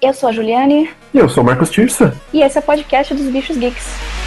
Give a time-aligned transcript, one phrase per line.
[0.00, 0.90] Eu sou a Juliane.
[1.12, 2.14] E eu sou o Marcos Tirsa.
[2.32, 4.17] E esse é o podcast dos Bichos Geeks.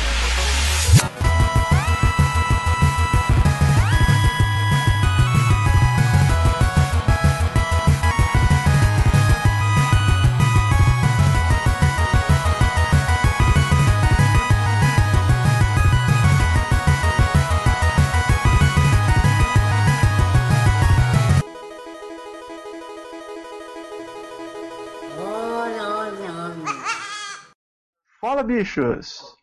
[28.42, 29.36] Fala, bichos!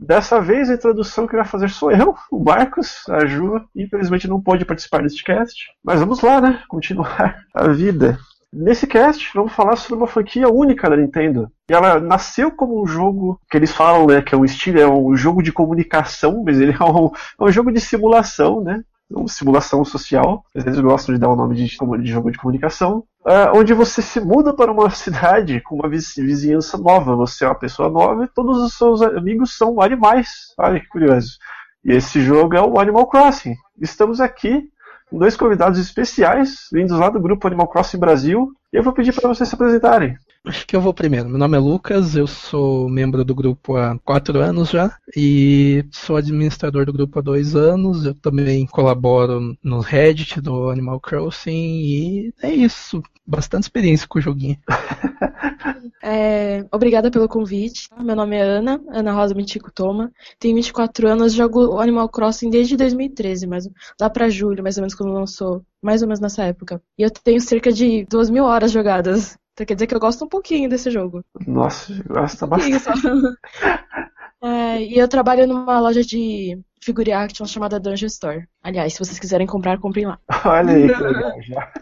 [0.00, 4.40] Dessa vez a introdução que vai fazer sou eu, o Marcos, a Ju, infelizmente não
[4.40, 6.62] pôde participar deste cast, mas vamos lá, né?
[6.66, 8.18] Continuar a vida.
[8.50, 11.50] Nesse cast, vamos falar sobre uma franquia única da Nintendo.
[11.68, 14.88] E ela nasceu como um jogo que eles falam, né, que é um estilo, é
[14.88, 18.82] um jogo de comunicação, mas ele é um, é um jogo de simulação, né?
[19.10, 20.44] Uma simulação social.
[20.54, 23.04] Eles gostam de dar o nome de, de jogo de comunicação.
[23.20, 27.16] Uh, onde você se muda para uma cidade com uma vizinhança nova.
[27.16, 30.28] Você é uma pessoa nova e todos os seus amigos são animais.
[30.58, 31.38] Olha que curioso.
[31.84, 33.54] E esse jogo é o Animal Crossing.
[33.80, 34.68] Estamos aqui
[35.08, 38.52] com dois convidados especiais, vindos lá do grupo Animal Crossing Brasil.
[38.72, 40.16] E eu vou pedir para vocês se apresentarem.
[40.48, 41.28] Acho que eu vou primeiro.
[41.28, 46.16] Meu nome é Lucas, eu sou membro do grupo há quatro anos já e sou
[46.16, 48.06] administrador do grupo há dois anos.
[48.06, 53.02] Eu também colaboro no Reddit do Animal Crossing e é isso.
[53.26, 54.56] Bastante experiência com o joguinho.
[56.00, 57.88] É, obrigada pelo convite.
[57.98, 60.12] Meu nome é Ana, Ana Rosa Mitico Toma.
[60.38, 63.68] Tenho 24 anos, jogo Animal Crossing desde 2013, mas
[64.00, 65.62] lá para julho, mais ou menos, quando lançou.
[65.82, 66.80] Mais ou menos nessa época.
[66.96, 69.36] E eu tenho cerca de 2 mil horas jogadas.
[69.58, 71.24] Então quer dizer que eu gosto um pouquinho desse jogo.
[71.44, 72.84] Nossa, gosta um bastante.
[74.40, 78.48] é, e eu trabalho numa loja de figure action chamada Dungeon Store.
[78.62, 80.16] Aliás, se vocês quiserem comprar, comprem lá.
[80.46, 81.72] Olha aí, que legal já.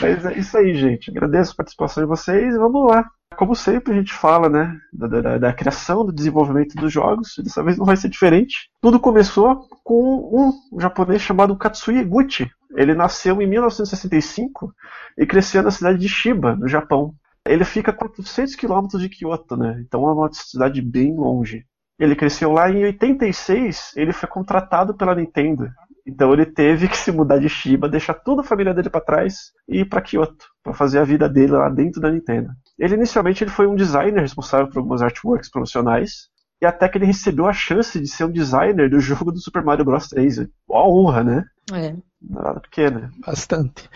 [0.00, 1.10] Mas é isso aí, gente.
[1.10, 3.06] Agradeço a participação de vocês e vamos lá.
[3.36, 7.62] Como sempre a gente fala, né, da, da, da, criação, do desenvolvimento dos jogos, dessa
[7.62, 8.70] vez não vai ser diferente.
[8.80, 10.30] Tudo começou com
[10.72, 12.50] um japonês chamado Katsuya Eguchi.
[12.74, 14.72] Ele nasceu em 1965
[15.18, 17.14] e cresceu na cidade de Shiba, no Japão.
[17.46, 19.82] Ele fica a 400 quilômetros de Kyoto, né?
[19.86, 21.64] Então é uma cidade bem longe.
[21.98, 25.68] Ele cresceu lá em 86, ele foi contratado pela Nintendo.
[26.06, 29.52] Então ele teve que se mudar de Shiba, deixar toda a família dele para trás
[29.68, 32.50] e ir para Kyoto, para fazer a vida dele lá dentro da Nintendo.
[32.78, 36.28] Ele inicialmente ele foi um designer responsável por algumas artworks profissionais,
[36.64, 39.62] e até que ele recebeu a chance de ser um designer do jogo do Super
[39.62, 40.38] Mario Bros 3.
[40.66, 41.44] Uma honra, né?
[41.72, 41.94] É.
[42.26, 43.10] Nada pequena.
[43.24, 43.88] Bastante.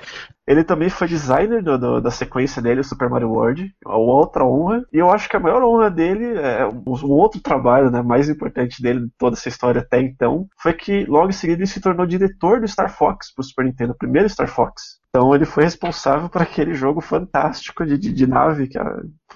[0.46, 3.74] Ele também foi designer do, do, da sequência dele, o Super Mario World.
[3.86, 4.84] Uma outra honra.
[4.92, 8.82] E eu acho que a maior honra dele, é, um outro trabalho né, mais importante
[8.82, 12.06] dele de toda essa história até então, foi que logo em seguida ele se tornou
[12.06, 14.98] diretor do Star Fox pro Super Nintendo, o primeiro Star Fox.
[15.08, 18.82] Então ele foi responsável por aquele jogo fantástico de, de, de nave, que é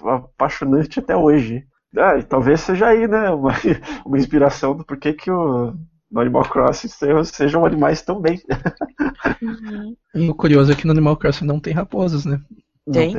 [0.05, 1.65] apaixonante até hoje.
[1.97, 3.51] Ah, talvez seja aí, né, uma,
[4.05, 5.73] uma inspiração do porquê que o
[6.13, 6.87] no Animal Crossing
[7.23, 8.39] sejam animais também.
[9.41, 9.95] Uhum.
[10.13, 12.39] E o curioso é que no Animal Crossing não tem raposas, né?
[12.91, 13.13] Tem?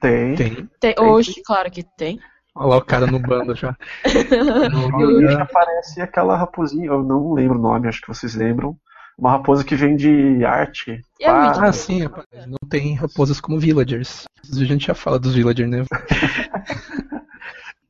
[0.00, 0.34] Tem.
[0.34, 0.70] Tem.
[0.80, 0.94] tem.
[0.98, 2.18] Hoje, claro que tem.
[2.54, 3.76] Olha lá o cara no bando já.
[4.72, 8.74] no já aparece aquela raposinha, eu não lembro o nome, acho que vocês lembram.
[9.18, 11.02] Uma raposa que vem de arte.
[11.26, 12.26] ah, sim, rapaz.
[12.46, 14.24] Não tem raposas como villagers.
[14.50, 15.84] A gente já fala dos villagers, né?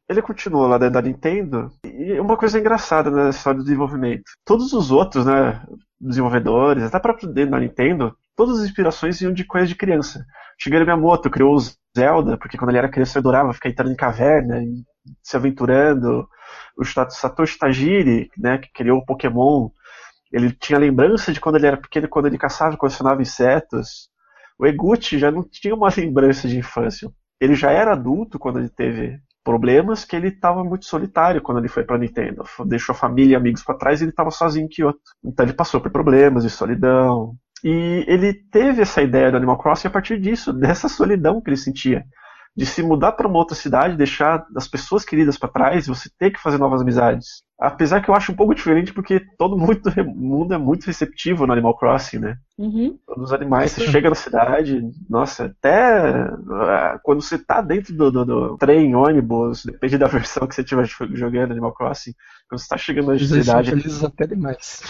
[0.09, 1.71] Ele continuou lá dentro da Nintendo.
[1.85, 5.63] E uma coisa engraçada na história do desenvolvimento: todos os outros, né,
[6.01, 10.25] desenvolvedores, até próprio dentro da Nintendo, todas as inspirações iam de coisa de criança.
[10.59, 11.61] Shigeru Miyamoto criou o
[11.97, 14.85] Zelda, porque quando ele era criança ele adorava ficar entrando em caverna e
[15.23, 16.29] se aventurando.
[16.77, 19.69] O Satoshi Tajiri, né, que criou o Pokémon,
[20.33, 24.09] ele tinha lembrança de quando ele era pequeno, quando ele caçava e colecionava insetos.
[24.59, 27.11] O Eguchi já não tinha uma lembrança de infância.
[27.41, 31.69] Ele já era adulto quando ele teve problemas que ele estava muito solitário quando ele
[31.69, 32.45] foi para Nintendo.
[32.67, 35.01] Deixou a família e amigos para trás e ele estava sozinho em Kyoto.
[35.25, 37.35] Então ele passou por problemas de solidão.
[37.65, 41.57] E ele teve essa ideia do Animal Crossing a partir disso, dessa solidão que ele
[41.57, 42.05] sentia
[42.59, 46.33] de se mudar para uma outra cidade, deixar as pessoas queridas para trás, você ter
[46.33, 47.45] que fazer novas amizades.
[47.57, 51.79] Apesar que eu acho um pouco diferente, porque todo mundo é muito receptivo no Animal
[51.79, 52.37] Crossing, né?
[52.59, 52.99] Uhum.
[53.07, 56.11] Todos os animais, você chega na cidade, nossa, até
[56.51, 60.63] ah, quando você tá dentro do, do, do trem, ônibus, depende da versão que você
[60.63, 60.85] estiver
[61.15, 62.13] jogando Animal Crossing,
[62.49, 63.71] quando você tá chegando na cidade.
[63.71, 64.81] Felizes até demais.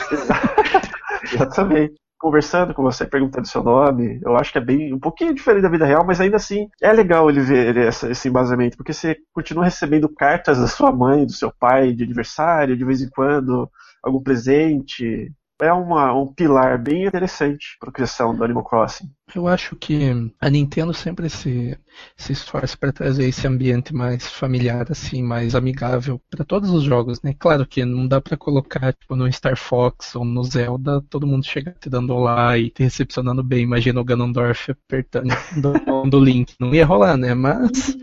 [1.34, 4.20] Exatamente conversando com você, perguntando seu nome.
[4.24, 6.92] Eu acho que é bem um pouquinho diferente da vida real, mas ainda assim é
[6.92, 11.32] legal ele ver essa, esse embasamento, porque você continua recebendo cartas da sua mãe, do
[11.32, 13.70] seu pai, de aniversário, de vez em quando,
[14.02, 15.32] algum presente.
[15.60, 19.10] É uma, um pilar bem interessante para a criação do Animal Crossing.
[19.34, 21.78] Eu acho que a Nintendo sempre se,
[22.16, 27.20] se esforça para trazer esse ambiente mais familiar, assim, mais amigável para todos os jogos,
[27.22, 27.34] né?
[27.38, 31.44] Claro que não dá para colocar, tipo, no Star Fox ou no Zelda, todo mundo
[31.44, 33.64] chega te dando olá e te recepcionando bem.
[33.64, 36.54] Imagina o Ganondorf apertando do, do Link.
[36.58, 37.34] Não ia rolar, né?
[37.34, 37.96] Mas,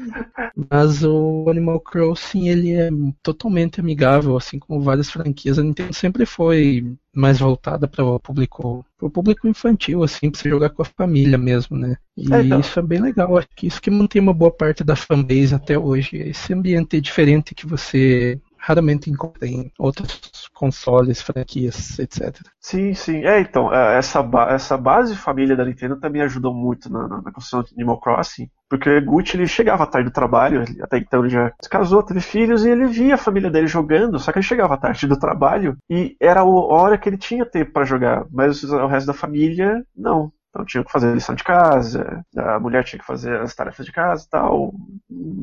[0.70, 2.90] mas o Animal Crossing, ele é
[3.24, 5.58] totalmente amigável, assim como várias franquias.
[5.58, 10.50] A Nintendo sempre foi mais voltada para o público, pro público infantil, assim, para você
[10.50, 11.98] jogar com a família mesmo, né?
[12.16, 12.60] E é, então.
[12.60, 13.38] isso é bem legal.
[13.38, 16.18] Acho que isso que mantém uma boa parte da fanbase até hoje.
[16.18, 22.40] Esse ambiente diferente que você raramente encontra em outros consoles, franquias, etc.
[22.60, 23.24] Sim, sim.
[23.26, 27.32] É, então, é, essa, ba essa base família da Nintendo também ajudou muito na, na,
[27.32, 31.52] construção de Animal Crossing, porque Gucci ele chegava tarde do trabalho, até então ele já
[31.62, 34.78] se casou, teve filhos e ele via a família dele jogando, só que ele chegava
[34.78, 38.88] tarde do trabalho e era a hora que ele tinha tempo para jogar, mas o
[38.88, 40.32] resto da família não.
[40.56, 43.86] Então tinha que fazer a lição de casa, a mulher tinha que fazer as tarefas
[43.86, 44.74] de casa e tal.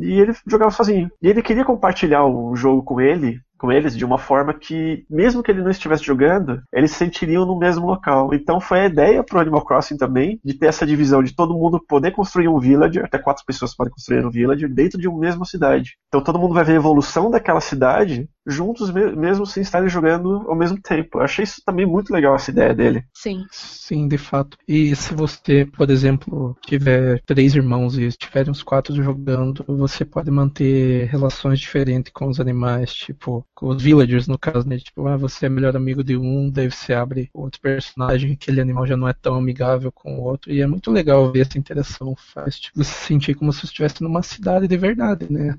[0.00, 1.11] E ele jogava sozinho.
[1.20, 5.41] E ele queria compartilhar o jogo com ele, com eles de uma forma que, mesmo
[5.41, 8.35] que ele não estivesse jogando, eles se sentiriam no mesmo local.
[8.35, 11.81] Então foi a ideia pro Animal Crossing também de ter essa divisão de todo mundo
[11.87, 15.44] poder construir um villager, até quatro pessoas podem construir um villager dentro de uma mesma
[15.44, 15.97] cidade.
[16.09, 20.56] Então todo mundo vai ver a evolução daquela cidade juntos mesmo sem estarem jogando ao
[20.56, 21.19] mesmo tempo.
[21.19, 23.05] Eu achei isso também muito legal essa ideia dele.
[23.15, 23.44] Sim.
[23.53, 24.56] Sim, de fato.
[24.67, 30.31] E se você, por exemplo, tiver três irmãos e estiverem os quatro jogando, você pode
[30.32, 34.79] manter relações diferentes com os animais, tipo os villagers no caso, né?
[34.79, 38.87] Tipo, ah, você é melhor amigo de um, daí você abre outro personagem, aquele animal
[38.87, 40.53] já não é tão amigável com o outro.
[40.53, 42.14] E é muito legal ver essa interação.
[42.17, 45.56] Faz tipo, você sentir como se você estivesse numa cidade de verdade, né?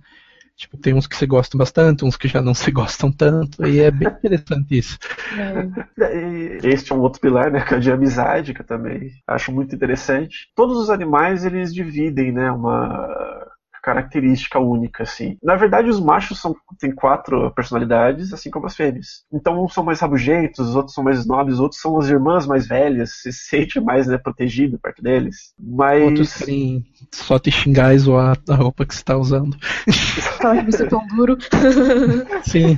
[0.56, 3.80] Tipo, tem uns que se gostam bastante, uns que já não se gostam tanto, e
[3.80, 5.00] é bem interessante isso.
[5.98, 6.60] É.
[6.64, 9.74] Este é um outro pilar, né, que é de amizade, que eu também acho muito
[9.74, 10.50] interessante.
[10.56, 13.33] Todos os animais, eles dividem, né, uma
[13.84, 15.38] característica única, assim.
[15.44, 19.26] Na verdade, os machos são, têm quatro personalidades, assim como as fêmeas.
[19.32, 22.48] Então, uns são mais rabugentos, os outros são mais nobres, os outros são as irmãs
[22.48, 25.54] mais velhas, se sente mais né, protegido perto deles.
[25.60, 26.02] Mas...
[26.02, 29.58] Outros querem só te xingar e zoar a roupa que você está usando.
[30.44, 31.38] Que você é tão duro.
[32.44, 32.78] Sim.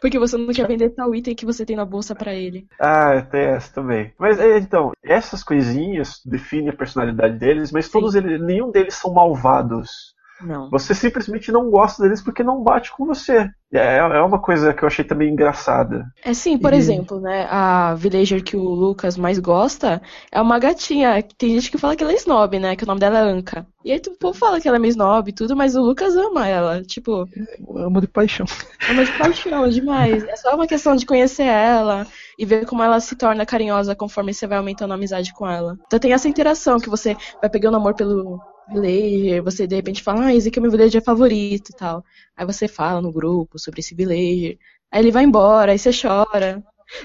[0.00, 2.66] Porque você não quer vender tal item que você tem na bolsa para ele.
[2.80, 4.12] Ah, tem essa também.
[4.18, 9.12] Mas é, então, essas coisinhas definem a personalidade deles, mas todos eles, nenhum deles são
[9.12, 10.14] malvados.
[10.40, 10.68] Não.
[10.70, 13.50] Você simplesmente não gosta deles porque não bate com você.
[13.72, 16.06] É, é uma coisa que eu achei também engraçada.
[16.24, 16.76] É sim, por e...
[16.76, 17.46] exemplo, né?
[17.50, 20.00] A villager que o Lucas mais gosta
[20.30, 21.22] é uma gatinha.
[21.36, 22.76] Tem gente que fala que ela é snob, né?
[22.76, 23.66] Que o nome dela é Anka.
[23.84, 26.14] E aí o povo fala que ela é meio snob e tudo, mas o Lucas
[26.16, 26.82] ama ela.
[26.82, 27.28] Tipo.
[27.74, 28.46] Amo de paixão.
[28.88, 30.22] Ama de paixão, demais.
[30.24, 32.06] É só uma questão de conhecer ela
[32.38, 35.76] e ver como ela se torna carinhosa conforme você vai aumentando a amizade com ela.
[35.86, 40.26] Então tem essa interação que você vai pegando amor pelo villager, você de repente fala,
[40.26, 42.04] ah, esse aqui é meu villager favorito e tal.
[42.36, 44.58] Aí você fala no grupo sobre esse villager.
[44.90, 46.62] Aí ele vai embora, aí você chora.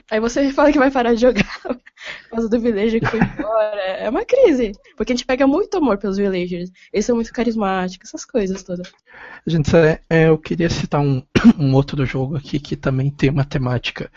[0.10, 3.82] Aí você fala que vai parar de jogar por causa do villager que foi embora.
[3.82, 4.74] É uma crise.
[4.96, 6.72] Porque a gente pega muito amor pelos villagers.
[6.92, 8.92] Eles são muito carismáticos, essas coisas todas.
[9.46, 9.72] Gente,
[10.10, 11.24] é, eu queria citar um,
[11.60, 14.12] um outro jogo aqui que também tem uma temática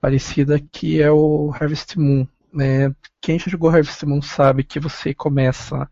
[0.00, 2.26] parecida, que é o Harvest Moon.
[2.58, 2.90] É,
[3.20, 5.88] quem já jogou Harvest Moon sabe que você começa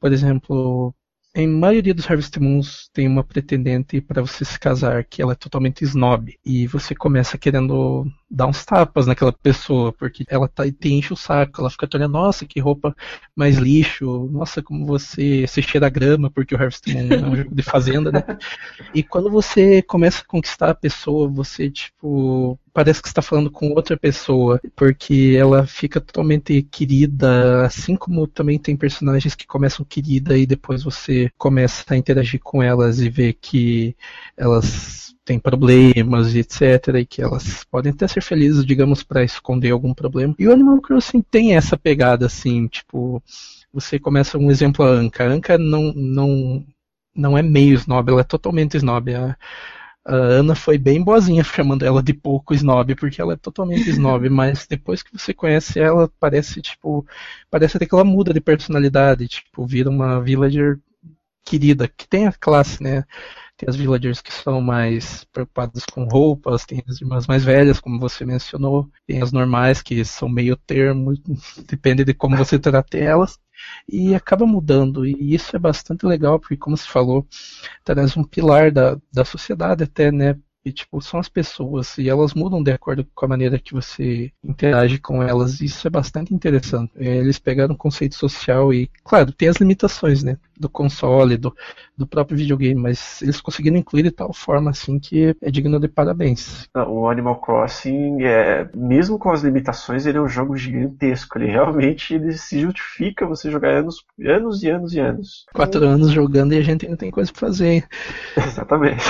[0.00, 0.94] por exemplo,
[1.34, 5.36] em maioria dos Harvest Moons tem uma pretendente para você se casar que ela é
[5.36, 10.92] totalmente snob e você começa querendo dar uns tapas naquela pessoa porque ela tá, te
[10.92, 12.94] enche o saco, ela fica te olhando, nossa, que roupa
[13.34, 17.36] mais lixo, nossa, como você se cheira a grama porque o Harvest Moon é um
[17.36, 18.22] jogo de fazenda, né?
[18.94, 23.70] E quando você começa a conquistar a pessoa, você tipo parece que está falando com
[23.70, 30.38] outra pessoa, porque ela fica totalmente querida, assim como também tem personagens que começam querida
[30.38, 33.96] e depois você começa a interagir com elas e ver que
[34.36, 36.62] elas têm problemas e etc.
[37.00, 40.34] e que elas podem até ser felizes, digamos, para esconder algum problema.
[40.38, 43.22] E o Animal Crossing tem essa pegada assim, tipo,
[43.72, 45.24] você começa um exemplo a Anka.
[45.24, 46.66] A Anka não não
[47.14, 49.14] não é meio snob, ela é totalmente snob.
[49.14, 49.36] A,
[50.04, 54.28] a Ana foi bem boazinha chamando ela de pouco snob, porque ela é totalmente snob,
[54.30, 57.06] mas depois que você conhece ela, parece, tipo,
[57.50, 60.78] parece até que ela muda de personalidade, tipo, vira uma villager
[61.44, 63.04] querida, que tem a classe, né?
[63.58, 67.98] Tem as villagers que são mais preocupadas com roupas, tem as irmãs mais velhas, como
[67.98, 71.12] você mencionou, tem as normais que são meio termo,
[71.68, 73.36] depende de como você trata elas
[73.88, 75.04] e acaba mudando.
[75.04, 77.26] E isso é bastante legal, porque, como se falou,
[77.84, 80.38] traz um pilar da, da sociedade até, né?
[80.64, 84.30] E, tipo, são as pessoas e elas mudam de acordo com a maneira que você
[84.44, 85.60] interage com elas.
[85.60, 86.92] Isso é bastante interessante.
[86.96, 90.38] Eles pegaram um conceito social e, claro, tem as limitações, né?
[90.58, 91.54] Do console, do,
[91.96, 95.88] do próprio videogame, mas eles conseguiram incluir de tal forma assim que é digno de
[95.88, 96.68] parabéns.
[96.74, 101.38] O Animal Crossing, é, mesmo com as limitações, ele é um jogo gigantesco.
[101.38, 105.46] Ele realmente ele se justifica você jogar anos, anos e anos e anos.
[105.52, 107.86] Quatro anos jogando e a gente ainda tem coisa pra fazer.
[108.36, 109.04] Exatamente.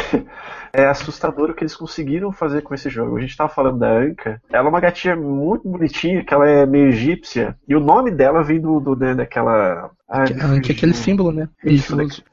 [0.73, 3.17] É assustador o que eles conseguiram fazer com esse jogo.
[3.17, 4.41] A gente estava falando da Anka.
[4.51, 7.57] Ela é uma gatinha muito bonitinha, que ela é meio egípcia.
[7.67, 9.91] E o nome dela vem do, do né, daquela.
[10.09, 11.49] Ah, que, é aquele símbolo, né?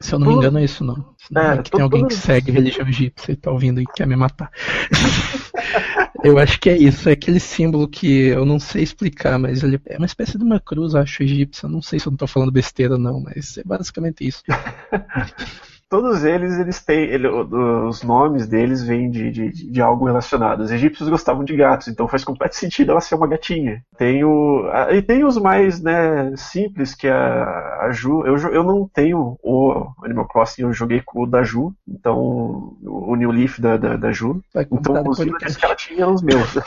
[0.00, 1.14] Se eu não me engano, é isso não.
[1.36, 4.16] É, é que tem alguém que segue religião egípcia e tá ouvindo e quer me
[4.16, 4.50] matar.
[6.24, 9.78] eu acho que é isso, é aquele símbolo que eu não sei explicar, mas ele
[9.84, 11.68] é uma espécie de uma cruz, acho, egípcia.
[11.68, 14.42] Não sei se eu não tô falando besteira, não, mas é basicamente isso.
[15.88, 17.04] todos eles, eles têm.
[17.04, 20.60] Ele, os nomes deles vêm de, de, de, algo relacionado.
[20.60, 23.82] Os egípcios gostavam de gatos, então faz completo sentido ela ser uma gatinha.
[23.96, 28.26] Tem o, e tem os mais né, simples, que é a, a Ju.
[28.26, 33.14] Eu, eu não tenho o Animal Crossing, eu joguei com o da Ju, então o
[33.16, 34.42] New Leaf da, da, da Ju.
[34.70, 36.56] Então os que ela tinha eram os meus.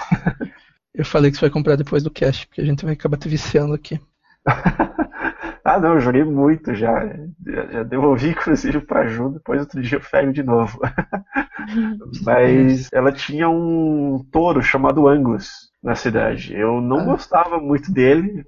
[0.92, 3.30] Eu falei que você vai comprar depois do cast, porque a gente vai acabar te
[3.30, 4.02] viciando aqui.
[5.64, 7.08] Ah, não, eu joguei muito já.
[7.46, 10.80] Já, devolvi, inclusive, pra Ju, depois outro dia eu pego de novo.
[12.24, 16.54] Mas ela tinha um touro chamado Angus na cidade.
[16.54, 17.06] Eu não ah.
[17.06, 18.46] gostava muito dele.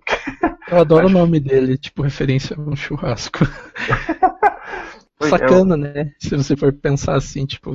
[0.70, 3.40] Eu adoro o nome dele, tipo, referência a um churrasco.
[5.30, 6.12] Sacana, né?
[6.20, 7.74] Se você for pensar assim, tipo,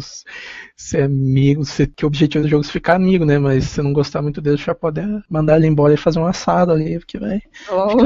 [0.77, 3.39] ser amigo, ser, que o objetivo do jogo é ficar amigo, né?
[3.39, 6.27] Mas se você não gostar muito dele, já pode mandar ele embora e fazer um
[6.27, 7.41] assado ali, porque vai.
[7.71, 7.97] Oh.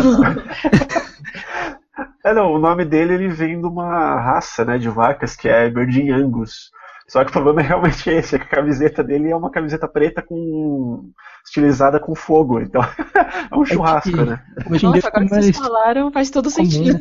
[2.25, 5.69] é, não, o nome dele ele vem de uma raça, né, de vacas que é
[5.69, 6.71] Virgin Angus.
[7.11, 9.89] Só que o problema é realmente esse, é que a camiseta dele é uma camiseta
[9.89, 11.11] preta com
[11.45, 12.81] estilizada com fogo, então
[13.51, 14.41] é um churrasco, é que, né?
[14.81, 16.71] Nossa, agora que vocês falaram faz todo comum.
[16.71, 17.01] sentido.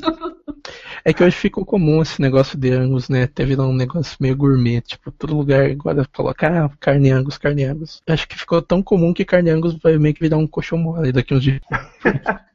[1.04, 3.28] É que hoje ficou comum esse negócio de Angus, né?
[3.28, 8.01] Teve um negócio meio gourmet, tipo, todo lugar agora coloca ah, carne Angus, carne Angus.
[8.08, 11.12] Acho que ficou tão comum que carne Angus vai meio que virar um colchão mole
[11.12, 11.62] daqui uns dias.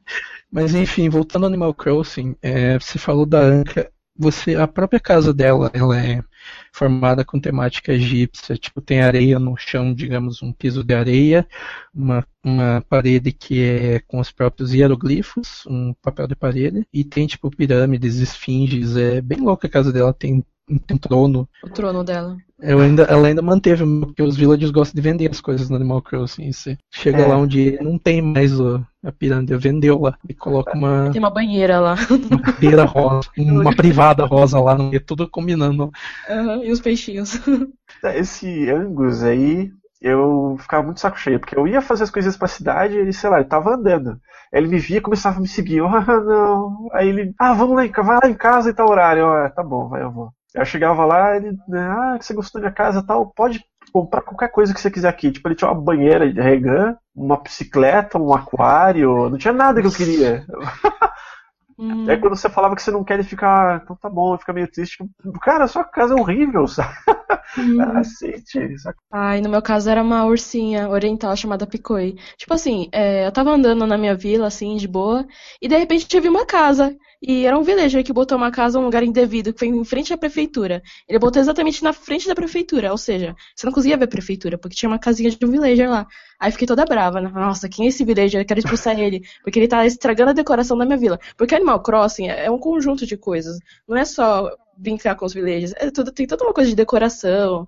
[0.51, 5.33] Mas enfim, voltando ao Animal Crossing, é, você falou da Anka, você a própria casa
[5.33, 6.23] dela, ela é
[6.71, 11.47] formada com temática egípcia, tipo tem areia no chão, digamos um piso de areia,
[11.93, 17.27] uma, uma parede que é com os próprios hieroglifos, um papel de parede, e tem
[17.27, 21.47] tipo pirâmides, esfinges, é bem louca a casa dela, tem tem um trono.
[21.63, 22.37] O trono dela.
[22.59, 26.01] Eu ainda, ela ainda manteve, porque os villagers gostam de vender as coisas no Animal
[26.01, 26.51] Crossing.
[26.51, 27.27] Você chega é.
[27.27, 30.17] lá onde não tem mais o, a pirâmide, vendeu lá.
[30.27, 31.09] E coloca uma.
[31.13, 31.95] Tem uma banheira lá.
[32.09, 35.91] Uma banheira rosa, uma privada rosa lá, no meio, tudo combinando.
[36.29, 37.39] Uhum, e os peixinhos.
[38.03, 39.71] Esse Angus aí,
[40.01, 43.29] eu ficava muito saco cheio, porque eu ia fazer as coisas pra cidade e, sei
[43.29, 44.19] lá, ele tava andando.
[44.51, 45.77] Ele me via e começava a me seguir.
[45.77, 46.89] Eu, ah, não.
[46.93, 49.21] Aí ele, ah, vamos lá, vai lá em casa e tal horário.
[49.21, 50.31] Eu, ah, tá bom, vai, eu vou.
[50.53, 53.61] Eu chegava lá, ele, ah, você gostou da minha casa tal, pode
[53.95, 55.31] comprar qualquer coisa que você quiser aqui.
[55.31, 59.87] Tipo, ele tinha uma banheira de regan, uma bicicleta, um aquário, não tinha nada que
[59.87, 60.45] eu queria.
[61.77, 62.09] Hum.
[62.09, 64.97] É quando você falava que você não quer ficar, então tá bom, fica meio triste.
[65.41, 66.93] Cara, sua casa é horrível, sabe?
[67.57, 67.81] Hum.
[67.81, 68.77] Aceite.
[68.79, 68.97] Sabe?
[69.11, 72.15] Ai, no meu caso era uma ursinha oriental chamada Picoi.
[72.37, 75.25] Tipo assim, é, eu tava andando na minha vila, assim, de boa,
[75.61, 76.95] e de repente eu vi uma casa.
[77.21, 80.13] E era um villager que botou uma casa num lugar indevido, que foi em frente
[80.13, 80.83] à prefeitura.
[81.07, 84.57] Ele botou exatamente na frente da prefeitura, ou seja, você não conseguia ver a prefeitura,
[84.57, 86.05] porque tinha uma casinha de um villager lá.
[86.39, 87.29] Aí fiquei toda brava, né?
[87.33, 88.41] Nossa, quem é esse villager?
[88.41, 91.19] Eu quero expulsar ele, porque ele tá estragando a decoração da minha vila.
[91.37, 93.57] Porque Animal Crossing é um conjunto de coisas.
[93.87, 97.67] Não é só brincar com os villagers, é tudo, tem toda uma coisa de decoração,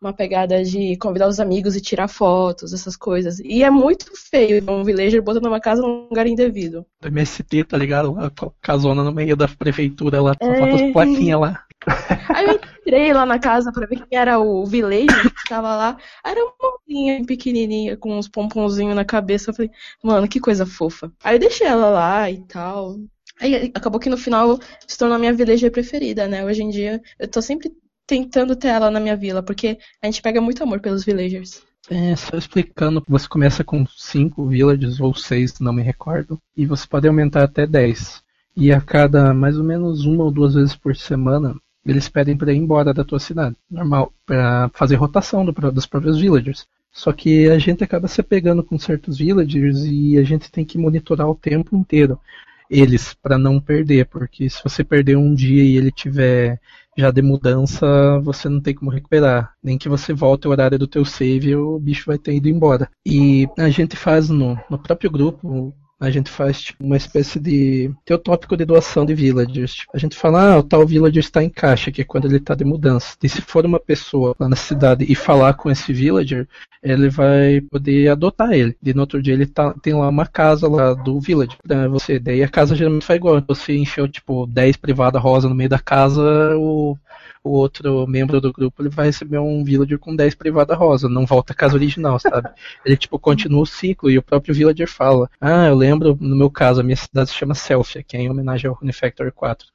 [0.00, 3.40] uma pegada de convidar os amigos e tirar fotos, essas coisas.
[3.40, 6.86] E é muito feio um villager botando uma casa num lugar indevido.
[7.00, 8.16] Do MST, tá ligado?
[8.18, 10.58] A casona no meio da prefeitura lá, é...
[10.58, 11.64] falta as plaquinhas lá.
[12.34, 15.96] Aí eu entrei lá na casa pra ver quem era o villager que tava lá.
[16.24, 19.50] Era uma mocinha pequenininha com uns pomponzinhos na cabeça.
[19.50, 19.70] Eu falei,
[20.02, 21.12] mano, que coisa fofa.
[21.22, 22.98] Aí eu deixei ela lá e tal.
[23.40, 26.44] Aí acabou que no final se tornou a minha villager preferida, né?
[26.44, 27.72] Hoje em dia eu tô sempre
[28.06, 31.62] tentando ter ela na minha vila, porque a gente pega muito amor pelos villagers.
[31.90, 36.86] É, só explicando, você começa com 5 villages ou 6, não me recordo, e você
[36.86, 38.22] pode aumentar até 10.
[38.56, 41.54] E a cada mais ou menos uma ou duas vezes por semana,
[41.86, 43.56] eles pedem para ir embora da tua cidade.
[43.70, 46.66] Normal, para fazer rotação do, dos próprios villagers.
[46.90, 50.78] Só que a gente acaba se pegando com certos villagers e a gente tem que
[50.78, 52.18] monitorar o tempo inteiro.
[52.70, 56.60] Eles para não perder, porque se você perder um dia e ele tiver
[56.96, 59.54] já de mudança, você não tem como recuperar.
[59.62, 62.90] Nem que você volte o horário do teu save, o bicho vai ter ido embora.
[63.06, 67.90] E a gente faz no, no próprio grupo, a gente faz tipo, uma espécie de.
[68.04, 69.74] Tem o tópico de doação de villagers.
[69.74, 72.36] Tipo, a gente fala, ah, o tal villager está em caixa, que é quando ele
[72.36, 73.16] está de mudança.
[73.22, 76.46] E se for uma pessoa lá na cidade e falar com esse villager,
[76.82, 78.76] ele vai poder adotar ele.
[78.82, 82.18] E no outro dia ele tá, tem lá uma casa lá do village pra você.
[82.20, 83.42] Daí a casa geralmente faz igual.
[83.48, 86.22] Você encheu tipo 10 privada rosa no meio da casa,
[86.56, 86.96] o
[87.48, 91.26] o outro membro do grupo ele vai receber um villager com 10 privada rosa, não
[91.26, 92.48] volta à casa original, sabe?
[92.84, 96.50] Ele tipo continua o ciclo e o próprio villager fala: "Ah, eu lembro, no meu
[96.50, 99.66] caso, a minha cidade se chama Selfia, que é em homenagem ao Runefactor 4.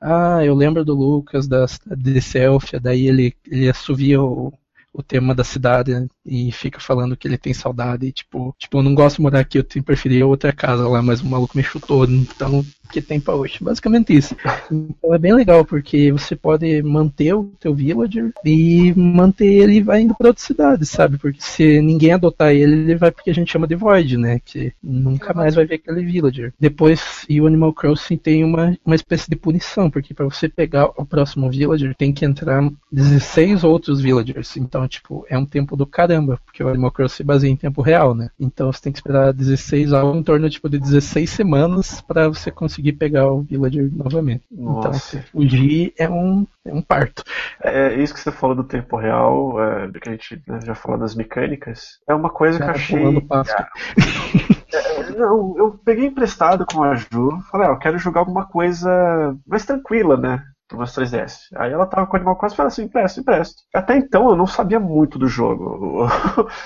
[0.00, 4.52] Ah, eu lembro do Lucas da de Selfia, daí ele ele assovia o
[4.92, 6.06] o tema da cidade né?
[6.24, 8.06] e fica falando que ele tem saudade.
[8.06, 11.02] E, tipo, tipo, eu não gosto de morar aqui, eu tenho preferir outra casa lá,
[11.02, 13.58] mas o maluco me chutou, então que tem pra hoje.
[13.60, 14.34] Basicamente isso.
[14.70, 20.00] Então é bem legal, porque você pode manter o teu villager e manter ele vai
[20.00, 21.18] indo pra outra cidade, sabe?
[21.18, 24.40] Porque se ninguém adotar ele, ele vai porque a gente chama de void, né?
[24.44, 26.52] Que nunca mais vai ver aquele villager.
[26.58, 30.86] Depois, e o Animal Crossing tem uma, uma espécie de punição, porque para você pegar
[30.96, 34.56] o próximo villager, tem que entrar 16 outros villagers.
[34.56, 37.82] Então, tipo, é um tempo do caramba, porque o Animal Crossing se baseia em tempo
[37.82, 38.30] real, né?
[38.38, 42.50] Então você tem que esperar 16, algo em torno tipo, de 16 semanas para você
[42.50, 44.44] conseguir pegar o Villager novamente.
[44.52, 45.16] Então, Nossa.
[45.16, 47.24] Então, fugir é um, é um parto.
[47.62, 50.98] É, isso que você falou do tempo real, é, que a gente né, já falou
[50.98, 52.98] das mecânicas, é uma coisa que eu achei.
[54.70, 59.34] É, não, eu peguei emprestado com a Ju, falei, ah, eu quero jogar alguma coisa
[59.46, 60.44] mais tranquila, né?
[60.76, 61.48] Meus 3DS.
[61.56, 63.62] Aí ela tava com o Animal Crossing e falou assim, empresto, empresto.
[63.74, 66.04] Até então eu não sabia muito do jogo.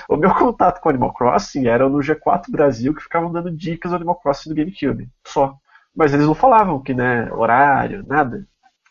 [0.09, 3.49] O, o meu contato com o Animal Crossing era no G4 Brasil, que ficavam dando
[3.49, 5.09] dicas do Animal Crossing do GameCube.
[5.25, 5.55] Só.
[5.95, 8.45] Mas eles não falavam que, né, horário, nada.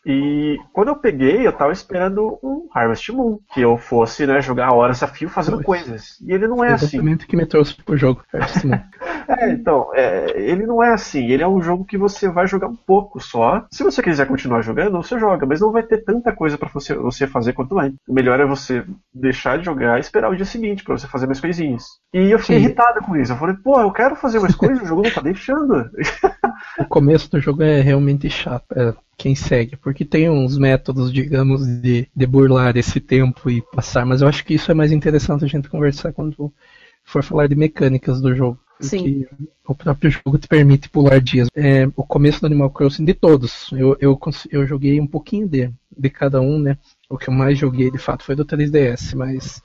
[0.05, 4.73] E quando eu peguei, eu tava esperando um Harvest Moon, que eu fosse, né, jogar
[4.73, 6.19] horas a fio fazendo coisas.
[6.21, 6.97] E ele não é Exatamente assim.
[6.97, 8.79] Exatamente que me trouxe pro jogo, Harvest Moon.
[9.25, 11.27] É, então, é, ele não é assim.
[11.27, 13.65] Ele é um jogo que você vai jogar um pouco só.
[13.71, 16.93] Se você quiser continuar jogando, você joga, mas não vai ter tanta coisa para você,
[16.93, 17.97] você fazer quanto antes.
[18.07, 21.25] O melhor é você deixar de jogar e esperar o dia seguinte para você fazer
[21.25, 21.83] mais coisinhas.
[22.13, 22.65] E eu fiquei Sim.
[22.65, 23.31] irritado com isso.
[23.31, 25.89] Eu falei, pô, eu quero fazer mais coisas, o jogo não tá deixando.
[26.77, 28.65] o começo do jogo é realmente chato.
[28.75, 34.05] É quem segue, porque tem uns métodos, digamos, de, de burlar esse tempo e passar,
[34.05, 36.51] mas eu acho que isso é mais interessante a gente conversar quando
[37.05, 38.59] for falar de mecânicas do jogo.
[38.81, 39.25] Sim.
[39.65, 41.47] o próprio jogo te permite pular dias.
[41.55, 43.71] É, o começo do Animal Crossing de todos.
[43.71, 44.19] Eu, eu,
[44.51, 46.77] eu joguei um pouquinho de, de cada um, né?
[47.09, 49.61] O que eu mais joguei de fato foi do 3DS, mas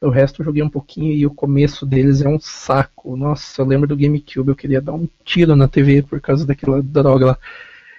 [0.00, 3.14] o resto eu joguei um pouquinho e o começo deles é um saco.
[3.14, 6.82] Nossa, eu lembro do GameCube, eu queria dar um tiro na TV por causa daquela
[6.82, 7.38] droga lá.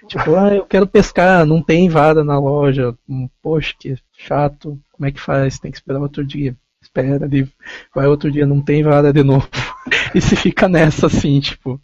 [0.06, 2.96] Tipo, ah, eu quero pescar, não tem vara na loja.
[3.42, 4.78] Poxa, que chato.
[4.92, 5.58] Como é que faz?
[5.58, 6.56] Tem que esperar outro dia.
[6.82, 7.18] Espera,
[7.94, 9.48] vai outro dia, não tem vara de novo.
[10.14, 11.80] e se fica nessa assim, tipo.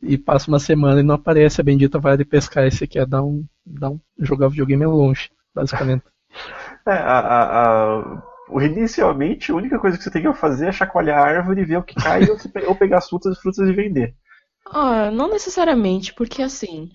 [0.00, 2.66] E passa uma semana e não aparece a bendita vara de pescar.
[2.66, 6.04] Esse aqui é dar um, dar um jogar videogame longe, basicamente.
[6.84, 8.22] É, a, a, a,
[8.64, 11.76] inicialmente a única coisa que você tem que fazer é chacoalhar a árvore e ver
[11.76, 12.22] o que cai
[12.66, 14.16] ou pegar as frutas e frutas e vender.
[14.66, 16.88] Ah, não necessariamente, porque assim,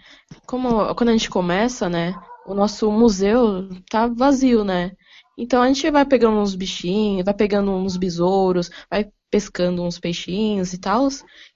[0.45, 4.91] como quando a gente começa, né, o nosso museu tá vazio, né?
[5.37, 10.73] Então a gente vai pegando uns bichinhos, vai pegando uns besouros, vai pescando uns peixinhos
[10.73, 11.07] e tal.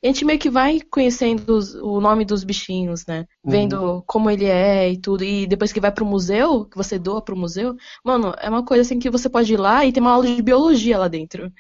[0.03, 3.25] E a gente meio que vai conhecendo os, o nome dos bichinhos, né?
[3.43, 3.51] Uhum.
[3.51, 5.23] Vendo como ele é e tudo.
[5.23, 8.81] E depois que vai pro museu, que você doa pro museu, mano, é uma coisa
[8.81, 11.51] assim que você pode ir lá e ter uma aula de biologia lá dentro.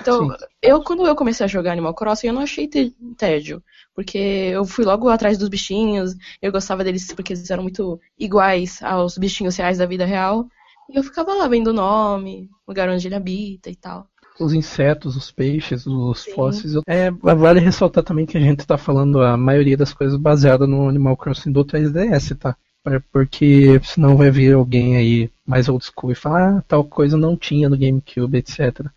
[0.00, 0.36] Então, Sim.
[0.60, 2.68] eu quando eu comecei a jogar Animal Crossing, eu não achei
[3.16, 3.62] tédio.
[3.96, 8.82] Porque eu fui logo atrás dos bichinhos, eu gostava deles porque eles eram muito iguais
[8.82, 10.46] aos bichinhos reais da vida real.
[10.88, 14.06] E eu ficava lá vendo o nome, lugar onde ele habita e tal
[14.38, 16.32] os insetos, os peixes, os Sim.
[16.32, 16.74] fósseis.
[16.86, 20.86] É, vale ressaltar também que a gente está falando a maioria das coisas baseada no
[20.90, 22.54] Animal Crossing do 3DS, tá?
[23.10, 27.34] Porque senão vai vir alguém aí mais old school e falar, ah, tal coisa não
[27.34, 28.90] tinha no GameCube, etc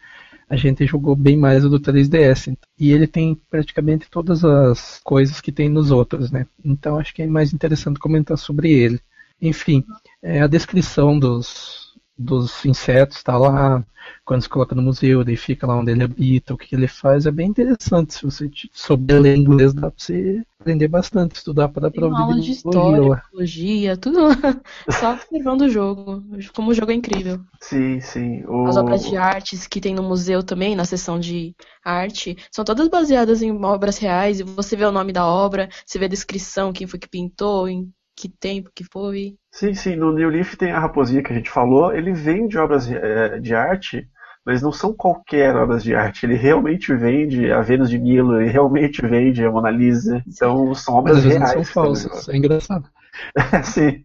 [0.49, 2.57] a gente jogou bem mais o do 3DS.
[2.77, 6.47] E ele tem praticamente todas as coisas que tem nos outros, né?
[6.65, 8.99] Então acho que é mais interessante comentar sobre ele.
[9.41, 9.85] Enfim,
[10.21, 11.88] é, a descrição dos,
[12.19, 13.83] dos insetos, tá lá,
[14.25, 17.25] quando se coloca no museu, daí fica lá onde ele habita, o que ele faz,
[17.25, 18.13] é bem interessante.
[18.13, 22.21] Se você souber ler inglês, dá pra você aprender bastante, estudar para dar Tem uma
[22.21, 24.35] aula de história, biologia, tudo lá.
[24.91, 26.21] Só observando o jogo.
[26.53, 27.39] Como o jogo é incrível.
[27.61, 28.43] Sim, sim.
[28.45, 28.67] O...
[28.67, 32.89] As obras de artes que tem no museu também, na seção de arte, são todas
[32.89, 34.41] baseadas em obras reais.
[34.41, 37.69] E você vê o nome da obra, você vê a descrição, quem foi que pintou,
[37.69, 39.35] em que tempo que foi.
[39.51, 39.95] Sim, sim.
[39.95, 41.93] No New Leaf tem a raposinha que a gente falou.
[41.93, 44.07] Ele vende obras eh, de arte
[44.45, 46.25] mas não são qualquer obras de arte.
[46.25, 50.23] Ele realmente vende a Vênus de Milo, ele realmente vende a Mona Lisa.
[50.27, 51.51] Então são obras mas, reais.
[51.51, 52.89] São falsas, é engraçado.
[53.63, 54.03] Sim.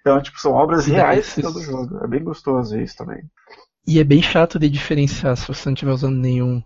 [0.00, 2.02] então, tipo, são obras reais que do jogo.
[2.02, 3.22] É bem gostoso isso também.
[3.86, 6.62] E é bem chato de diferenciar se você não estiver usando nenhum,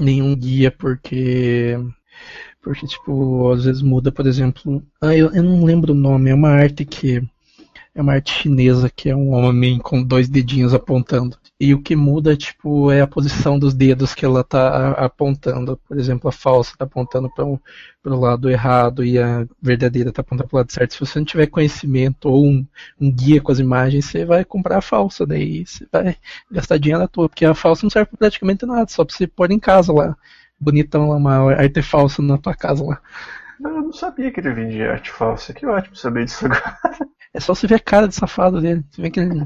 [0.00, 1.76] nenhum guia, porque.
[2.66, 4.82] Porque, tipo, às vezes muda, por exemplo.
[5.00, 7.22] Ah, eu, eu não lembro o nome, é uma arte que
[7.94, 11.38] é uma arte chinesa que é um homem com dois dedinhos apontando.
[11.60, 15.80] E o que muda, tipo, é a posição dos dedos que ela tá apontando.
[15.88, 20.48] Por exemplo, a falsa tá apontando para o lado errado e a verdadeira tá apontando
[20.48, 20.94] para o lado certo.
[20.94, 22.66] Se você não tiver conhecimento ou um,
[23.00, 25.24] um, guia com as imagens, você vai comprar a falsa.
[25.24, 26.16] Daí você vai
[26.50, 29.28] gastar dinheiro à toa, porque a falsa não serve pra praticamente nada, só para você
[29.28, 30.16] pôr em casa lá.
[30.58, 33.00] Bonitão lá, uma arte falsa na tua casa lá.
[33.60, 35.52] Eu não sabia que ele vendia arte falsa.
[35.52, 36.76] Que ótimo saber disso agora.
[37.34, 38.82] É só você ver a cara de safado dele.
[38.90, 39.44] Você vê que ele.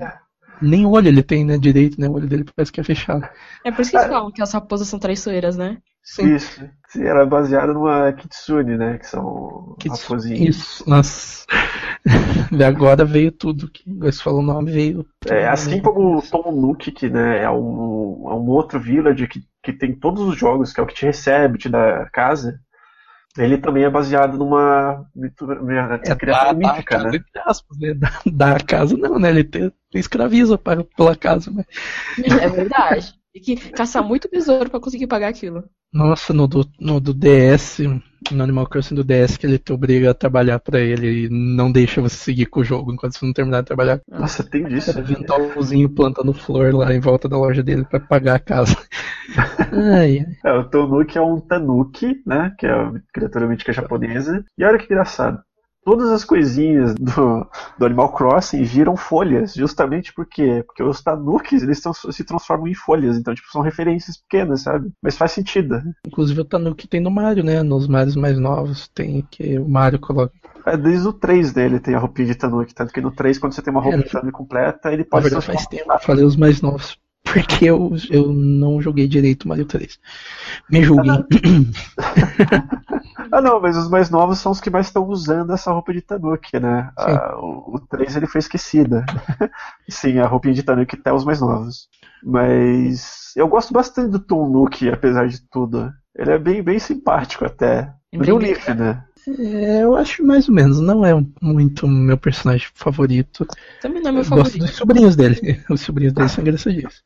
[0.62, 1.58] Nem olho ele tem, né?
[1.58, 2.08] Direito, né?
[2.08, 3.28] O olho dele parece que é fechado.
[3.64, 5.78] É por isso que eles falam que as raposas são traiçoeiras, né?
[6.00, 6.34] Sim.
[6.34, 6.68] Isso.
[6.88, 8.98] Sim, era baseado numa Kitsune, né?
[8.98, 10.56] Que são Kitsune, raposinhas.
[10.56, 11.46] Isso, nossa.
[12.52, 13.70] e agora veio tudo.
[13.70, 15.06] Que você falou o nome, veio.
[15.26, 15.80] É, assim né?
[15.80, 19.94] como o Tom Nook, que né, é, um, é um outro village que, que tem
[19.94, 22.60] todos os jogos, que é o que te recebe, te dá casa.
[23.38, 27.20] Ele também é baseado numa é, criatura mítica, né?
[27.46, 27.94] Aspas, né?
[27.94, 29.30] Da, da, casa não, né?
[29.30, 31.64] Ele te, te escraviza para, pela casa, né?
[32.18, 33.14] É verdade.
[33.32, 35.64] Tem que caçar muito besouro para conseguir pagar aquilo.
[35.92, 37.78] Nossa, no do, no do DS,
[38.32, 41.70] no Animal Crossing do DS, que ele te obriga a trabalhar para ele e não
[41.70, 44.00] deixa você seguir com o jogo enquanto você não terminar de trabalhar.
[44.08, 44.90] Nossa, tem disso.
[44.90, 48.76] Era ventolzinho plantando flor lá em volta da loja dele para pagar a casa.
[49.72, 50.36] ai, ai.
[50.44, 52.54] É, o Tanuki é um Tanuki, né?
[52.58, 54.44] Que é a criatura mítica japonesa.
[54.58, 55.40] E olha que engraçado
[55.84, 57.46] todas as coisinhas do,
[57.78, 62.74] do Animal Crossing viram folhas, justamente porque, porque os tanukis eles tão, se transformam em
[62.74, 64.90] folhas, então tipo, são referências pequenas, sabe?
[65.02, 65.80] Mas faz sentido.
[66.06, 67.62] Inclusive o tanuki tem no Mario, né?
[67.62, 70.32] Nos Marios mais novos tem que o Mario coloca.
[70.66, 73.54] É, desde o 3 dele tem a roupinha de tanuki, tanto que no 3 quando
[73.54, 75.24] você tem uma roupa é, de tanuki completa, ele pode...
[75.24, 76.98] Na verdade faz tempo, falei os mais novos.
[77.32, 79.98] Porque eu, eu não joguei direito Mario 3.
[80.68, 81.12] Me julguei.
[83.30, 86.02] ah, não, mas os mais novos são os que mais estão usando essa roupa de
[86.02, 86.90] Tanuki, né?
[86.96, 89.04] Ah, o, o 3 ele foi esquecida.
[89.88, 91.88] Sim, a roupinha de Tanuki até os mais novos.
[92.22, 95.92] Mas eu gosto bastante do Tom Nook, apesar de tudo.
[96.14, 97.92] Ele é bem, bem simpático até.
[98.12, 99.04] No Leaf, né?
[99.28, 100.80] É, eu acho mais ou menos.
[100.80, 103.46] Não é muito meu personagem favorito.
[103.80, 104.58] Também não é meu eu favorito.
[104.58, 105.62] Gosto dos sobrinhos dele.
[105.70, 107.02] Os sobrinhos dele são engraçadinhos.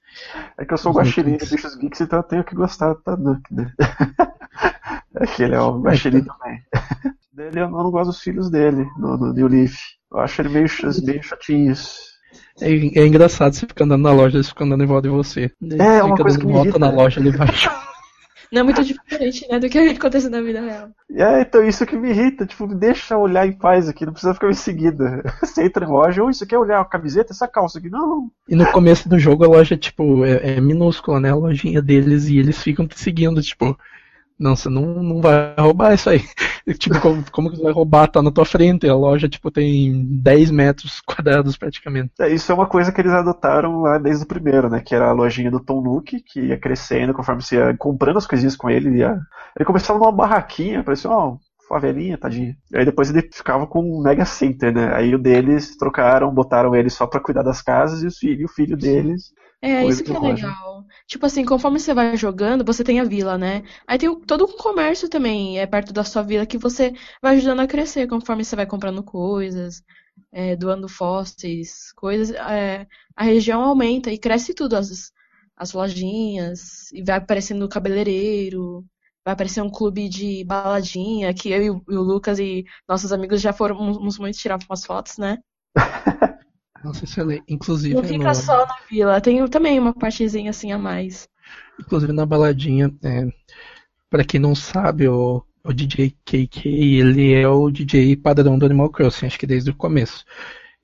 [0.58, 3.00] É que eu sou o guaxinim de Bichos Geeks, então eu tenho que gostar do
[3.00, 3.72] Tanuki, né?
[5.16, 6.62] é que ele é o guaxinim é, também.
[7.32, 9.74] dele eu não gosto dos filhos dele, no, no New Leaf.
[10.12, 10.68] Eu acho ele meio,
[11.04, 12.14] meio chatinhos.
[12.60, 15.50] É, é, engraçado você ficar andando na loja, eles ficam andando em volta de você.
[15.78, 16.78] É, uma coisa que me irrita.
[16.78, 17.48] na loja, ele vai
[18.54, 20.88] Não é muito diferente, né, do que acontece na vida real.
[21.10, 24.32] É, então isso que me irrita, tipo, me deixa olhar em paz aqui, não precisa
[24.32, 25.04] ficar me seguindo.
[25.42, 28.30] Você entra em loja, ou isso quer olhar a camiseta, essa calça aqui, não.
[28.48, 32.28] E no começo do jogo a loja, tipo, é, é minúscula, né, a lojinha deles,
[32.28, 33.76] e eles ficam te seguindo, tipo,
[34.38, 36.20] não, você não, não vai roubar isso aí.
[36.78, 38.08] tipo, como, como que você vai roubar?
[38.08, 38.88] Tá na tua frente.
[38.88, 42.12] A loja, tipo, tem 10 metros quadrados praticamente.
[42.18, 44.80] É, isso é uma coisa que eles adotaram lá desde o primeiro, né?
[44.80, 48.26] Que era a lojinha do Tom Nook, que ia crescendo conforme você ia comprando as
[48.26, 48.88] coisinhas com ele.
[48.88, 49.18] Ele, ia...
[49.56, 51.36] ele começava numa barraquinha, parecia, ó,
[51.68, 52.56] favelinha, tadinha.
[52.74, 54.94] Aí depois ele ficava com um mega center, né?
[54.94, 58.44] Aí o deles trocaram, botaram ele só pra cuidar das casas e o filho, e
[58.44, 59.32] o filho deles
[59.64, 60.83] é, isso que é legal.
[61.06, 63.62] Tipo assim, conforme você vai jogando, você tem a vila, né?
[63.86, 67.60] Aí tem todo um comércio também, é perto da sua vila, que você vai ajudando
[67.60, 69.82] a crescer conforme você vai comprando coisas,
[70.32, 72.34] é, doando fósseis, coisas.
[72.34, 75.12] É, a região aumenta e cresce tudo, as,
[75.56, 78.84] as lojinhas, e vai aparecendo o cabeleireiro,
[79.24, 83.40] vai aparecer um clube de baladinha, que eu e o, o Lucas e nossos amigos
[83.42, 85.38] já foram muito tirar umas fotos, né?
[86.84, 87.42] Não sei se eu leio.
[87.48, 87.94] Inclusive.
[87.94, 88.34] Não fica no...
[88.34, 91.26] só na vila, tem também uma partezinha assim a mais.
[91.80, 93.26] Inclusive na baladinha, é,
[94.10, 98.90] para quem não sabe, o, o DJ KK, ele é o DJ padrão do Animal
[98.90, 100.24] Crossing, acho que desde o começo.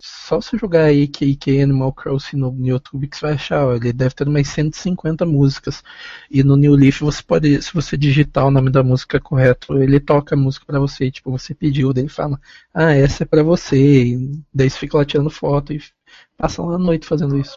[0.03, 3.75] Só se jogar aí KK Animal Crossing no, no YouTube que você vai achar, ó,
[3.75, 5.83] ele deve ter umas 150 músicas.
[6.31, 10.01] E no New Leaf você pode, se você digitar o nome da música correto, ele
[10.01, 12.41] toca a música para você, tipo, você pediu, daí ele fala,
[12.73, 13.77] ah, essa é para você.
[14.15, 15.83] E daí você fica lá tirando foto e
[16.37, 17.57] passa uma noite fazendo isso.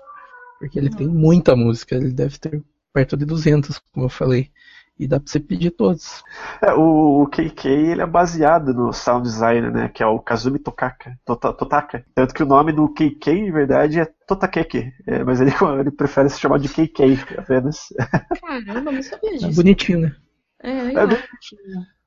[0.59, 2.61] Porque ele tem muita música, ele deve ter
[2.93, 4.51] perto de 200, como eu falei.
[4.99, 6.23] E dá pra você pedir todos.
[6.61, 9.89] É, o, o KK ele é baseado no sound designer, né?
[9.89, 12.05] Que é o Kazumi Tokaka, Tota- Totaka.
[12.13, 14.91] Tanto que o nome do KK, em verdade, é Totakeke.
[15.07, 17.87] É, mas ele, ele prefere se chamar de KK apenas.
[18.39, 19.55] Caramba, não sabia É disso.
[19.55, 20.15] bonitinho, né?
[20.59, 21.07] É, legal.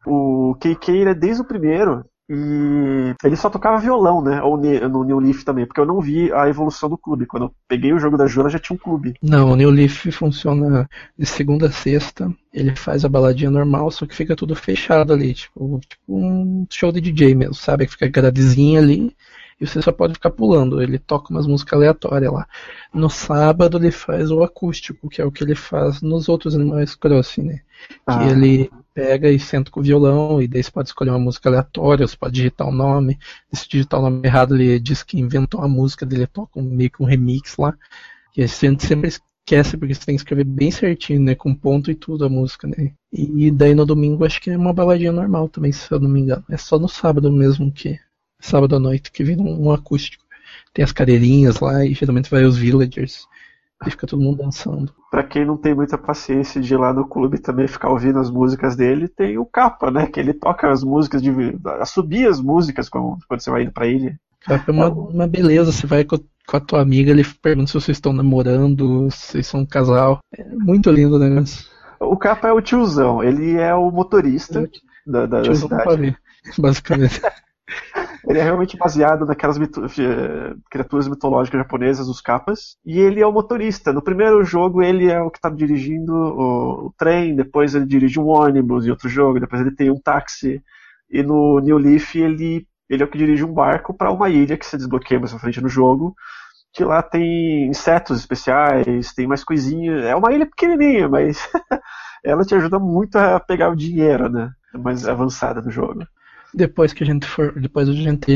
[0.06, 4.42] O KK ele é desde o primeiro e ele só tocava violão, né?
[4.42, 7.26] Ou no New Leaf também, porque eu não vi a evolução do clube.
[7.26, 9.14] Quando eu peguei o jogo da Joana já tinha um clube.
[9.22, 12.32] Não, o New Leaf funciona de segunda a sexta.
[12.52, 16.90] Ele faz a baladinha normal, só que fica tudo fechado ali, tipo, tipo um show
[16.90, 17.86] de DJ mesmo, sabe?
[17.86, 19.14] Que fica gradezinha ali
[19.60, 20.82] e você só pode ficar pulando.
[20.82, 22.46] Ele toca umas músicas aleatórias lá.
[22.92, 26.94] No sábado ele faz o acústico, que é o que ele faz nos outros Animais
[26.94, 27.60] Crossing, né?
[27.88, 28.28] Que Ah.
[28.30, 32.06] ele pega e senta com o violão, e daí você pode escolher uma música aleatória,
[32.06, 33.18] você pode digitar o nome.
[33.52, 36.62] E se digitar o nome errado, ele diz que inventou a música dele, toca um,
[36.62, 37.76] meio que um remix lá.
[38.32, 41.34] Que a gente sempre esquece, porque você tem que escrever bem certinho, né?
[41.34, 42.94] Com ponto e tudo a música, né?
[43.12, 46.20] E daí no domingo acho que é uma baladinha normal também, se eu não me
[46.20, 46.44] engano.
[46.48, 47.98] É só no sábado mesmo que.
[48.40, 50.24] Sábado à noite que vira um, um acústico.
[50.72, 53.26] Tem as cadeirinhas lá e geralmente vai os villagers.
[53.84, 54.92] E fica todo mundo dançando.
[55.10, 58.30] Pra quem não tem muita paciência de ir lá no clube também ficar ouvindo as
[58.30, 60.06] músicas dele, tem o Capa, né?
[60.06, 61.30] Que ele toca as músicas de.
[61.84, 64.18] subir as músicas quando, você vai indo pra ilha.
[64.40, 67.74] Cara, é uma, uma beleza, você vai com, com a tua amiga, ele pergunta se
[67.74, 70.20] vocês estão namorando, se vocês são um casal.
[70.36, 71.66] É muito lindo o negócio.
[72.00, 74.68] O Capa é o tiozão, ele é o motorista
[75.06, 75.84] da, da, da Tiozão do cidade.
[75.84, 76.16] pavê,
[76.58, 77.20] basicamente.
[78.28, 82.76] Ele é realmente baseado naquelas mito- eh, criaturas mitológicas japonesas, os capas.
[82.84, 83.92] E ele é o motorista.
[83.92, 88.18] No primeiro jogo, ele é o que está dirigindo o, o trem, depois ele dirige
[88.18, 90.62] um ônibus em outro jogo, depois ele tem um táxi.
[91.10, 94.56] E no New Leaf, ele, ele é o que dirige um barco para uma ilha
[94.58, 96.14] que se desbloqueia mais pra frente no jogo.
[96.74, 100.04] Que lá tem insetos especiais, tem mais coisinhas.
[100.04, 101.48] É uma ilha pequenininha, mas
[102.24, 104.50] ela te ajuda muito a pegar o dinheiro, né?
[104.74, 106.06] Mais avançada no jogo.
[106.56, 108.32] Depois que a gente for, depois a gente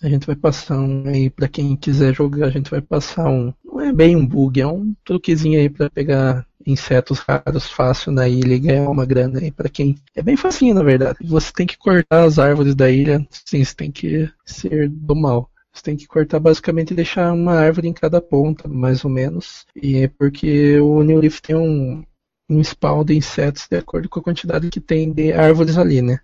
[0.00, 3.52] a gente vai passar um aí pra quem quiser jogar, a gente vai passar um,
[3.64, 8.28] não é bem um bug, é um truquezinho aí pra pegar insetos raros fácil na
[8.28, 11.18] ilha e ganhar uma grana aí pra quem é bem facinho na verdade.
[11.24, 15.50] Você tem que cortar as árvores da ilha, sim, você tem que ser do mal.
[15.72, 19.64] Você tem que cortar basicamente e deixar uma árvore em cada ponta, mais ou menos.
[19.74, 22.04] E é porque o New Leaf tem um,
[22.48, 26.20] um spawn de insetos de acordo com a quantidade que tem de árvores ali, né?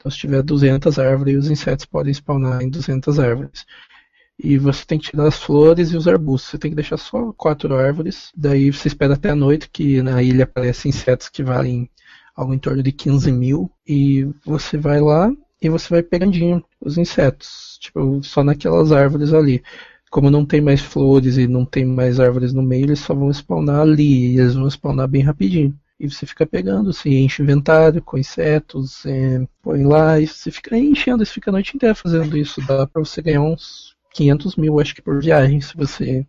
[0.00, 3.66] Então, se tiver 200 árvores, os insetos podem spawnar em 200 árvores.
[4.42, 6.52] E você tem que tirar as flores e os arbustos.
[6.52, 8.32] Você tem que deixar só quatro árvores.
[8.34, 11.90] Daí você espera até a noite, que na ilha aparecem insetos que valem
[12.34, 13.70] algo em torno de 15 mil.
[13.86, 17.76] E você vai lá e você vai pegandinho os insetos.
[17.78, 19.62] Tipo, só naquelas árvores ali.
[20.10, 23.30] Como não tem mais flores e não tem mais árvores no meio, eles só vão
[23.30, 24.32] spawnar ali.
[24.32, 25.78] E eles vão spawnar bem rapidinho.
[26.00, 30.50] E você fica pegando, você enche o inventário com insetos, é, põe lá e você
[30.50, 32.62] fica enchendo, você fica a noite inteira fazendo isso.
[32.66, 36.26] Dá pra você ganhar uns 500 mil, acho que por viagem, se você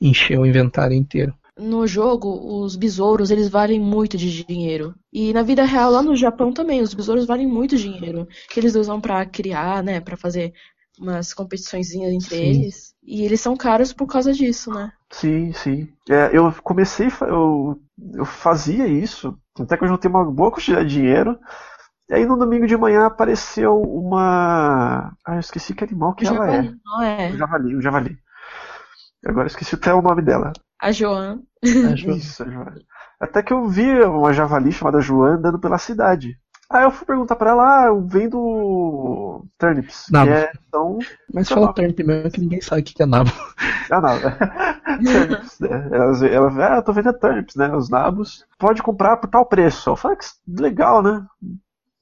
[0.00, 1.32] encher o inventário inteiro.
[1.56, 4.92] No jogo, os besouros, eles valem muito de dinheiro.
[5.12, 8.26] E na vida real, lá no Japão também, os besouros valem muito dinheiro.
[8.48, 10.52] Que eles usam pra criar, né, Pra fazer
[10.98, 12.44] umas competiçõezinhas entre Sim.
[12.44, 12.94] eles.
[13.04, 14.92] E eles são caros por causa disso, né?
[15.10, 15.88] Sim, sim.
[16.08, 17.78] É, eu comecei, eu,
[18.14, 21.38] eu fazia isso, até que eu juntei uma boa quantidade de dinheiro.
[22.08, 25.14] E aí no domingo de manhã apareceu uma.
[25.24, 26.72] Ah, eu esqueci que animal que O ela javali, é.
[26.84, 27.30] não é?
[27.30, 28.18] O javali, o javali.
[29.24, 30.52] Agora eu esqueci até o nome dela.
[30.80, 31.40] A Joan.
[31.62, 32.84] Isso, a javali.
[33.20, 36.36] Até que eu vi uma javali chamada Joan andando pela cidade.
[36.72, 40.30] Aí eu fui perguntar pra ela, ah, eu vendo turnips, que Nabo.
[40.30, 40.98] é, são
[41.32, 43.30] Mas fala turnip mesmo que ninguém sabe o que é nabo.
[43.90, 44.18] Ah, não.
[45.04, 45.88] turnips, né?
[45.92, 47.74] Ela, ela, ah, eu tô vendendo turnips, né?
[47.76, 48.46] Os nabos.
[48.58, 49.90] Pode comprar por tal preço.
[49.90, 50.26] Eu falei, que
[50.62, 51.26] legal, né?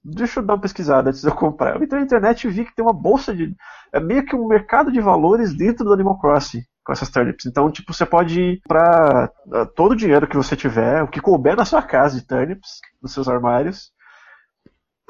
[0.04, 1.74] Deixa eu dar uma pesquisada antes de eu comprar.
[1.74, 3.54] Eu entrei na internet e vi que tem uma bolsa de.
[3.92, 7.44] É meio que um mercado de valores dentro do Animal Crossing com essas turnips.
[7.44, 11.20] Então, tipo, você pode ir pra ah, todo o dinheiro que você tiver, o que
[11.20, 13.92] couber na sua casa de turnips, nos seus armários,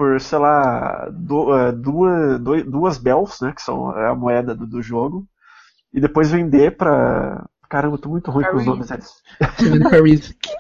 [0.01, 3.53] por, sei lá, du- eh, duas, duas bells, né?
[3.55, 5.27] Que são a moeda do, do jogo
[5.93, 7.45] e depois vender pra.
[7.69, 8.67] Caramba, eu tô muito ruim com os Paris.
[8.67, 9.23] nomes Paris.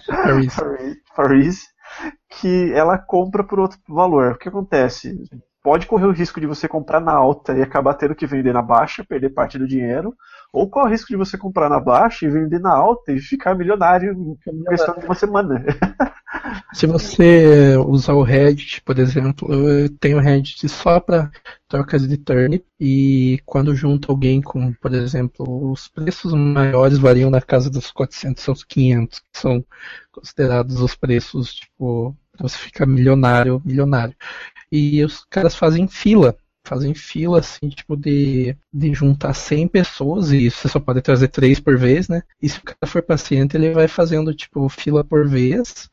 [0.07, 0.55] Paris.
[0.55, 1.66] Paris, Paris,
[2.29, 4.33] que ela compra por outro valor.
[4.33, 5.18] O que acontece?
[5.62, 8.62] Pode correr o risco de você comprar na alta e acabar tendo que vender na
[8.62, 10.14] baixa, perder parte do dinheiro,
[10.53, 13.55] ou corre o risco de você comprar na baixa e vender na alta e ficar
[13.55, 14.12] milionário
[14.46, 15.64] em questão de uma semana.
[16.73, 21.31] Se você usar o Reddit, por exemplo, eu tenho Reddit só para
[21.68, 27.40] trocas de turn e quando junta alguém com, por exemplo, os preços maiores variam na
[27.40, 29.64] casa dos 400 aos 500, que são
[30.11, 34.14] considerados os preços, tipo, você fica milionário, milionário.
[34.70, 40.48] E os caras fazem fila fazem fila, assim, tipo, de, de juntar 100 pessoas, e
[40.50, 42.22] você só pode trazer 3 por vez, né?
[42.40, 45.90] E se o cara for paciente, ele vai fazendo, tipo, fila por vez,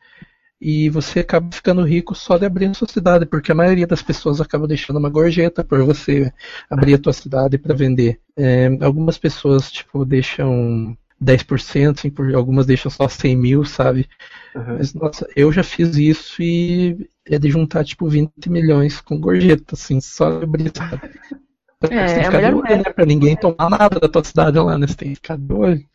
[0.60, 4.02] e você acaba ficando rico só de abrir a sua cidade, porque a maioria das
[4.02, 6.32] pessoas acaba deixando uma gorjeta por você
[6.70, 8.20] abrir a tua cidade para vender.
[8.36, 14.08] É, algumas pessoas, tipo, deixam 10%, assim, por, algumas deixam só 100 mil, sabe?
[14.56, 14.78] Uhum.
[14.78, 19.76] Mas, nossa, eu já fiz isso e é de juntar, tipo, 20 milhões com gorjeta,
[19.76, 21.02] assim, só abrir, sabe?
[21.92, 22.84] É, é a melhor olho, né?
[22.92, 24.88] Pra ninguém tomar nada da tua cidade lá, né?
[24.88, 25.86] Você tem que ficar de olho.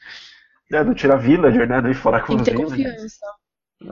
[0.71, 1.81] É, não tirar villager, né?
[1.81, 3.27] Não ir fora com os Tem que ter confiança.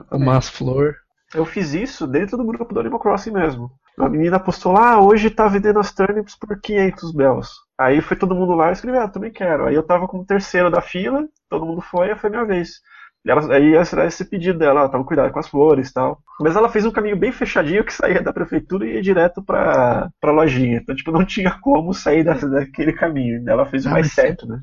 [0.09, 0.95] Tomar as flor.
[1.33, 3.71] Eu fiz isso dentro do grupo do Animal Crossing mesmo.
[3.99, 7.49] A menina postou lá, ah, hoje tá vendendo as turnips por 500 bells.
[7.77, 9.65] Aí foi todo mundo lá e escreveu, ah, também quero.
[9.65, 12.79] Aí eu tava como terceiro da fila, todo mundo foi, e foi minha vez.
[13.23, 16.19] E ela, aí era esse pedido dela, ela tava cuidado com as flores e tal.
[16.39, 20.09] Mas ela fez um caminho bem fechadinho que saía da prefeitura e ia direto pra,
[20.19, 20.77] pra lojinha.
[20.77, 23.47] Então, tipo, não tinha como sair da, daquele caminho.
[23.47, 24.59] Ela fez o ah, mais certo, né?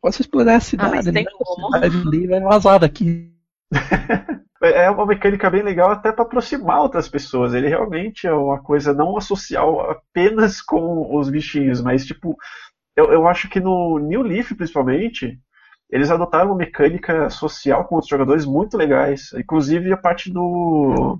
[0.00, 1.30] Posso explorar a cidade, ah, mas tem né?
[1.32, 1.76] como.
[1.76, 3.32] A cidade vai vazar daqui.
[4.62, 7.54] é uma mecânica bem legal até para aproximar outras pessoas.
[7.54, 12.36] Ele realmente é uma coisa não social apenas com os bichinhos, mas tipo,
[12.96, 15.40] eu, eu acho que no New Leaf principalmente,
[15.88, 19.32] eles adotaram uma mecânica social com outros jogadores muito legais.
[19.32, 21.18] Inclusive a parte do,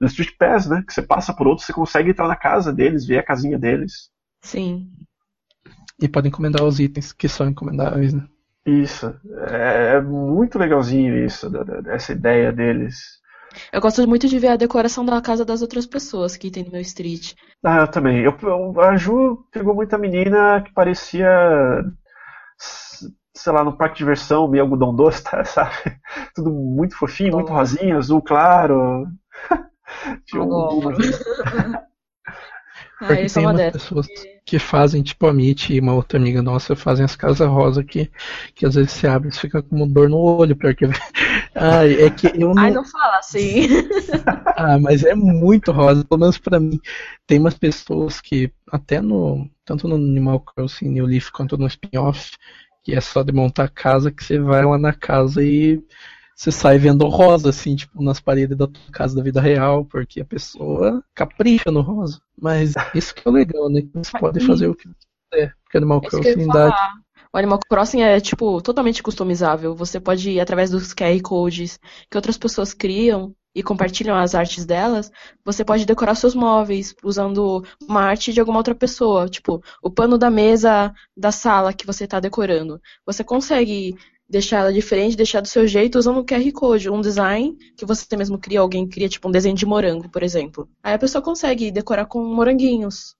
[0.00, 0.82] do Street Pass, né?
[0.86, 4.10] Que você passa por outros, você consegue entrar na casa deles, ver a casinha deles.
[4.42, 4.90] Sim.
[6.00, 8.26] E pode encomendar os itens que são encomendáveis, né?
[8.64, 9.14] Isso.
[9.48, 11.50] É, é muito legalzinho isso,
[11.88, 13.20] essa ideia deles.
[13.72, 16.72] Eu gosto muito de ver a decoração da casa das outras pessoas que tem no
[16.72, 17.34] meu street.
[17.62, 18.24] Ah, eu também.
[18.24, 18.34] Eu,
[18.80, 21.84] a Ju pegou muita menina que parecia,
[23.34, 25.74] sei lá, no parque de diversão, meio algodão doce, tá, sabe?
[26.34, 29.06] Tudo muito fofinho, muito rosinha, azul claro.
[30.26, 30.88] Tinha um,
[33.02, 37.04] ah, tem umas pessoas que fazem, tipo a Mitch e uma outra amiga nossa, fazem
[37.04, 38.10] as casas rosa que,
[38.54, 40.84] que às vezes se abre e fica com dor no olho, porque.
[41.54, 42.62] Ai, é que eu não.
[42.62, 43.68] Ai, não fala assim.
[44.56, 46.80] ah, mas é muito rosa, pelo menos pra mim.
[47.26, 49.48] Tem umas pessoas que, até no.
[49.64, 52.32] Tanto no Animal Crossing New Leaf quanto no spin-off,
[52.82, 55.80] que é só de montar a casa, que você vai lá na casa e
[56.34, 60.20] você sai vendo rosa, assim, tipo, nas paredes da tua casa da vida real, porque
[60.20, 62.20] a pessoa capricha no rosa.
[62.40, 63.82] Mas isso que é legal, né?
[63.94, 65.54] Você pode fazer o que quiser.
[65.64, 66.92] Porque Animal Crossing dá.
[67.32, 69.74] O Animal Crossing é, tipo, totalmente customizável.
[69.74, 71.78] Você pode ir através dos QR codes
[72.10, 75.10] que outras pessoas criam e compartilham as artes delas,
[75.44, 80.16] você pode decorar seus móveis usando uma arte de alguma outra pessoa, tipo o pano
[80.16, 82.80] da mesa da sala que você está decorando.
[83.04, 83.94] Você consegue
[84.32, 88.16] deixar ela diferente, deixar do seu jeito usando um QR Code, um design que você
[88.16, 90.66] mesmo cria, alguém cria tipo um desenho de morango, por exemplo.
[90.82, 93.14] Aí a pessoa consegue decorar com moranguinhos.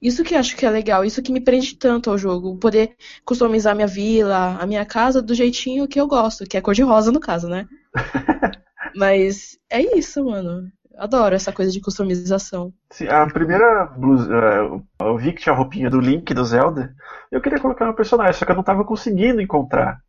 [0.00, 2.94] Isso que eu acho que é legal, isso que me prende tanto ao jogo, poder
[3.24, 6.82] customizar minha vila, a minha casa do jeitinho que eu gosto, que é cor de
[6.82, 7.66] rosa no caso, né?
[8.94, 10.70] Mas é isso, mano.
[10.96, 12.72] Adoro essa coisa de customização.
[12.92, 16.94] Sim, a primeira blusa, é, eu vi que tinha a roupinha do Link do Zelda.
[17.32, 20.00] Eu queria colocar no personagem, só que eu não tava conseguindo encontrar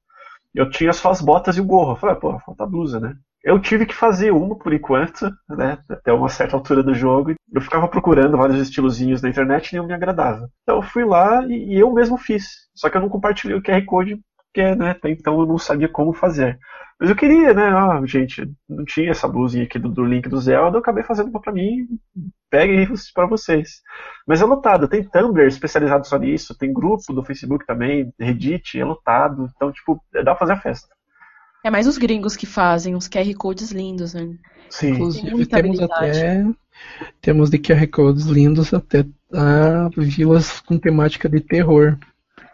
[0.58, 1.92] eu tinha só as botas e o gorro.
[1.92, 3.14] Eu falei, ah, pô, falta blusa, né?
[3.44, 5.78] Eu tive que fazer uma por enquanto, né?
[5.90, 7.36] Até uma certa altura do jogo.
[7.54, 10.50] Eu ficava procurando vários estilozinhos na internet e nenhum me agradava.
[10.64, 12.68] Então eu fui lá e, e eu mesmo fiz.
[12.76, 14.20] Só que eu não compartilhei o QR Code
[14.58, 16.58] porque, né, até então eu não sabia como fazer.
[17.00, 17.68] Mas eu queria, né?
[17.68, 21.30] Ah, gente, não tinha essa blusinha aqui do, do link do Zelda, eu acabei fazendo
[21.30, 21.88] uma pra mim,
[22.50, 23.82] peguem para vocês.
[24.26, 28.84] Mas é lotado, tem Tumblr especializado só nisso, tem grupo do Facebook também, Reddit, é
[28.84, 30.88] lotado, então, tipo, dá pra fazer a festa.
[31.64, 34.36] É mais os gringos que fazem uns QR Codes lindos, né?
[34.70, 34.92] Sim.
[34.92, 36.46] Inclusive temos até
[37.22, 41.98] temos de QR Codes lindos até a vilas com temática de terror.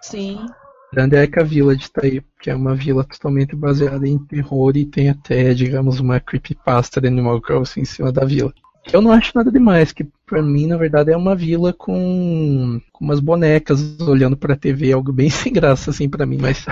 [0.01, 0.45] Sim.
[0.93, 5.51] Grandeca Village tá aí, que é uma vila totalmente baseada em terror e tem até,
[5.53, 8.53] digamos, uma creepypasta de Animal Crossing em cima da vila.
[8.83, 12.79] Que eu não acho nada demais, que pra mim, na verdade, é uma vila com,
[12.91, 16.65] com umas bonecas olhando pra TV, algo bem sem graça, assim, pra mim, mas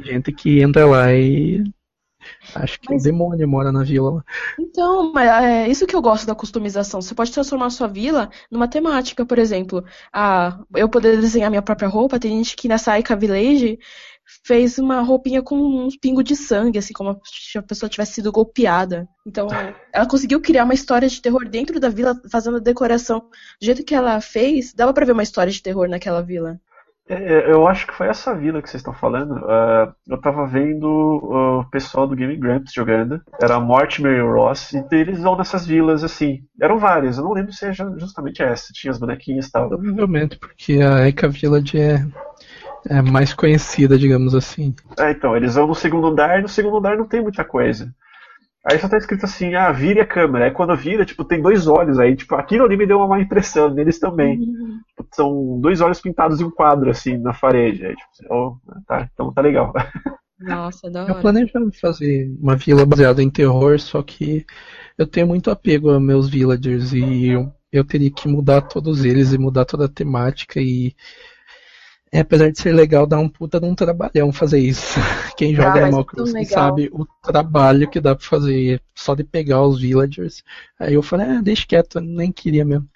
[0.00, 1.64] gente que entra lá e
[2.54, 4.24] Acho que Mas- o demônio mora na vila.
[4.58, 7.00] Então, mas é isso que eu gosto da customização.
[7.00, 9.84] Você pode transformar a sua vila numa temática, por exemplo.
[10.12, 12.18] Ah, eu poder desenhar minha própria roupa.
[12.18, 13.78] Tem gente que nessa Aika Village
[14.42, 18.32] fez uma roupinha com uns pingos de sangue, assim, como se a pessoa tivesse sido
[18.32, 19.06] golpeada.
[19.26, 19.48] Então,
[19.92, 23.20] ela conseguiu criar uma história de terror dentro da vila, fazendo a decoração.
[23.20, 26.58] Do jeito que ela fez, dava pra ver uma história de terror naquela vila.
[27.06, 29.34] É, eu acho que foi essa vila que vocês estão falando.
[29.46, 33.20] Ah, eu tava vendo o pessoal do Game Grumps jogando.
[33.40, 34.72] Era Mortimer e o Ross.
[34.72, 36.40] E eles vão nessas vilas assim.
[36.60, 38.72] Eram várias, eu não lembro se é ju- justamente essa.
[38.72, 39.68] Tinha as bonequinhas e tal.
[39.68, 42.06] Provavelmente, porque a Eka Village é,
[42.88, 44.74] é mais conhecida, digamos assim.
[44.98, 47.92] É, então, eles vão no segundo andar e no segundo andar não tem muita coisa.
[48.66, 50.46] Aí só tá escrito assim, ah, vire a câmera.
[50.46, 51.98] Aí quando vira, tipo, tem dois olhos.
[51.98, 54.38] Aí, tipo, aquilo ali me deu uma má impressão, neles também.
[54.38, 57.84] Tipo, São dois olhos pintados em um quadro, assim, na parede.
[57.84, 58.56] Aí, tipo, oh,
[58.86, 59.72] tá, então tá legal.
[60.38, 61.20] Nossa, da Eu hora.
[61.20, 64.44] planejava fazer uma vila baseada em terror, só que
[64.98, 69.32] eu tenho muito apego a meus villagers e eu, eu teria que mudar todos eles
[69.32, 70.94] e mudar toda a temática e
[72.14, 74.98] é, apesar de ser legal, dá um puta de um trabalhão fazer isso.
[75.36, 76.84] Quem joga Animal é tão Crossing legal.
[76.84, 80.42] sabe o trabalho que dá pra fazer só de pegar os villagers.
[80.78, 82.88] Aí eu falei, ah, deixa quieto, eu nem queria mesmo.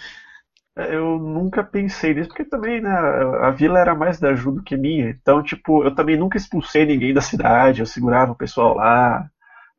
[0.77, 4.77] Eu nunca pensei nisso, porque também, né, a vila era mais da Ju do que
[4.77, 5.11] minha.
[5.11, 9.29] Então, tipo, eu também nunca expulsei ninguém da cidade, eu segurava o pessoal lá.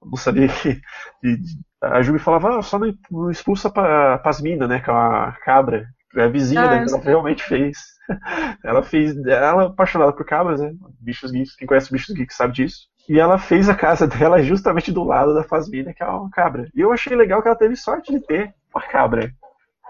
[0.02, 0.76] Eu não sabia que.
[1.22, 1.40] que-
[1.82, 5.88] a Ju me falava, ah, só não expulsa pa, Pasmina, né, que é uma cabra.
[6.16, 7.78] É a vizinha Ah, dela, eu ela realmente fez.
[8.64, 9.16] Ela fez.
[9.26, 10.74] Ela é apaixonada por cabras, né?
[11.00, 12.88] Bichos geeks, quem conhece bichos geeks sabe disso.
[13.08, 16.70] E ela fez a casa dela justamente do lado da Fasmina, que é uma cabra.
[16.76, 19.32] E eu achei legal que ela teve sorte de ter uma cabra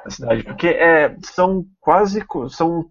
[0.05, 0.43] na cidade.
[0.43, 2.23] Porque é, são quase.
[2.49, 2.85] São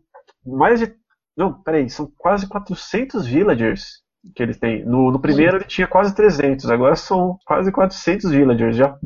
[0.44, 0.94] mais de.
[1.36, 4.02] Não, peraí, são quase 400 villagers
[4.34, 4.84] que ele tem.
[4.84, 8.76] No, no primeiro ele tinha quase 300, agora são quase 400 villagers.
[8.76, 8.98] Já,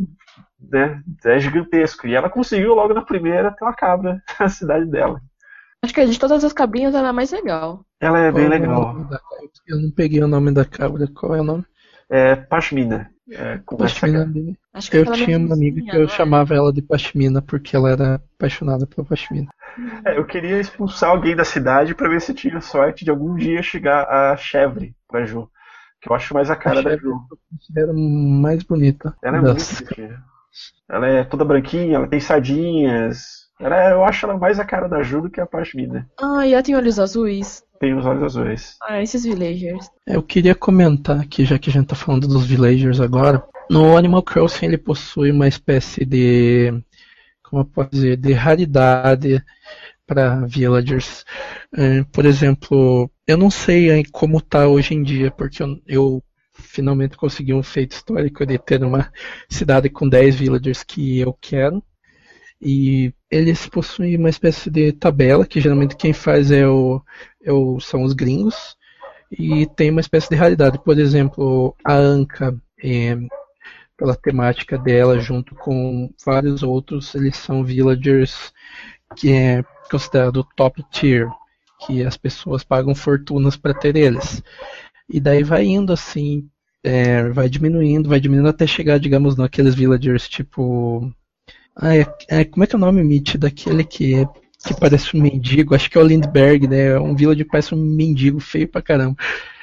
[0.60, 2.06] né, é gigantesco.
[2.06, 5.20] E ela conseguiu logo na primeira ter uma cabra na cidade dela.
[5.84, 7.84] Acho que de todas as cabrinhas ela é a mais legal.
[8.00, 8.96] Ela é bem Qual o legal.
[9.66, 11.64] Eu não peguei o nome da cabra, qual é o nome?
[12.08, 13.10] É Pashmina.
[13.30, 14.22] É, Pashmina.
[14.22, 17.74] essa- Acho que Eu aquela tinha uma amiga que eu chamava ela de Pashmina porque
[17.74, 19.48] ela era apaixonada por Pashmina.
[20.04, 23.62] É, eu queria expulsar alguém da cidade pra ver se tinha sorte de algum dia
[23.62, 25.48] chegar a Chevre pra Ju.
[26.00, 27.18] Que eu acho mais a cara A da Ju.
[27.76, 29.16] Era mais bonita.
[29.22, 30.22] Ela é muito bonitinha.
[30.88, 33.41] Ela é toda branquinha, ela tem sardinhas.
[33.62, 36.10] Ela eu acho ela mais a cara da Ju do que a Pashmina.
[36.20, 37.62] Ah, e ela tem olhos azuis.
[37.78, 38.76] Tem os olhos azuis.
[38.82, 39.88] Ah, esses villagers.
[40.04, 43.44] Eu queria comentar aqui, já que a gente tá falando dos villagers agora.
[43.70, 46.72] No Animal Crossing ele possui uma espécie de.
[47.44, 48.16] Como eu posso dizer?
[48.16, 49.40] De raridade
[50.06, 51.24] para villagers.
[51.76, 57.16] Eh, por exemplo, eu não sei como tá hoje em dia, porque eu, eu finalmente
[57.16, 59.12] consegui um feito histórico de ter uma
[59.48, 61.80] cidade com 10 villagers que eu quero.
[62.60, 67.02] E eles possuem uma espécie de tabela, que geralmente quem faz é o,
[67.44, 68.76] é o- são os gringos.
[69.30, 70.78] E tem uma espécie de raridade.
[70.84, 73.16] Por exemplo, a Anka, eh,
[73.96, 78.52] pela temática dela, junto com vários outros, eles são villagers
[79.16, 81.28] que é considerado top tier,
[81.86, 84.42] que as pessoas pagam fortunas para ter eles.
[85.08, 86.48] E daí vai indo assim,
[86.82, 91.12] é, vai diminuindo, vai diminuindo até chegar, digamos, naqueles villagers tipo.
[91.76, 94.26] Ah, é, é- como é que é o nome, Mitch, daquele que,
[94.66, 95.74] que parece um mendigo?
[95.74, 96.88] Acho que é o Lindbergh, né?
[96.88, 99.16] É um villager que parece um mendigo feio pra caramba.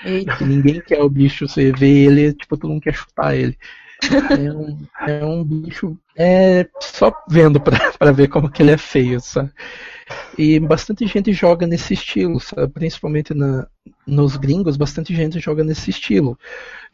[0.04, 0.46] Eita.
[0.46, 3.58] Ninguém quer o bicho, você vê ele, tipo, todo mundo quer chutar ele.
[4.12, 5.98] É um, é um bicho.
[6.18, 9.52] É só vendo pra, pra ver como que ele é feio, sabe?
[10.38, 12.72] E bastante gente joga nesse estilo, sabe?
[12.74, 13.68] Principalmente na,
[14.08, 16.38] nos gringos, bastante gente joga nesse estilo.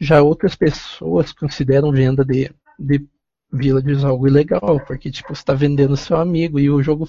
[0.00, 3.06] Já outras pessoas consideram venda de, de
[3.52, 7.08] villagers algo ilegal, porque tipo, você está vendendo seu amigo e o jogo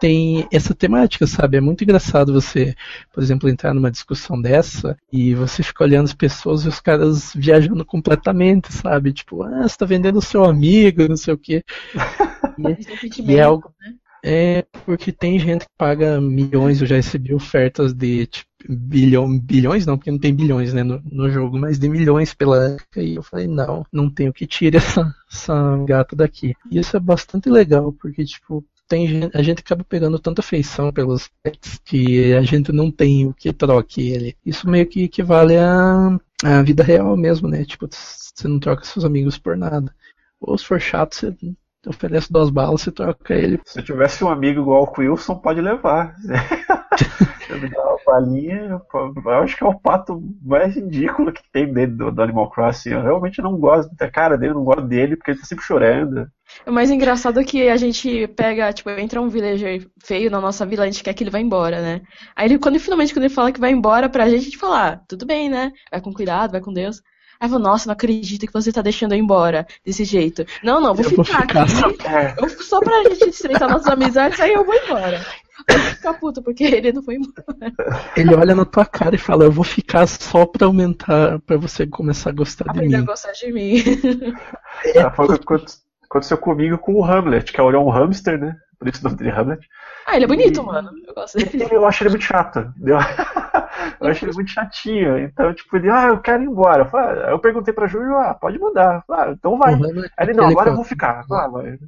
[0.00, 1.56] tem essa temática, sabe?
[1.56, 2.74] É muito engraçado você,
[3.12, 7.32] por exemplo, entrar numa discussão dessa e você fica olhando as pessoas e os caras
[7.34, 9.12] viajando completamente, sabe?
[9.12, 11.62] Tipo, ah, você está vendendo seu amigo, não sei o quê.
[12.58, 13.72] E sentimento, é algo.
[13.80, 13.94] né?
[14.24, 19.86] É porque tem gente que paga milhões, eu já recebi ofertas de tipo, bilhão, bilhões
[19.86, 23.22] não, porque não tem bilhões né, no, no jogo, mas de milhões pela e eu
[23.22, 26.54] falei, não, não tenho que tirar essa, essa gata daqui.
[26.70, 31.30] E isso é bastante legal, porque tipo, tem a gente acaba pegando tanta afeição pelos
[31.42, 34.36] pets que a gente não tem o que troque ele.
[34.44, 37.64] Isso meio que equivale à vida real mesmo, né?
[37.64, 39.94] Tipo, você não troca seus amigos por nada.
[40.40, 41.36] Ou se for chato, você
[41.86, 43.60] oferece duas balas e troca ele.
[43.64, 46.14] Se eu tivesse um amigo igual o Wilson, pode levar.
[47.48, 51.72] eu me dá uma balinha, eu acho que é o pato mais ridículo que tem
[51.72, 52.90] dentro do, do, Animal Crossing.
[52.90, 56.26] Eu realmente não gosto da cara dele, não gosto dele, porque ele tá sempre chorando.
[56.66, 60.64] O mais engraçado é que a gente pega, tipo, entra um villager feio na nossa
[60.66, 62.00] vila, a gente quer que ele vá embora, né?
[62.34, 64.88] Aí ele, quando finalmente quando ele fala que vai embora pra gente, a gente fala,
[64.88, 65.72] ah, tudo bem, né?
[65.90, 67.02] Vai com cuidado, vai com Deus.
[67.40, 70.44] Aí eu falo, nossa, não acredito que você tá deixando eu embora desse jeito.
[70.62, 72.42] Não, não, vou eu ficar, vou ficar aqui.
[72.42, 75.24] Eu, só pra gente estreitar nossas amizades, aí eu vou embora.
[75.68, 77.72] Eu vou ficar puto, porque ele não foi embora.
[78.16, 81.86] Ele olha na tua cara e fala, eu vou ficar só pra aumentar, pra você
[81.86, 83.02] começar a gostar Aprender de mim.
[83.02, 83.84] a gostar de mim.
[84.84, 85.54] É, foi o que
[86.04, 88.56] aconteceu comigo com o Hamlet, que é um hamster, né?
[88.78, 89.68] Por isso o nome dele é Hamlet.
[90.06, 90.64] Ah, ele é bonito, e...
[90.64, 90.90] mano.
[91.06, 91.66] Eu gosto dele.
[91.70, 92.72] Eu acho ele muito chato.
[94.00, 95.18] Eu acho ele muito chatinho.
[95.18, 96.88] Então, tipo, ele, ah, eu quero ir embora.
[97.28, 99.04] Eu perguntei pra Júlio, ah, pode mandar.
[99.10, 99.74] Ah, então vai.
[99.74, 101.24] Aí ele, não, agora eu vou ficar.
[101.30, 101.78] Ah, vai.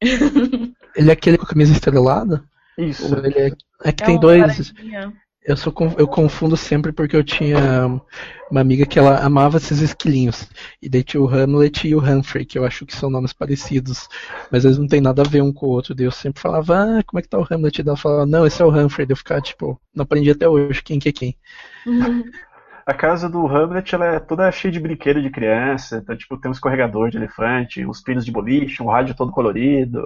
[0.00, 2.44] Ele é aquele com a camisa estrelada?
[2.76, 3.14] Isso.
[3.16, 3.46] Ele é...
[3.84, 4.72] é que é tem um dois.
[5.44, 8.00] Eu, sou, eu confundo sempre porque eu tinha
[8.50, 10.48] uma amiga que ela amava esses esquilinhos.
[10.80, 14.08] E daí tinha o Hamlet e o Humphrey, que eu acho que são nomes parecidos.
[14.50, 15.94] Mas eles não têm nada a ver um com o outro.
[15.94, 17.80] Daí eu sempre falava, ah, como é que tá o Hamlet?
[17.80, 19.04] E ela falava, não, esse é o Humphrey.
[19.06, 21.36] Daí eu ficava, tipo, não aprendi até hoje quem que é quem.
[21.86, 22.22] Uhum.
[22.84, 25.98] A casa do Hamlet ela é toda cheia de brinquedo de criança.
[25.98, 30.02] Então, tipo, tem um escorregador de elefante, uns pinos de boliche, um rádio todo colorido.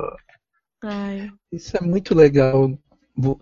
[0.82, 1.30] Ai.
[1.50, 2.78] Isso é muito legal.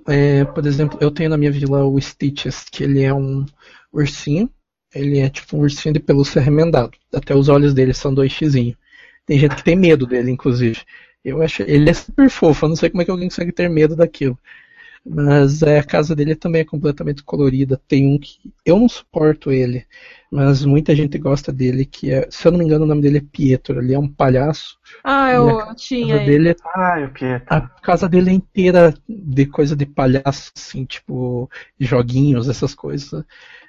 [0.07, 3.45] É, por exemplo, eu tenho na minha vila o Stitches, que ele é um
[3.93, 4.51] ursinho.
[4.95, 6.93] Ele é tipo um ursinho de pelúcia remendado.
[7.12, 8.77] Até os olhos dele são dois xizinhos.
[9.27, 10.81] Tem gente que tem medo dele, inclusive.
[11.25, 12.66] Eu acho ele é super fofo.
[12.66, 14.39] Eu não sei como é que alguém consegue ter medo daquilo.
[15.05, 17.81] Mas é, a casa dele também é completamente colorida.
[17.89, 19.87] Tem um que eu não suporto ele,
[20.35, 23.18] mas muita gente gosta dele, que é, se eu não me engano, o nome dele
[23.18, 23.78] é Pietro.
[23.78, 24.76] Ele é um palhaço.
[25.05, 26.18] Ah, eu tinha.
[26.18, 27.47] Dele, é ah, o Pietro.
[27.49, 33.24] A casa dele é inteira de coisa de palhaço, assim, tipo, joguinhos, essas coisas.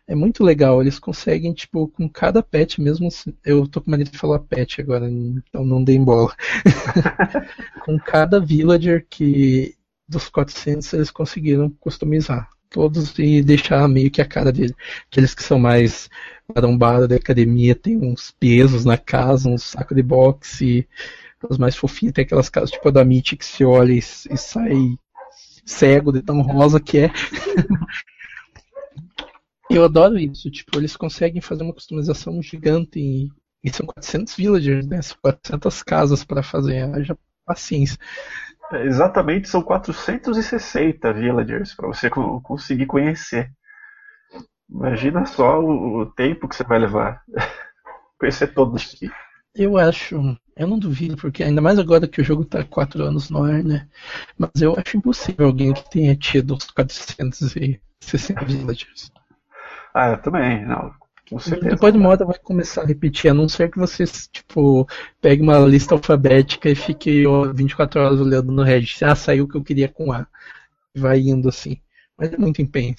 [0.07, 0.81] É muito legal.
[0.81, 3.09] Eles conseguem, tipo, com cada pet mesmo.
[3.45, 6.33] Eu tô com medo de falar pet agora, então não dei bola.
[7.85, 9.75] com cada villager que
[10.09, 14.75] dos 400 eles conseguiram customizar todos e deixar meio que a cara dele.
[15.07, 16.09] Aqueles que são mais
[16.53, 20.87] marombados da academia tem uns pesos na casa, um saco de boxe.
[21.49, 24.37] Os mais fofinhos tem aquelas casas tipo a da Mitty que se olha e, e
[24.37, 24.97] sai
[25.65, 27.11] cego de tão rosa que é.
[29.69, 33.31] Eu adoro isso, tipo, eles conseguem fazer uma customização gigante e,
[33.63, 35.01] e são 400 villagers, né?
[35.01, 37.97] São 400 casas para fazer, haja paciência.
[38.71, 43.51] É, exatamente, são 460 villagers para você conseguir conhecer.
[44.69, 47.21] Imagina só o, o, tempo que você vai levar
[48.19, 49.11] conhecer todos aqui.
[49.53, 53.29] Eu acho, eu não duvido, porque ainda mais agora que o jogo está 4 anos
[53.29, 53.87] no ar, né?
[54.37, 59.11] Mas eu acho impossível alguém que tenha tido os 460 villagers.
[59.93, 60.93] Ah, eu também, não.
[61.39, 61.69] Certeza.
[61.69, 64.87] Depois de moda vai começar a repetir, a não ser que você, tipo,
[65.19, 67.23] pegue uma lista alfabética e fique
[67.53, 69.03] 24 horas olhando no Reddit.
[69.03, 70.27] Ah, saiu o que eu queria com A.
[70.95, 71.79] Vai indo assim.
[72.17, 72.95] Mas é muito empenho.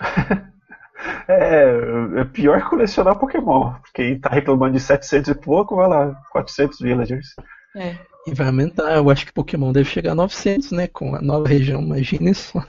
[1.28, 3.74] é, é pior colecionar Pokémon.
[3.94, 7.28] Quem tá reclamando de 700 e pouco, vai lá, 400 villagers.
[7.76, 7.96] É.
[8.26, 8.96] E vai aumentar.
[8.96, 10.86] Eu acho que Pokémon deve chegar a 900, né?
[10.88, 12.64] Com a nova região, imagine só.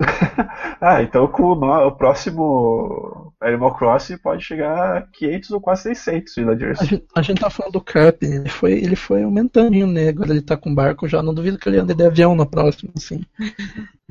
[0.80, 6.34] ah, então com o, o, próximo Animal Crossing pode chegar a 500 ou quase 600
[6.34, 6.80] villagers.
[6.80, 10.08] A gente, a gente tá falando do Cap, ele foi, ele foi aumentando, né?
[10.08, 12.92] Agora ele tá com barco, já não duvido que ele ande de avião no próximo,
[12.96, 13.22] assim.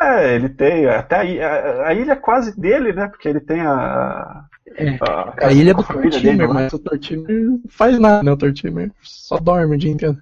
[0.00, 0.86] É, ele tem.
[0.86, 3.08] Até a, a, a ilha é quase dele, né?
[3.08, 4.44] Porque ele tem a.
[4.76, 8.30] É, a, a ilha do Tortimer, mas o Tortimer não faz nada, né?
[8.30, 10.16] O Tortimer só dorme o dia inteiro.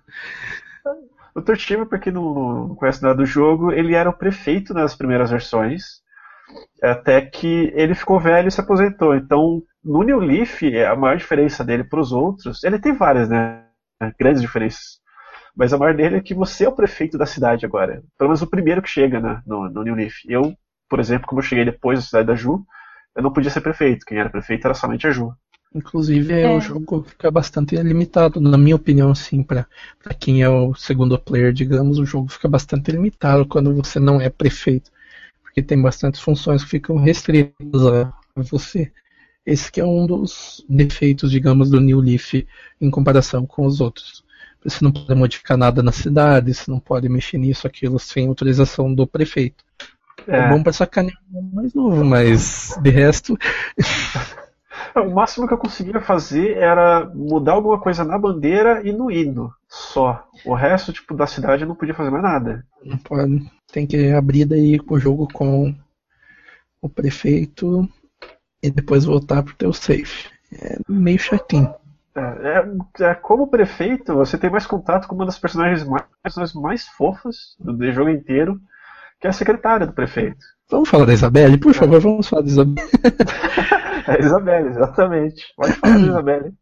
[1.38, 5.30] O Tortimer, para quem não, conhece nada do jogo, ele era o prefeito nas primeiras
[5.30, 6.00] versões,
[6.82, 9.14] até que ele ficou velho e se aposentou.
[9.14, 13.64] Então, no New Leaf, a maior diferença dele para os outros, ele tem várias, né?
[14.18, 14.98] Grandes diferenças.
[15.56, 18.02] Mas a maior dele é que você é o prefeito da cidade agora.
[18.18, 20.24] Pelo menos o primeiro que chega né, no, no New Leaf.
[20.28, 20.54] Eu,
[20.88, 22.64] por exemplo, como eu cheguei depois da cidade da Ju,
[23.16, 24.04] eu não podia ser prefeito.
[24.04, 25.32] Quem era prefeito era somente a Ju.
[25.74, 26.56] Inclusive, é.
[26.56, 29.66] o jogo fica bastante limitado, na minha opinião, assim, para
[30.18, 34.30] quem é o segundo player, digamos, o jogo fica bastante limitado quando você não é
[34.30, 34.90] prefeito,
[35.42, 38.90] porque tem bastantes funções que ficam restritas a, você.
[39.44, 42.46] Esse que é um dos defeitos, digamos, do New Leaf
[42.80, 44.24] em comparação com os outros.
[44.64, 48.92] Você não pode modificar nada na cidade, você não pode mexer nisso, aquilo, sem autorização
[48.92, 49.64] do prefeito.
[50.26, 53.36] É, é bom pra sacanear mais novo, mas de resto.
[54.96, 59.52] O máximo que eu conseguia fazer era mudar alguma coisa na bandeira e no hino.
[59.68, 60.24] Só.
[60.44, 62.64] O resto, tipo, da cidade eu não podia fazer mais nada.
[62.84, 63.50] Não pode.
[63.72, 65.74] Tem que abrir daí o jogo com
[66.80, 67.88] o prefeito
[68.62, 70.28] e depois voltar pro teu safe.
[70.52, 71.74] É meio chatinho.
[72.14, 76.60] É, é, é, como prefeito, você tem mais contato com uma das personagens mais, personagens
[76.60, 78.60] mais fofas do, do jogo inteiro,
[79.20, 80.38] que é a secretária do prefeito.
[80.70, 81.58] Vamos falar da Isabelle?
[81.58, 82.88] Por favor, vamos falar da Isabelle.
[84.10, 85.44] a Isabelle, exatamente.
[85.56, 86.52] Pode falar da Isabelle.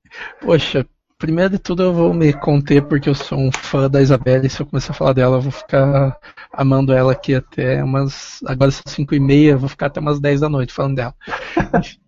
[0.40, 0.86] Poxa,
[1.18, 4.49] primeiro de tudo eu vou me conter porque eu sou um fã da Isabelle.
[4.49, 6.18] Se eu começar a falar dela, eu vou ficar
[6.53, 8.40] amando ela aqui até umas.
[8.47, 11.14] Agora são 5 e meia, vou ficar até umas 10 da noite falando dela.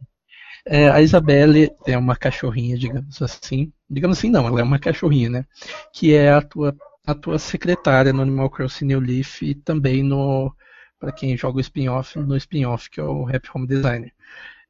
[0.70, 3.72] É, a Isabelle é uma cachorrinha, digamos assim.
[3.88, 5.46] Digamos assim, não, ela é uma cachorrinha, né?
[5.94, 6.76] Que é a tua,
[7.06, 10.54] a tua secretária no Animal Crossing New Leaf e também no.
[11.00, 14.12] para quem joga o spin-off, no spin-off, que é o Happy Home Designer.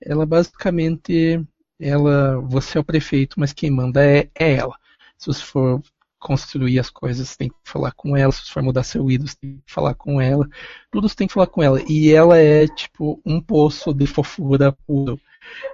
[0.03, 1.45] Ela basicamente.
[1.81, 4.77] Ela, você é o prefeito, mas quem manda é, é ela.
[5.17, 5.81] Se você for
[6.19, 8.33] construir as coisas, tem que falar com ela.
[8.33, 10.49] Se você for mudar seu ídolo, tem que falar com ela.
[10.91, 11.81] Tudo você tem que falar com ela.
[11.89, 15.21] E ela é, tipo, um poço de fofura puro.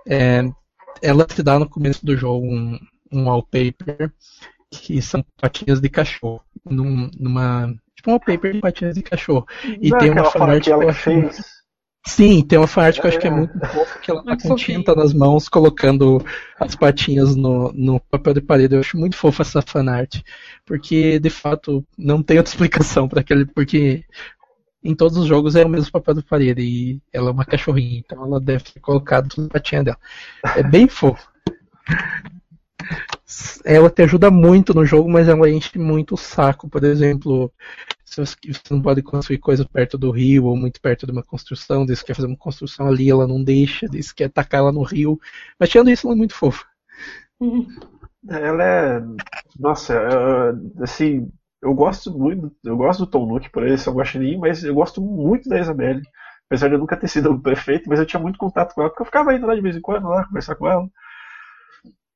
[0.07, 0.43] É,
[1.03, 2.79] ela te dá no começo do jogo um,
[3.11, 4.12] um wallpaper
[4.70, 6.43] que são patinhas de cachorro.
[6.64, 7.75] Num, numa.
[7.97, 9.47] Tipo um wallpaper de patinhas de cachorro.
[9.81, 11.54] E Não é tem uma fanart que ela fez.
[12.07, 13.33] Sim, tem uma fanart que eu acho que é É.
[13.33, 16.23] muito fofa, que ela tá com tinta nas mãos, colocando
[16.61, 18.75] as patinhas no, no papel de parede.
[18.75, 20.21] Eu acho muito fofa essa fanart,
[20.67, 24.05] porque de fato não tem outra explicação para aquele, porque
[24.83, 27.99] em todos os jogos é o mesmo papel de parede e ela é uma cachorrinha,
[28.01, 29.99] então ela deve ter colocado tudo na patinha dela.
[30.57, 31.27] É bem fofo.
[33.64, 36.68] Ela te ajuda muito no jogo, mas ela enche muito o saco.
[36.68, 37.51] Por exemplo,
[38.05, 38.37] se você
[38.70, 42.09] não pode construir coisa perto do rio ou muito perto de uma construção, diz que
[42.09, 45.18] quer fazer uma construção ali, ela não deixa, diz que quer tacar ela no rio.
[45.59, 46.64] Mas tirando isso, ela é muito fofa.
[48.28, 49.03] Ela é.
[49.59, 51.30] Nossa, é, assim,
[51.62, 52.55] eu gosto muito.
[52.64, 55.59] Eu gosto do Tom Nook por ele ser um guaxinim, mas eu gosto muito da
[55.59, 56.03] Isabelle.
[56.47, 59.03] Apesar de eu nunca ter sido prefeito, mas eu tinha muito contato com ela, porque
[59.03, 60.89] eu ficava indo lá de vez em quando lá conversar com ela.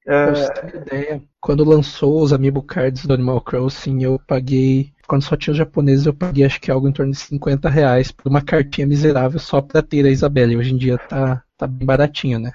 [0.09, 4.91] Pra ter uma ideia, quando lançou os Amiibo Cards do Animal Crossing, eu paguei.
[5.07, 8.11] Quando só tinha os japoneses, eu paguei acho que algo em torno de 50 reais
[8.11, 10.57] por uma cartinha miserável só pra ter a Isabelle.
[10.57, 12.53] Hoje em dia tá, tá bem baratinho, né?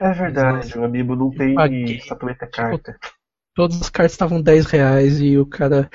[0.00, 1.96] é verdade, o Amiibo não tem Paguei.
[1.96, 2.96] estatueta carta.
[3.54, 5.90] Todas as cartas estavam 10 reais e o cara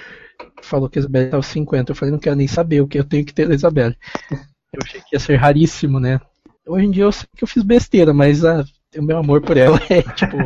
[0.62, 1.91] falou que a Isabelle tava 50.
[1.91, 3.97] Eu falei, não quero nem saber o que eu tenho que ter da Isabelle.
[4.32, 6.22] Eu achei que ia ser raríssimo, né?
[6.68, 8.64] Hoje em dia eu sei que eu fiz besteira, mas ah,
[8.98, 10.38] o meu amor por ela é tipo.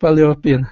[0.00, 0.70] valeu a pena.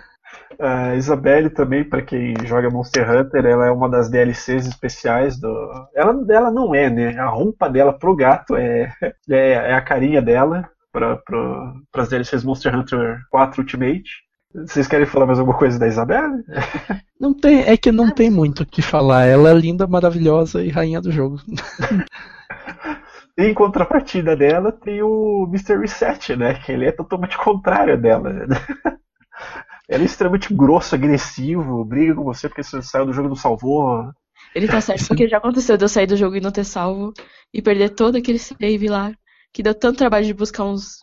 [0.59, 5.49] A Isabelle também, pra quem joga Monster Hunter, ela é uma das DLCs especiais do.
[5.95, 7.19] Ela, ela não é, né?
[7.19, 8.93] A roupa dela pro gato é,
[9.31, 14.11] é, é a carinha dela para pra, as DLCs Monster Hunter 4 Ultimate.
[14.53, 16.43] Vocês querem falar mais alguma coisa da Isabelle?
[17.19, 19.27] Não tem, é que não tem muito o que falar.
[19.27, 21.39] Ela é linda, maravilhosa e rainha do jogo.
[23.41, 25.79] Em contrapartida dela tem o Mr.
[25.79, 26.55] Reset, né?
[26.55, 28.31] Que ele é totalmente contrário dela.
[28.31, 28.47] Né?
[29.89, 33.37] Ele é extremamente grosso, agressivo, briga com você porque você saiu do jogo e não
[33.37, 34.13] salvou.
[34.55, 37.13] Ele tá certo, porque já aconteceu de eu sair do jogo e não ter salvo
[37.53, 39.13] e perder todo aquele save lá,
[39.53, 41.01] que deu tanto trabalho de buscar uns,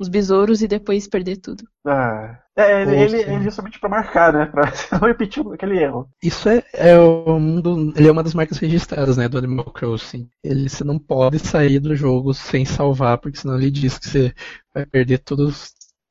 [0.00, 1.64] uns besouros e depois perder tudo.
[1.86, 4.46] Ah, é, ele, ele é justamente pra marcar, né?
[4.54, 6.08] Pra não repetir aquele erro.
[6.22, 10.28] Isso é, é um do, ele é uma das marcas registradas, né, do Animal Crossing.
[10.42, 14.34] Ele você não pode sair do jogo sem salvar, porque senão ele diz que você
[14.72, 15.52] vai perder todo o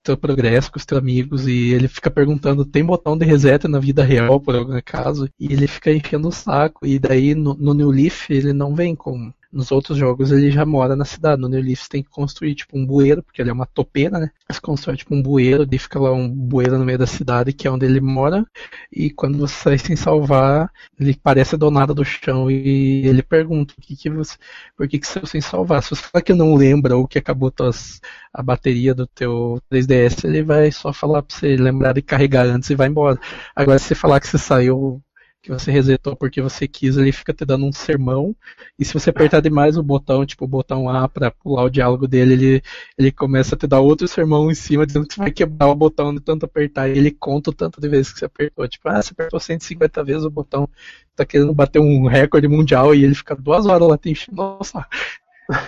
[0.06, 3.80] seu progresso com os teus amigos e ele fica perguntando, tem botão de reset na
[3.80, 5.30] vida real, por algum acaso?
[5.40, 6.86] E ele fica enchendo o saco.
[6.86, 10.66] E daí no, no New Leaf ele não vem com nos outros jogos ele já
[10.66, 11.42] mora na cidade.
[11.42, 14.20] No New Leaf você tem que construir tipo um bueiro, porque ele é uma topeira,
[14.20, 14.32] né?
[14.50, 17.68] Você constrói tipo um bueiro, e fica lá um bueiro no meio da cidade, que
[17.68, 18.46] é onde ele mora.
[18.92, 23.74] E quando você sai sem salvar, ele parece do nada do chão e ele pergunta
[23.80, 24.38] que que você,
[24.76, 25.84] por que que saiu sem salvar.
[25.84, 28.02] Se você falar que não lembra ou que acabou tuas,
[28.34, 32.70] a bateria do teu 3DS, ele vai só falar pra você lembrar de carregar antes
[32.70, 33.20] e vai embora.
[33.56, 35.02] Agora se você falar que você saiu
[35.44, 38.34] que você resetou porque você quis, ele fica te dando um sermão.
[38.80, 42.08] E se você apertar demais o botão, tipo o botão A para pular o diálogo
[42.08, 42.64] dele, ele,
[42.98, 45.76] ele começa a te dar outro sermão em cima, dizendo que você vai quebrar o
[45.76, 46.88] botão de tanto apertar.
[46.88, 48.66] E ele conta o tanto de vezes que você apertou.
[48.70, 50.68] Tipo, ah, você apertou 150 vezes o botão,
[51.14, 54.60] tá querendo bater um recorde mundial e ele fica duas horas lá te enchendo.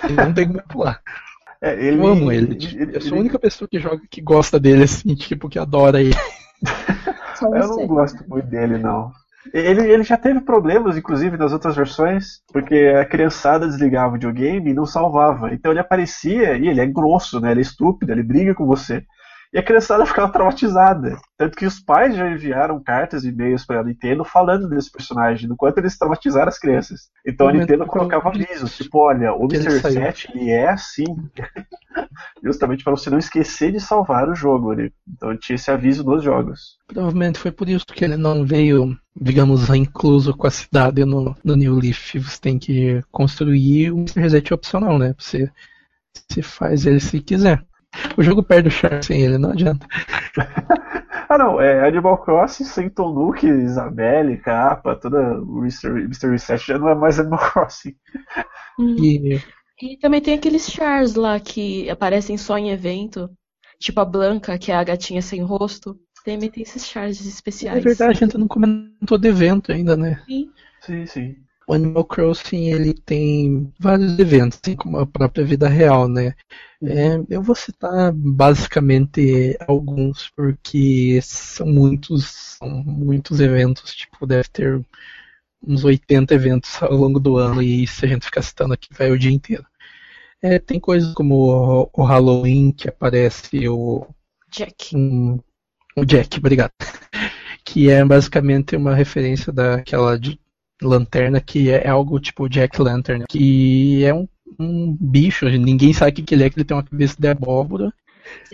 [0.06, 1.02] Ele não tem como pular.
[1.62, 2.54] É, ele, Eu amo ele.
[2.54, 6.00] tipo, eu sou a única pessoa que joga que gosta dele, assim, tipo, que adora
[6.02, 6.14] ele.
[7.42, 9.12] Eu não gosto muito dele, não.
[9.54, 14.72] Ele, ele já teve problemas, inclusive, nas outras versões, porque a criançada desligava o videogame
[14.72, 15.54] e não salvava.
[15.54, 17.52] Então ele aparecia e ele é grosso, né?
[17.52, 19.04] Ele é estúpido, ele briga com você.
[19.56, 21.18] E a criançada ficava traumatizada.
[21.38, 25.47] Tanto que os pais já enviaram cartas e e-mails para a Nintendo falando desse personagem,
[25.47, 27.10] do quanto eles traumatizaram as crianças.
[27.26, 29.80] Então a Nintendo colocava avisos, tipo, olha, o Mr.
[29.80, 31.06] 7 ele é assim.
[32.43, 34.74] Justamente para você não esquecer de salvar o jogo.
[34.74, 34.89] Né?
[35.08, 36.78] Então tinha esse aviso nos jogos.
[36.86, 41.56] Provavelmente foi por isso que ele não veio, digamos, incluso com a cidade no, no
[41.56, 42.20] New Leaf.
[42.20, 45.16] Você tem que construir um reset opcional, né?
[45.18, 45.49] Você,
[46.28, 47.66] você faz ele se quiser.
[48.18, 49.86] O jogo perde o charme sem ele, não adianta.
[51.30, 56.30] ah não, é Animal Crossing sem Tom Nook, Isabelle, capa, toda o Mr.
[56.30, 57.96] Reset já não é mais Animal Crossing.
[58.80, 58.96] Hum.
[59.00, 59.41] E...
[59.82, 63.30] e também tem aqueles chars lá que aparecem só em evento.
[63.80, 65.98] Tipo a Blanca, que é a gatinha sem rosto.
[66.24, 67.78] Também tem esses chars especiais.
[67.78, 70.24] É verdade, a gente não comentou de evento ainda, né?
[70.26, 70.50] Sim.
[70.82, 71.45] Sim, sim.
[71.68, 76.36] O Animal Crossing ele tem vários eventos, assim como a própria vida real, né?
[76.84, 84.86] É, eu vou citar basicamente alguns porque são muitos, são muitos eventos, tipo deve ter
[85.68, 89.11] uns 80 eventos ao longo do ano e se a gente ficar citando aqui vai
[89.11, 89.66] o dia inteiro.
[90.41, 94.05] É, tem coisas como o, o, Halloween que aparece o
[94.49, 94.95] Jack.
[94.95, 95.39] Um,
[95.97, 96.72] o Jack, obrigado.
[97.68, 100.39] Que é basicamente uma referência daquela de
[100.88, 104.28] lanterna que é algo tipo Jack Lantern, que é um,
[104.60, 107.94] um bicho, ninguém sabe o que ele é, que ele tem uma cabeça de abóbora.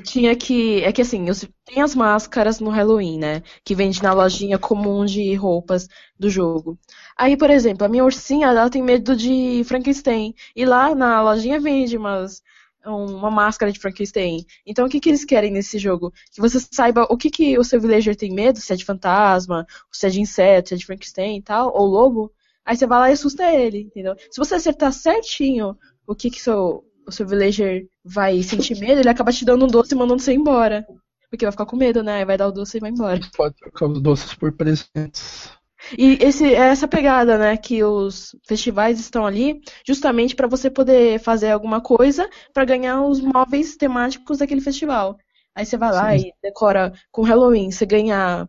[0.04, 0.84] Tinha que.
[0.84, 1.26] É que assim,
[1.66, 3.42] tem as máscaras no Halloween, né?
[3.64, 5.88] Que vende na lojinha comum de roupas
[6.20, 6.78] do jogo.
[7.18, 10.34] Aí, por exemplo, a minha ursinha, ela tem medo de Frankenstein.
[10.56, 12.42] E lá na lojinha vende umas
[12.86, 14.46] uma máscara de Frankenstein.
[14.66, 16.12] Então, o que, que eles querem nesse jogo?
[16.32, 19.66] Que você saiba o que, que o seu villager tem medo, se é de fantasma,
[19.92, 22.32] se é de inseto, se é de Frankenstein e tal, ou lobo.
[22.66, 24.16] Aí você vai lá e assusta ele, entendeu?
[24.30, 25.78] Se você acertar certinho
[26.08, 29.68] o que, que seu, o seu villager vai sentir medo, ele acaba te dando um
[29.68, 30.86] doce e mandando você embora.
[31.30, 32.26] Porque vai ficar com medo, né?
[32.26, 33.20] Vai dar o doce e vai embora.
[33.36, 35.50] Pode trocar os doces por presentes.
[35.98, 41.20] E esse, é essa pegada, né, que os festivais estão ali justamente para você poder
[41.20, 45.18] fazer alguma coisa para ganhar os móveis temáticos daquele festival.
[45.56, 46.28] Aí você vai lá Sim.
[46.28, 48.48] e decora com Halloween, você ganha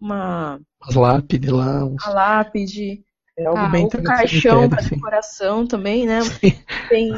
[0.00, 0.60] uma.
[0.80, 1.84] As lápides lá.
[1.84, 2.06] Uns...
[2.06, 3.04] A lápide.
[3.36, 6.20] É algo ah, bem o caixão para decoração também, né?
[6.22, 6.52] Sim.
[6.88, 7.10] Tem.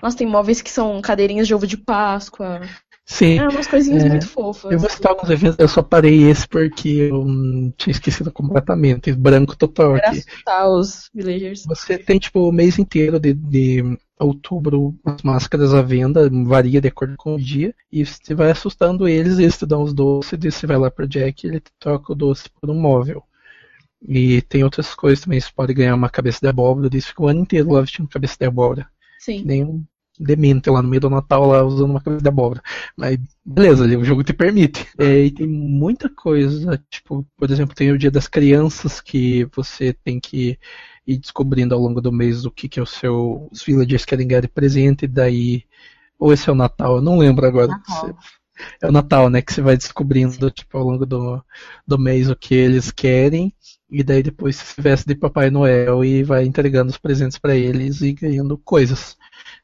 [0.00, 2.60] Nossa, tem móveis que são cadeirinhas de ovo de Páscoa.
[3.08, 3.38] Sim.
[3.38, 4.72] É umas coisinhas é, muito fofas.
[4.72, 7.24] Eu vou citar alguns eventos, eu só parei esse porque eu
[7.76, 9.12] tinha esquecido completamente.
[9.12, 10.24] Branco total aqui.
[10.66, 11.64] os villagers.
[11.66, 16.88] Você tem, tipo, o mês inteiro de, de outubro as máscaras à venda, varia de
[16.88, 20.50] acordo com o dia, e você vai assustando eles, eles te dão os doces, e
[20.50, 23.22] você vai lá pro Jack e ele te troca o doce por um móvel.
[24.02, 27.28] E tem outras coisas também, você pode ganhar uma cabeça de abóbora, eles ficam o
[27.28, 28.88] ano inteiro lá vestindo cabeça de abóbora.
[29.20, 29.44] Sim.
[29.44, 29.84] Nem um
[30.18, 32.62] demente lá no meio do Natal, lá usando uma camisa de abóbora.
[32.96, 34.86] Mas beleza, o jogo te permite.
[34.98, 39.92] É, e tem muita coisa, tipo, por exemplo, tem o Dia das Crianças que você
[39.92, 40.58] tem que
[41.06, 44.26] ir descobrindo ao longo do mês o que, que é o seu, os villagers querem
[44.26, 45.64] ganhar de presente, e daí.
[46.18, 47.72] Ou esse é o Natal, eu não lembro agora.
[48.82, 49.42] É o Natal, né?
[49.42, 51.42] Que você vai descobrindo, tipo, ao longo do,
[51.86, 53.54] do mês o que eles querem.
[53.88, 57.54] E daí depois você se veste de Papai Noel e vai entregando os presentes para
[57.54, 59.16] eles e ganhando coisas.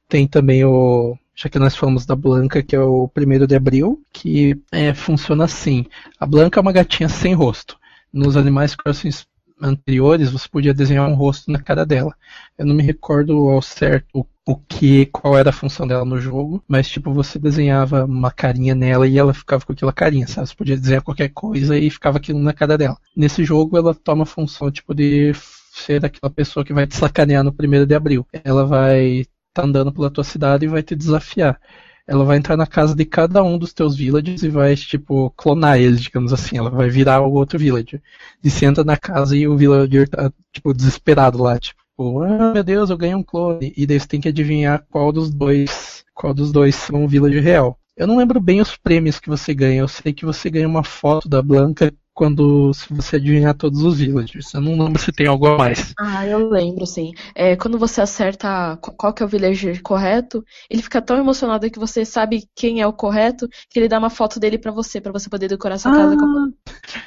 [0.08, 1.16] Tem também o.
[1.34, 5.44] Já que nós falamos da Blanca, que é o primeiro de abril, que é, funciona
[5.44, 5.86] assim.
[6.20, 7.78] A Blanca é uma gatinha sem rosto.
[8.12, 9.26] Nos Animais Crossings
[9.60, 12.14] anteriores, você podia desenhar um rosto na cara dela.
[12.58, 16.62] Eu não me recordo ao certo o que, qual era a função dela no jogo,
[16.66, 20.48] mas tipo, você desenhava uma carinha nela e ela ficava com aquela carinha, sabe?
[20.48, 22.98] Você podia desenhar qualquer coisa e ficava aquilo na cara dela.
[23.16, 25.32] Nesse jogo ela toma a função tipo de
[25.72, 28.26] ser aquela pessoa que vai te sacanear no primeiro de abril.
[28.44, 31.60] Ela vai tá andando pela tua cidade e vai te desafiar.
[32.06, 35.78] Ela vai entrar na casa de cada um dos teus villages e vai, tipo, clonar
[35.78, 36.58] eles, digamos assim.
[36.58, 38.02] Ela vai virar o outro villager.
[38.42, 42.64] E você entra na casa e o villager tá, tipo, desesperado lá, tipo, ah, meu
[42.64, 43.72] Deus, eu ganhei um clone.
[43.76, 47.42] E daí você tem que adivinhar qual dos dois, qual dos dois são o villager
[47.42, 47.78] real.
[47.96, 49.80] Eu não lembro bem os prêmios que você ganha.
[49.80, 53.98] Eu sei que você ganha uma foto da Blanca quando se você adivinhar todos os
[53.98, 54.52] villagers.
[54.54, 55.94] Eu não lembro se tem algo a mais.
[55.98, 57.12] Ah, eu lembro, sim.
[57.34, 61.78] É, quando você acerta qual que é o villager correto, ele fica tão emocionado que
[61.78, 65.12] você sabe quem é o correto que ele dá uma foto dele para você, para
[65.12, 65.94] você poder decorar sua ah.
[65.94, 66.48] casa com a...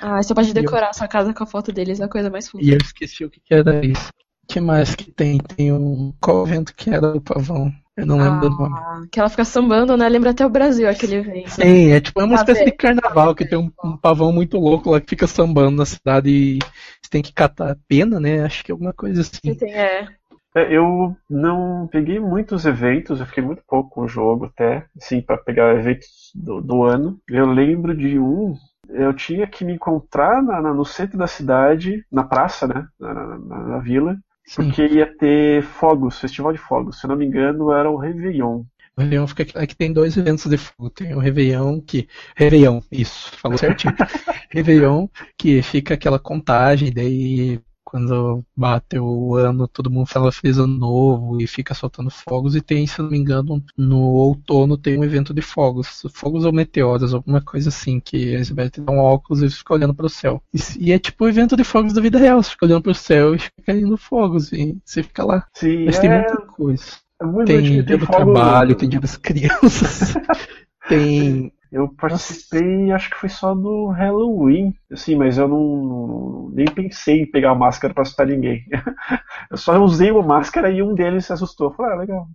[0.01, 0.93] Ah, você pode decorar eu...
[0.93, 2.63] sua casa com a foto deles, é a coisa mais fofa.
[2.63, 4.09] E eu esqueci o que era isso.
[4.45, 5.39] O que mais que tem?
[5.39, 6.13] Tem um.
[6.21, 7.73] Qual evento que era do pavão?
[7.97, 9.07] Eu não lembro ah, do nome.
[9.09, 10.07] Que ela fica sambando, né?
[10.07, 11.49] Lembra até o Brasil aquele evento.
[11.49, 14.91] Sim, é tipo é uma espécie de carnaval que tem um, um, pavão muito louco
[14.91, 16.59] lá que fica sambando na cidade e
[17.01, 18.43] você tem que catar pena, né?
[18.43, 19.53] Acho que é alguma coisa assim.
[19.53, 20.07] Sim, é.
[20.55, 25.21] É, eu não peguei muitos eventos, eu fiquei muito pouco com o jogo até, assim,
[25.21, 27.19] para pegar eventos do, do, ano.
[27.29, 28.55] Eu lembro de um,
[28.87, 33.13] eu tinha que me encontrar na, na, no centro da cidade, na praça, né, na,
[33.13, 34.65] na, na vila, Sim.
[34.65, 36.99] porque ia ter fogos, festival de fogos.
[36.99, 38.63] Se eu não me engano, era o Réveillon.
[38.97, 40.89] O Réveillon fica aqui, aqui tem dois eventos de fogo.
[40.89, 42.07] Tem o Réveillon que.
[42.35, 43.93] Réveillon, isso, falou certinho.
[44.51, 50.75] Réveillon, que fica aquela contagem, daí quando bate o ano, todo mundo fala feliz ano
[50.75, 52.55] novo e fica soltando fogos.
[52.55, 56.01] E tem, se não me engano, no outono tem um evento de fogos.
[56.11, 60.07] Fogos ou meteoros, alguma coisa assim, que eles dão um óculos e fica olhando para
[60.07, 60.41] o céu.
[60.53, 62.41] E, e, é tipo o evento de fogos da vida real.
[62.41, 64.51] Você fica olhando para o céu e fica caindo fogos.
[64.51, 65.47] E você fica lá.
[65.53, 66.01] Sim, Mas é...
[66.01, 66.83] tem muita coisa.
[67.21, 70.15] É tem dia do trabalho, tem dia das crianças.
[70.89, 77.23] tem eu participei, acho que foi só do Halloween, assim, mas eu não nem pensei
[77.23, 78.63] em pegar a máscara para assustar ninguém.
[79.51, 81.67] Eu só usei uma máscara e um deles se assustou.
[81.67, 82.27] Eu falei, ah, legal.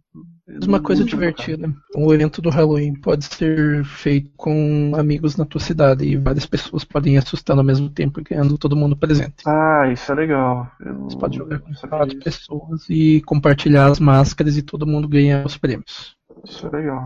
[0.63, 1.73] Uma coisa divertida.
[1.97, 6.85] O evento do Halloween pode ser feito com amigos na tua cidade e várias pessoas
[6.85, 9.43] podem ir assustando ao mesmo tempo, ganhando todo mundo presente.
[9.47, 10.71] Ah, isso é legal.
[11.05, 15.57] Você pode jogar com quatro pessoas e compartilhar as máscaras e todo mundo ganha os
[15.57, 16.15] prêmios.
[16.45, 17.05] Isso é legal.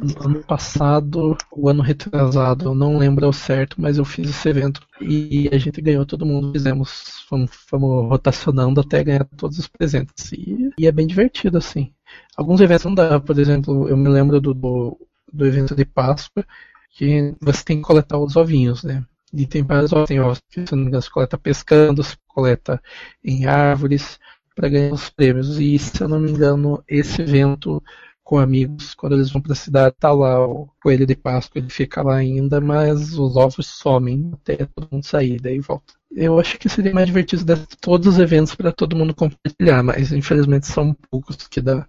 [0.00, 4.48] No ano passado, o ano retrasado, eu não lembro ao certo, mas eu fiz esse
[4.48, 9.68] evento e a gente ganhou, todo mundo fizemos, fomos, fomos rotacionando até ganhar todos os
[9.68, 10.32] presentes.
[10.32, 11.92] E, e, é bem divertido, assim.
[12.36, 14.98] Alguns eventos não dá, por exemplo, eu me lembro do, do,
[15.32, 16.44] do evento de Páscoa,
[16.90, 19.04] que você tem que coletar os ovinhos, né?
[19.32, 22.80] E tem vários ovos, tem ovos que você não engano, coleta pescando, você coleta
[23.22, 24.18] em árvores
[24.54, 25.58] para ganhar os prêmios.
[25.58, 27.82] E se eu não me engano, esse evento
[28.24, 31.68] com amigos, quando eles vão para a cidade, tá lá o coelho de Páscoa, ele
[31.68, 35.92] fica lá ainda, mas os ovos somem até todo mundo sair, daí volta.
[36.10, 40.10] Eu acho que seria mais divertido dar todos os eventos para todo mundo compartilhar, mas
[40.10, 41.86] infelizmente são poucos que dá,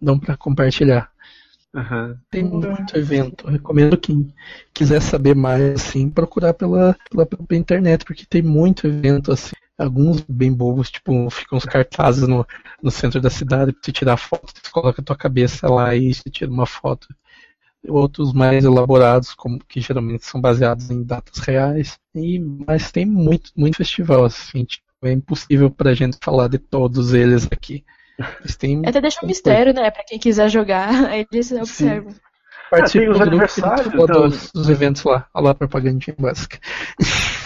[0.00, 1.10] dão para compartilhar.
[1.74, 2.16] Uhum.
[2.30, 3.46] Tem muito evento.
[3.46, 4.34] Eu recomendo quem
[4.74, 10.20] quiser saber mais, assim, procurar pela, pela própria internet, porque tem muito evento assim alguns
[10.28, 12.46] bem bobos, tipo, ficam os cartazes no,
[12.82, 16.12] no centro da cidade pra você tirar foto, você coloca a tua cabeça lá e
[16.12, 17.06] você tira uma foto.
[17.86, 21.96] Outros mais elaborados, como que geralmente são baseados em datas reais.
[22.12, 27.14] E, mas tem muito, muito festival, assim, tipo, é impossível pra gente falar de todos
[27.14, 27.84] eles aqui.
[28.42, 29.90] Mas tem Até deixa um mistério, né?
[29.92, 32.12] Pra quem quiser jogar, eles observam.
[32.68, 34.28] Participa ah, do grupo então...
[34.28, 35.26] dos, dos eventos lá.
[35.32, 36.58] Olha lá a propagandinha básica.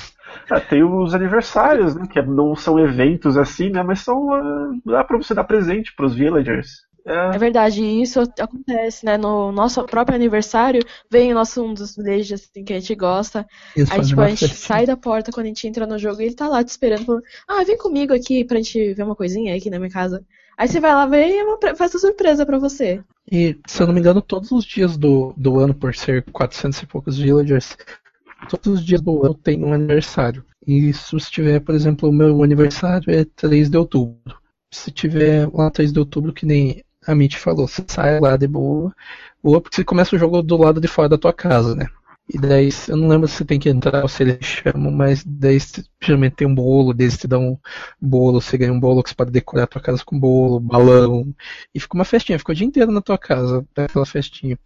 [0.50, 2.06] É, tem os aniversários, né?
[2.06, 3.82] Que não são eventos assim, né?
[3.82, 4.28] Mas são.
[4.28, 6.82] Uh, dá pra você dar presente pros villagers.
[7.04, 7.34] É.
[7.34, 9.16] é verdade, e isso acontece, né?
[9.16, 10.80] No nosso próprio aniversário,
[11.10, 13.46] vem o nosso um dos villages assim, que a gente gosta.
[13.76, 16.26] Isso, aí, tipo, a gente sai da porta quando a gente entra no jogo e
[16.26, 19.56] ele tá lá te esperando, falando, ah, vem comigo aqui pra gente ver uma coisinha
[19.56, 20.24] aqui na minha casa.
[20.56, 23.02] Aí você vai lá ver e é uma festa surpresa para você.
[23.30, 26.82] E, se eu não me engano, todos os dias do, do ano, por ser 400
[26.82, 27.76] e poucos villagers,
[28.48, 30.44] todos os dias do ano tem um aniversário.
[30.66, 34.38] E se tiver, por exemplo, o meu aniversário é 3 de outubro.
[34.70, 38.46] Se tiver lá 3 de outubro, que nem a Mitch falou, você sai lá de
[38.46, 38.94] boa,
[39.42, 41.86] boa, porque você começa o jogo do lado de fora da tua casa, né?
[42.32, 45.24] E daí, eu não lembro se você tem que entrar ou se eles chamam, mas
[45.24, 45.58] daí
[46.00, 47.58] geralmente tem um bolo, deles te dão
[48.00, 50.60] um bolo, você ganha um bolo que você pode decorar a tua casa com bolo,
[50.60, 51.34] balão,
[51.74, 54.58] e fica uma festinha, fica o dia inteiro na tua casa, aquela festinha.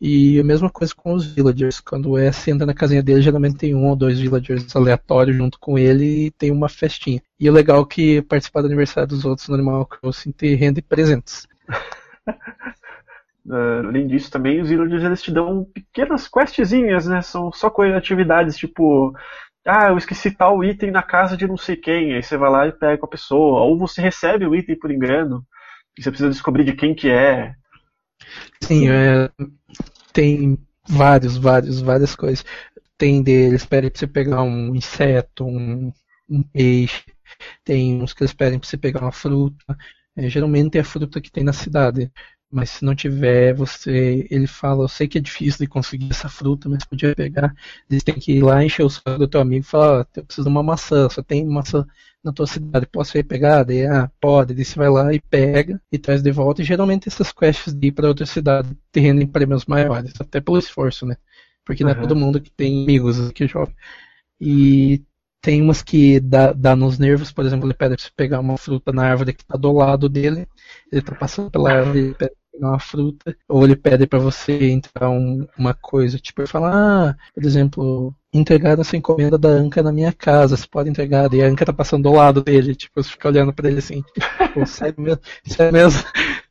[0.00, 1.80] E a mesma coisa com os villagers.
[1.80, 5.58] Quando o S entra na casinha dele, geralmente tem um ou dois villagers aleatórios junto
[5.58, 7.20] com ele e tem uma festinha.
[7.38, 10.80] E o legal é que participar do aniversário dos outros no Animal Crossing te rende
[10.80, 11.48] presentes.
[13.44, 17.20] Uh, além disso, também os villagers eles te dão pequenas questzinhas, né?
[17.20, 19.12] São só coisas, atividades tipo,
[19.66, 22.66] ah, eu esqueci tal item na casa de não sei quem, aí você vai lá
[22.66, 25.44] e pega com a pessoa, ou você recebe o item por engano,
[25.96, 27.54] e você precisa descobrir de quem que é.
[28.62, 29.30] Sim, é,
[30.12, 30.58] tem
[30.88, 32.44] vários, vários, várias coisas.
[32.98, 35.92] Tem deles, pedem pra você pegar um inseto, um,
[36.28, 37.04] um peixe,
[37.64, 39.76] tem uns que eles pedem pra você pegar uma fruta.
[40.16, 42.12] É, geralmente é a fruta que tem na cidade.
[42.50, 44.26] Mas se não tiver, você.
[44.30, 47.54] Ele fala, eu sei que é difícil de conseguir essa fruta, mas podia pegar.
[47.90, 50.48] Eles têm que ir lá encher o saco do teu amigo e falar, eu preciso
[50.48, 51.86] de uma maçã, só tem maçã
[52.24, 53.64] na tua cidade, posso ir pegar?
[53.64, 56.62] Daí, ah, pode, daí você vai lá e pega e traz de volta.
[56.62, 60.58] E geralmente essas quests de ir para outra cidade te rendem prêmios maiores, até pelo
[60.58, 61.16] esforço, né?
[61.64, 61.90] Porque uhum.
[61.90, 63.74] não é todo mundo que tem amigos que joga.
[64.40, 65.02] E
[65.40, 68.58] tem umas que dá, dá nos nervos, por exemplo, ele pede pra você pegar uma
[68.58, 70.48] fruta na árvore que tá do lado dele,
[70.92, 74.70] ele tá passando pela árvore, ele pede pegar uma fruta, ou ele pede para você
[74.70, 79.82] entrar um, uma coisa, tipo, ele fala, ah, por exemplo, entregaram essa encomenda da Anca
[79.82, 83.02] na minha casa, você pode entregar, e a Anca tá passando do lado dele, tipo,
[83.02, 84.02] você fica olhando para ele assim,
[84.38, 86.02] tipo, sério mesmo, sério mesmo.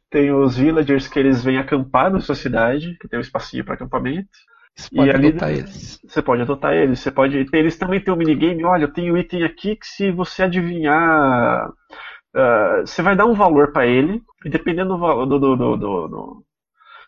[0.10, 3.74] Tem os villagers que eles vêm acampar na sua cidade, que tem um espacinho para
[3.74, 4.30] acampamento.
[4.78, 6.00] Você pode e ali adotar eles.
[6.08, 7.00] você pode adotar eles.
[7.00, 7.45] Você pode.
[7.52, 8.64] Eles também têm um minigame.
[8.64, 11.68] Olha, eu tenho um item aqui que se você adivinhar,
[12.36, 16.43] uh, você vai dar um valor para ele e dependendo do, do, do, do,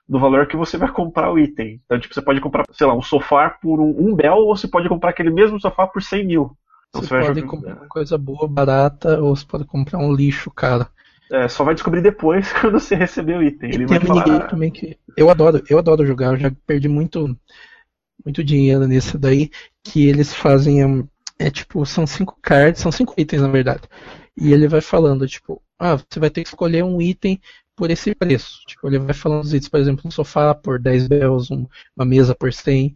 [0.08, 1.82] do, valor que você vai comprar o item.
[1.86, 4.68] Então, tipo, você pode comprar, sei lá, um sofá por um, um bel ou você
[4.68, 6.52] pode comprar aquele mesmo sofá por 100 mil.
[6.90, 7.52] Então, você, você pode jogar...
[7.52, 10.88] comprar uma coisa boa, barata, ou você pode comprar um lixo, cara.
[11.32, 13.70] É, só vai descobrir depois quando você receber o item.
[13.70, 14.26] Ele e vai tem falar...
[14.26, 17.38] minigame também que eu adoro, eu adoro jogar, eu já perdi muito
[18.26, 19.50] muito dinheiro nisso daí,
[19.84, 21.08] que eles fazem
[21.38, 23.82] é tipo, são cinco cards, são cinco itens na verdade.
[24.40, 27.40] E ele vai falando, tipo, ah, você vai ter que escolher um item
[27.76, 28.60] por esse preço.
[28.68, 32.06] Tipo, ele vai falando os itens, por exemplo, um sofá por 10 bells, um, uma
[32.06, 32.96] mesa por 100,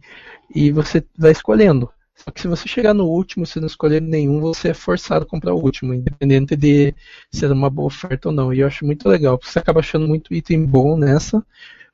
[0.54, 1.90] e você vai escolhendo.
[2.14, 5.28] Só que se você chegar no último, se não escolher nenhum, você é forçado a
[5.28, 6.94] comprar o último, independente de
[7.30, 8.52] ser uma boa oferta ou não.
[8.52, 11.44] E eu acho muito legal, porque você acaba achando muito item bom nessa,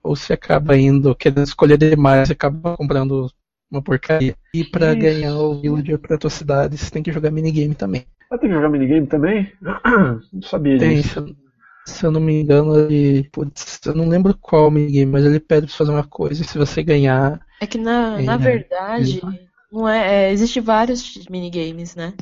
[0.02, 3.30] ou você acaba indo, querendo escolher demais, você acaba comprando
[3.70, 4.36] uma porcaria.
[4.54, 8.06] E para ganhar o villager pra tua cidade, você tem que jogar minigame também.
[8.30, 9.52] Ah, tem que jogar minigame também?
[10.32, 11.26] Não sabia tem, disso.
[11.86, 13.28] Se, se eu não me engano, ele.
[13.30, 16.58] Putz, eu não lembro qual minigame, mas ele pede pra fazer uma coisa e se
[16.58, 17.40] você ganhar.
[17.60, 22.14] É que na, É, na verdade, ele- não é, é, existe vários minigames, né?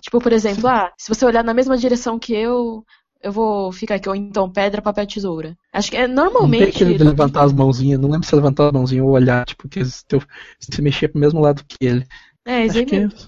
[0.00, 2.84] Tipo, por exemplo, ah, se você olhar na mesma direção que eu,
[3.24, 5.56] eu vou ficar aqui, ou então pedra, papel, tesoura.
[5.72, 6.68] Acho que é Não tem normalmente.
[6.68, 9.68] aquele de levantar as mãozinhas, não lembro se é levantar as mãozinhas ou olhar, tipo,
[9.68, 10.22] que se, teu,
[10.60, 12.06] se mexer pro mesmo lado que ele.
[12.44, 13.18] É, isso aí Acho que é mesmo.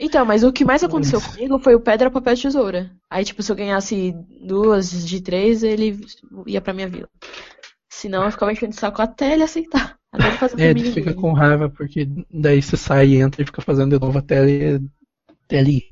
[0.00, 2.90] Então, mas o que mais aconteceu Mas- comigo foi o pedra, papel, tesoura.
[3.08, 4.12] Aí, tipo, se eu ganhasse
[4.44, 6.00] duas de três, ele
[6.48, 7.08] ia pra minha vila.
[7.88, 9.96] Senão eu ficava enchendo o saco até ele aceitar.
[10.10, 10.94] Até ele fazer É, minigame.
[10.94, 14.42] fica com raiva, porque daí você sai e entra e fica fazendo de novo até
[14.48, 14.84] ele,
[15.46, 15.84] até ali.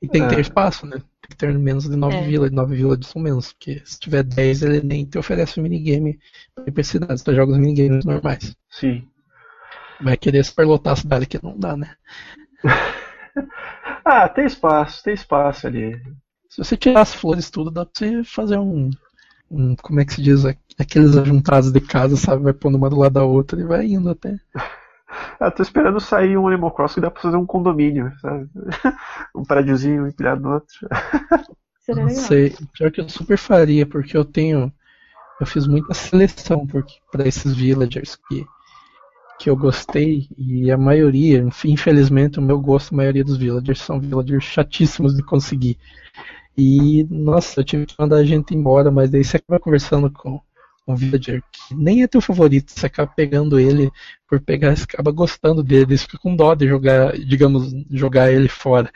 [0.00, 0.40] E tem que ter É.
[0.40, 0.98] espaço, né?
[1.28, 2.22] Tem que ter menos de 9 É.
[2.22, 6.18] vilas, 9 vilas são menos, porque se tiver 10 ele nem te oferece um minigame
[6.54, 8.56] pra ir pra cidade, tu joga os minigames normais.
[8.70, 9.06] Sim.
[10.00, 11.94] Vai querer superlotar a cidade que não dá, né?
[14.04, 15.94] Ah, tem espaço, tem espaço ali.
[16.48, 18.90] Se você tirar as flores tudo, dá pra você fazer um.
[19.50, 20.44] um como é que se diz?
[20.78, 22.42] Aqueles ajuntados de casa, sabe?
[22.42, 24.34] Vai pondo uma do lado da outra e vai indo até.
[25.40, 28.48] Ah, tô esperando sair um Animal Cross que dá pra fazer um condomínio, sabe?
[29.34, 30.88] Um prédiozinho empilhado no outro.
[31.80, 32.54] Seria Não sei.
[32.72, 34.72] Pior que eu super faria, porque eu tenho.
[35.40, 36.66] Eu fiz muita seleção
[37.10, 38.44] para esses villagers que,
[39.38, 44.00] que eu gostei, e a maioria, infelizmente, o meu gosto, a maioria dos villagers são
[44.00, 45.78] villagers chatíssimos de conseguir.
[46.56, 50.40] E, nossa, eu tive que mandar a gente embora, mas daí você acaba conversando com
[50.88, 53.90] um villager que nem é teu favorito, você acaba pegando ele
[54.26, 58.48] por pegar, você acaba gostando dele, você fica com dó de jogar, digamos, jogar ele
[58.48, 58.90] fora.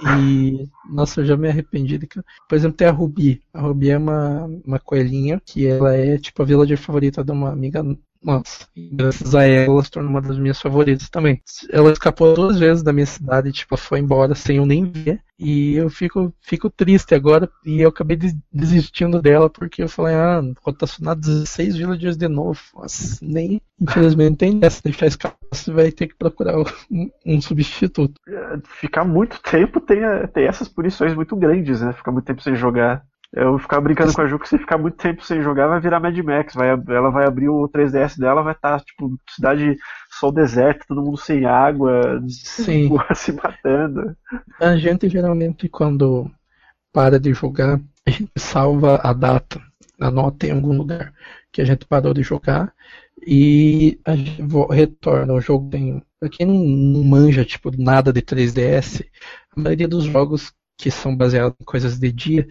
[0.00, 1.98] E, nossa, eu já me arrependi.
[1.98, 2.06] De...
[2.06, 3.40] Por exemplo, tem a Ruby.
[3.52, 7.50] A Ruby é uma, uma coelhinha que ela é tipo a villager favorita de uma
[7.50, 7.82] amiga
[8.24, 8.66] nossa.
[8.76, 11.42] Graças a ela, ela se tornou uma das minhas favoritas também.
[11.70, 15.20] Ela escapou duas vezes da minha cidade, tipo, foi embora sem eu nem ver.
[15.38, 17.50] E eu fico, fico triste agora.
[17.66, 22.60] E eu acabei des- desistindo dela porque eu falei, ah, rotacionar 16 villagers de novo.
[22.74, 24.80] Nossa, nem, infelizmente, tem dessa.
[24.82, 26.58] Deixar escapar, você vai ter que procurar
[26.90, 28.20] um, um substituto.
[28.28, 30.00] É, Ficar muito tempo tem,
[30.32, 31.92] tem essas punições muito grandes, né?
[31.92, 33.04] Ficar muito tempo sem jogar.
[33.36, 35.98] Eu ficava brincando com a Ju que se ficar muito tempo sem jogar vai virar
[35.98, 36.54] Mad Max.
[36.54, 39.76] Vai, ela vai abrir o 3DS dela, vai estar, tipo, cidade
[40.08, 42.88] só deserto, todo mundo sem água, Sim.
[43.14, 44.16] se matando.
[44.60, 46.30] A gente geralmente quando
[46.92, 49.60] para de jogar, a gente salva a data,
[50.00, 51.12] anota em algum lugar
[51.50, 52.72] que a gente parou de jogar
[53.26, 55.32] e a gente retorna.
[55.32, 56.00] O jogo tem.
[56.20, 59.04] Pra quem não, não manja tipo nada de 3DS,
[59.56, 62.48] a maioria dos jogos que são baseados em coisas de dia,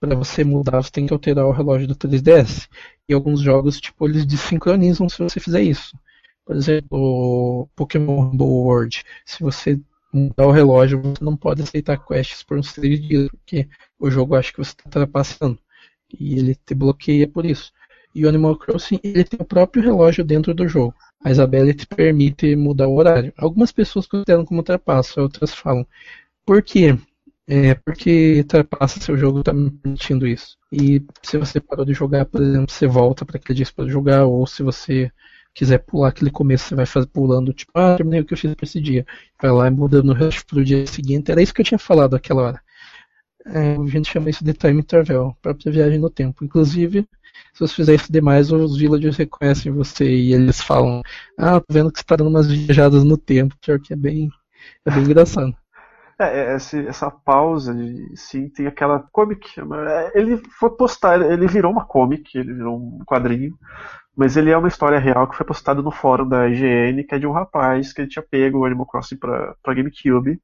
[0.00, 2.68] para você mudar, você tem que alterar o relógio do 3DS.
[3.08, 5.96] E alguns jogos, tipo, eles desincronizam se você fizer isso.
[6.44, 9.04] Por exemplo, Pokémon Rumble World.
[9.24, 9.80] Se você
[10.12, 13.68] mudar o relógio, você não pode aceitar quests por uns 3 dias, porque
[13.98, 15.58] o jogo acha que você está trapaceando.
[16.18, 17.72] E ele te bloqueia por isso.
[18.14, 20.94] E o Animal Crossing, ele tem o próprio relógio dentro do jogo.
[21.22, 23.32] A Isabelle te permite mudar o horário.
[23.36, 25.86] Algumas pessoas consideram como trapaço, outras falam.
[26.44, 26.96] Por quê?
[27.48, 30.56] É porque trapaça seu jogo me permitindo isso.
[30.72, 34.24] E se você parou de jogar, por exemplo, você volta para aquele dia para jogar,
[34.26, 35.12] ou se você
[35.54, 38.52] quiser pular aquele começo, você vai fazer pulando, tipo, ah, terminei o que eu fiz
[38.54, 39.06] para esse dia.
[39.40, 41.30] Vai lá e muda no rush pro dia seguinte.
[41.30, 42.60] Era isso que eu tinha falado aquela hora.
[43.46, 46.44] É, a gente chama isso de time travel, própria viagem no tempo.
[46.44, 47.08] Inclusive,
[47.54, 51.02] se você fizer isso demais, os villagers reconhecem você e eles falam:
[51.38, 54.30] Ah, tô vendo que você tá dando umas viajadas no tempo, pior que é bem,
[54.86, 55.56] é bem engraçado.
[56.18, 57.74] É, essa, essa pausa,
[58.14, 59.48] sim, tem aquela comic.
[60.14, 63.54] Ele foi postar, ele virou uma comic, ele virou um quadrinho,
[64.16, 67.18] mas ele é uma história real que foi postada no fórum da IGN, que é
[67.18, 70.40] de um rapaz que ele tinha pego o Animal Crossing pra, pra GameCube.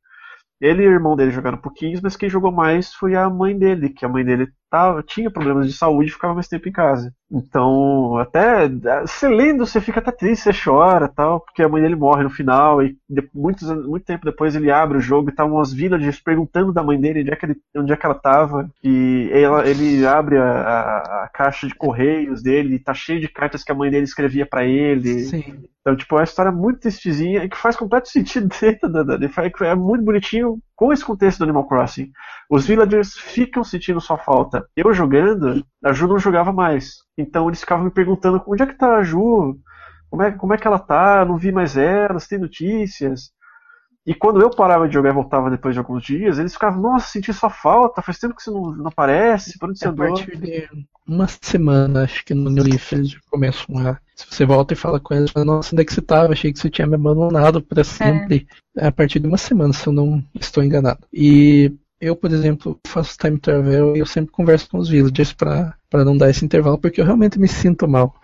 [0.60, 3.90] Ele e o irmão dele jogaram pouquinhos, mas quem jogou mais foi a mãe dele,
[3.90, 7.12] que a mãe dele tava, tinha problemas de saúde e ficava mais tempo em casa.
[7.30, 8.66] Então, até
[9.02, 12.30] você lendo, você fica até triste, você chora tal, porque a mãe dele morre no
[12.30, 16.18] final e de, muitos, muito tempo depois ele abre o jogo e tá umas villagers
[16.18, 18.70] perguntando da mãe dele onde é que, ele, onde é que ela tava.
[18.82, 23.28] E ela, ele abre a, a, a, caixa de correios dele e tá cheio de
[23.28, 25.20] cartas que a mãe dele escrevia para ele.
[25.20, 25.64] Sim.
[25.82, 29.18] Então, tipo, é uma história muito tristezinha e que faz completo sentido dentro da, da,
[29.66, 32.10] é muito bonitinho com esse contexto do Animal Crossing.
[32.50, 34.66] Os villagers ficam sentindo sua falta.
[34.76, 36.96] Eu jogando, a Ju não jogava mais.
[37.16, 39.58] Então eles ficavam me perguntando onde é que tá a Ju?
[40.10, 41.24] Como é, como é que ela tá?
[41.24, 43.30] Não vi mais ela, se tem notícias.
[44.04, 47.06] E quando eu parava de jogar e voltava depois de alguns dias, eles ficavam, nossa,
[47.08, 50.06] senti sua falta, faz tempo que você não, não aparece, por onde você andou?
[50.06, 50.68] A partir de
[51.06, 53.98] uma semana, acho que no New Leaf eles começam a.
[54.14, 56.32] Se você volta e fala com eles, nossa, onde é que você tava?
[56.32, 58.46] Achei que você tinha me abandonado para sempre.
[58.76, 58.86] É.
[58.86, 61.00] A partir de uma semana, se eu não estou enganado.
[61.12, 61.72] E
[62.02, 66.16] eu, por exemplo, faço time travel e eu sempre converso com os villagers para não
[66.16, 68.20] dar esse intervalo, porque eu realmente me sinto mal.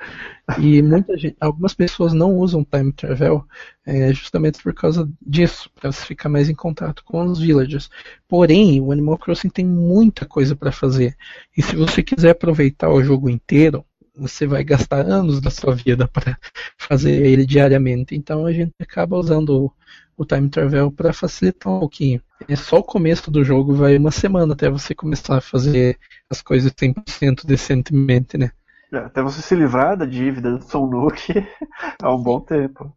[0.59, 3.47] E muita gente, algumas pessoas não usam time travel
[3.87, 7.89] é, justamente por causa disso, para você ficar mais em contato com os villagers.
[8.27, 11.17] Porém, o Animal Crossing tem muita coisa para fazer.
[11.57, 16.09] E se você quiser aproveitar o jogo inteiro, você vai gastar anos da sua vida
[16.09, 16.37] para
[16.77, 18.17] fazer ele diariamente.
[18.17, 19.73] Então a gente acaba usando
[20.19, 22.21] o time travel para facilitar um pouquinho.
[22.49, 25.97] É só o começo do jogo, vai uma semana até você começar a fazer
[26.29, 28.51] as coisas 100% decentemente, né?
[28.93, 31.33] É, até você se livrar da dívida do Son Nook
[32.03, 32.93] há um bom tempo.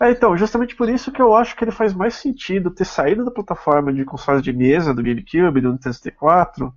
[0.00, 3.24] É, então, justamente por isso que eu acho que ele faz mais sentido ter saído
[3.24, 6.74] da plataforma de consoles de mesa do GameCube, do Nintendo 64,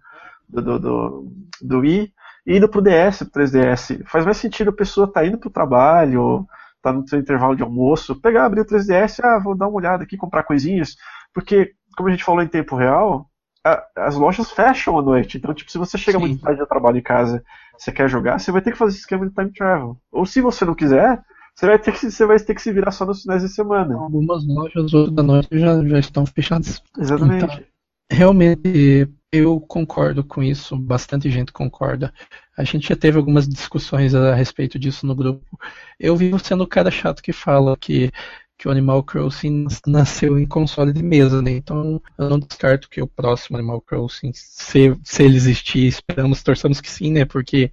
[0.48, 2.14] do, do, do, do Wii,
[2.45, 4.06] e indo pro DS, pro 3DS.
[4.06, 6.45] Faz mais sentido a pessoa estar tá indo pro trabalho,
[6.92, 10.04] tá no seu intervalo de almoço, pegar, abrir o 3DS, ah, vou dar uma olhada
[10.04, 10.96] aqui, comprar coisinhas,
[11.34, 13.30] porque, como a gente falou em tempo real,
[13.64, 16.26] a, as lojas fecham à noite, então, tipo, se você chega Sim.
[16.26, 17.44] muito tarde do trabalho em casa,
[17.78, 19.98] você quer jogar, você vai ter que fazer esse esquema de time travel.
[20.12, 21.22] Ou se você não quiser,
[21.54, 23.96] você vai ter que, você vai ter que se virar só nos finais de semana.
[23.96, 26.82] Algumas lojas, outras da noite já, já estão fechadas.
[26.98, 27.46] Exatamente.
[27.46, 27.60] Então,
[28.12, 32.14] realmente, eu concordo com isso, bastante gente concorda.
[32.58, 35.60] A gente já teve algumas discussões a respeito disso no grupo.
[36.00, 38.12] Eu vivo sendo o cara chato que fala que,
[38.58, 41.52] que o Animal Crossing nasceu em console de mesa, né?
[41.52, 46.82] Então eu não descarto que o próximo Animal Crossing, se, se ele existir, esperamos, torçamos
[46.82, 47.26] que sim, né?
[47.26, 47.72] Porque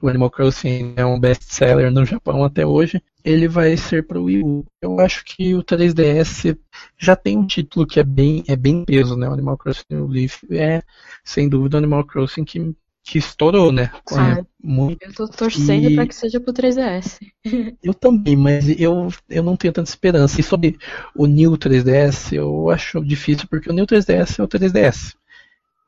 [0.00, 4.24] o Animal Crossing é um best-seller no Japão até hoje, ele vai ser para o
[4.24, 4.64] Wii U.
[4.80, 6.56] Eu acho que o 3DS
[6.98, 9.28] já tem um título que é bem, é bem peso, né?
[9.28, 10.82] O Animal Crossing New Leaf é,
[11.24, 13.90] sem dúvida, o Animal Crossing que, que estourou, né?
[14.12, 15.02] Ah, muito.
[15.02, 15.94] Eu tô torcendo e...
[15.94, 17.18] para que seja pro 3DS.
[17.82, 20.40] eu também, mas eu, eu não tenho tanta esperança.
[20.40, 20.76] E sobre
[21.14, 25.14] o New 3DS, eu acho difícil, porque o New 3DS é o 3DS.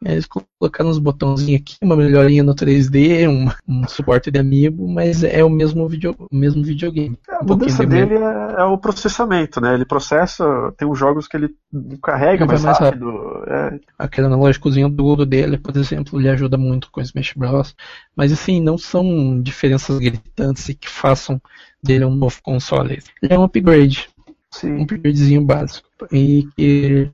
[0.04, 5.24] Eles colocaram uns botãozinhos aqui, uma melhorinha no 3D, um, um suporte de amiibo, mas
[5.24, 7.18] é o mesmo, video, o mesmo videogame.
[7.28, 9.74] É, a mudança de dele é, é, o processamento, né?
[9.74, 11.52] Ele processa, tem uns jogos que ele
[12.00, 13.06] carrega mais, mais, rápido.
[13.06, 13.44] rápido.
[13.52, 13.80] É.
[13.98, 17.74] Aquele analógicozinho duro dele, por exemplo, ele ajuda muito com o Smash Bros.
[18.14, 21.42] Mas assim, não são diferenças gritantes e que façam
[21.82, 23.02] dele um novo console.
[23.20, 24.08] Ele é um upgrade.
[24.50, 24.74] Sim.
[24.74, 25.88] Um upgradezinho básico.
[26.12, 27.10] E que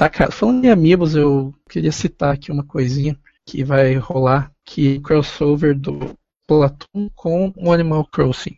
[0.00, 4.96] Tá, cara, falando em amigos, eu queria citar aqui uma coisinha que vai rolar, que
[4.96, 8.56] é crossover do Platoon com o Animal Crossing.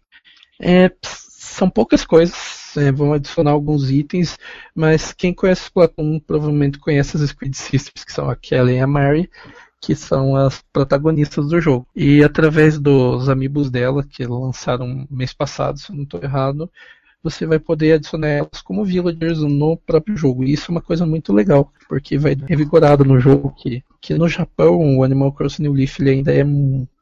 [0.60, 4.38] É, são poucas coisas, é, vão adicionar alguns itens,
[4.72, 8.78] mas quem conhece o Platoon provavelmente conhece as Squid Sisters, que são a Kelly e
[8.78, 9.28] a Mary,
[9.80, 11.88] que são as protagonistas do jogo.
[11.92, 16.70] E através dos amigos dela, que lançaram mês passado, se eu não estou errado,
[17.22, 20.44] você vai poder adicionar elas como villagers no próprio jogo.
[20.44, 24.28] E isso é uma coisa muito legal, porque vai revigorado no jogo que, que no
[24.28, 26.44] Japão o Animal Crossing New Leaf ainda é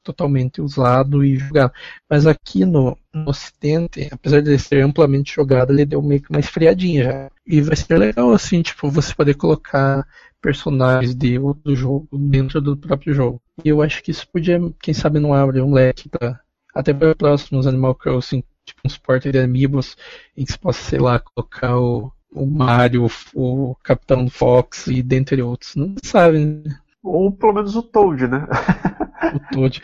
[0.02, 1.72] totalmente usado e jogado.
[2.08, 6.30] Mas aqui no, no Ocidente, apesar de ele ser amplamente jogado, ele deu meio que
[6.30, 7.30] uma esfriadinha já.
[7.46, 10.06] E vai ser legal assim, tipo, você poder colocar
[10.40, 13.42] personagens de outro jogo dentro do próprio jogo.
[13.64, 16.40] E eu acho que isso podia, quem sabe, não abre um leque para
[16.74, 19.96] até para próximos Animal Crossing tipo um suporte de amigos
[20.36, 25.42] em que você possa, sei lá, colocar o, o Mario, o Capitão Fox e dentre
[25.42, 25.76] outros.
[25.76, 26.78] Não sabe, né?
[27.02, 28.46] Ou pelo menos o Toad, né?
[29.34, 29.82] o Toad.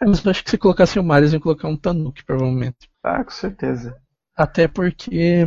[0.00, 2.90] Mas eu acho que se colocasse o Mario, iam colocar um Tanuki, provavelmente.
[3.02, 3.96] Ah, com certeza.
[4.36, 5.46] Até porque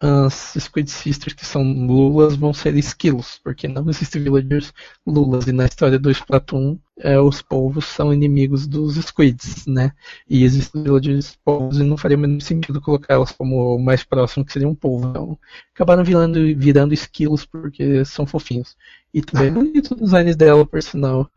[0.00, 4.72] as Squid Sisters, que são lulas, vão ser esquilos, porque não existem villagers
[5.06, 5.46] lulas.
[5.46, 9.92] E na história do Splatoon, é, os povos são inimigos dos squids, né?
[10.28, 14.44] E existem villagers povos e não faria o menor sentido colocá-las como o mais próximo,
[14.44, 15.08] que seria um povo.
[15.08, 15.38] Então,
[15.74, 18.76] acabaram virando, virando esquilos porque são fofinhos.
[19.14, 21.30] E também é bonito os designs dela, por sinal.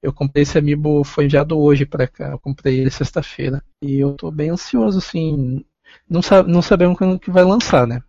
[0.00, 2.30] Eu comprei esse amiibo, foi enviado hoje para cá.
[2.30, 3.62] Eu comprei ele sexta-feira.
[3.82, 5.64] E eu tô bem ansioso, assim.
[6.08, 8.02] Não, sabe, não sabemos quando que vai lançar, né?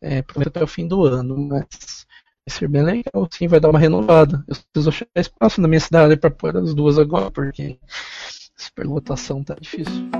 [0.00, 2.06] É, provavelmente até o fim do ano, mas
[2.46, 4.44] vai ser bem legal, sim, vai dar uma renovada.
[4.48, 7.78] Eu preciso achar espaço na minha cidade para pôr as duas agora, porque
[8.56, 10.10] superlotação tá difícil.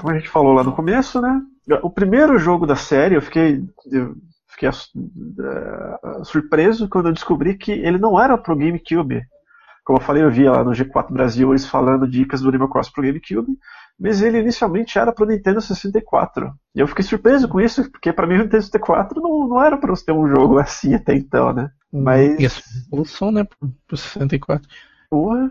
[0.00, 1.40] Como a gente falou lá no começo, né?
[1.82, 4.16] O primeiro jogo da série, eu fiquei, eu
[4.54, 9.22] fiquei uh, surpreso quando eu descobri que ele não era pro GameCube.
[9.84, 12.88] Como eu falei, eu via lá no G4 Brasil eles falando dicas do Animal Cross
[12.88, 13.58] pro GameCube,
[14.00, 16.52] mas ele inicialmente era pro Nintendo 64.
[16.74, 19.76] E eu fiquei surpreso com isso, porque para mim o Nintendo 64 não, não era
[19.76, 21.70] para você ter um jogo assim até então, né?
[21.92, 22.38] Mas.
[22.40, 23.46] E a né,
[23.86, 24.66] pro 64.
[25.10, 25.50] Porra.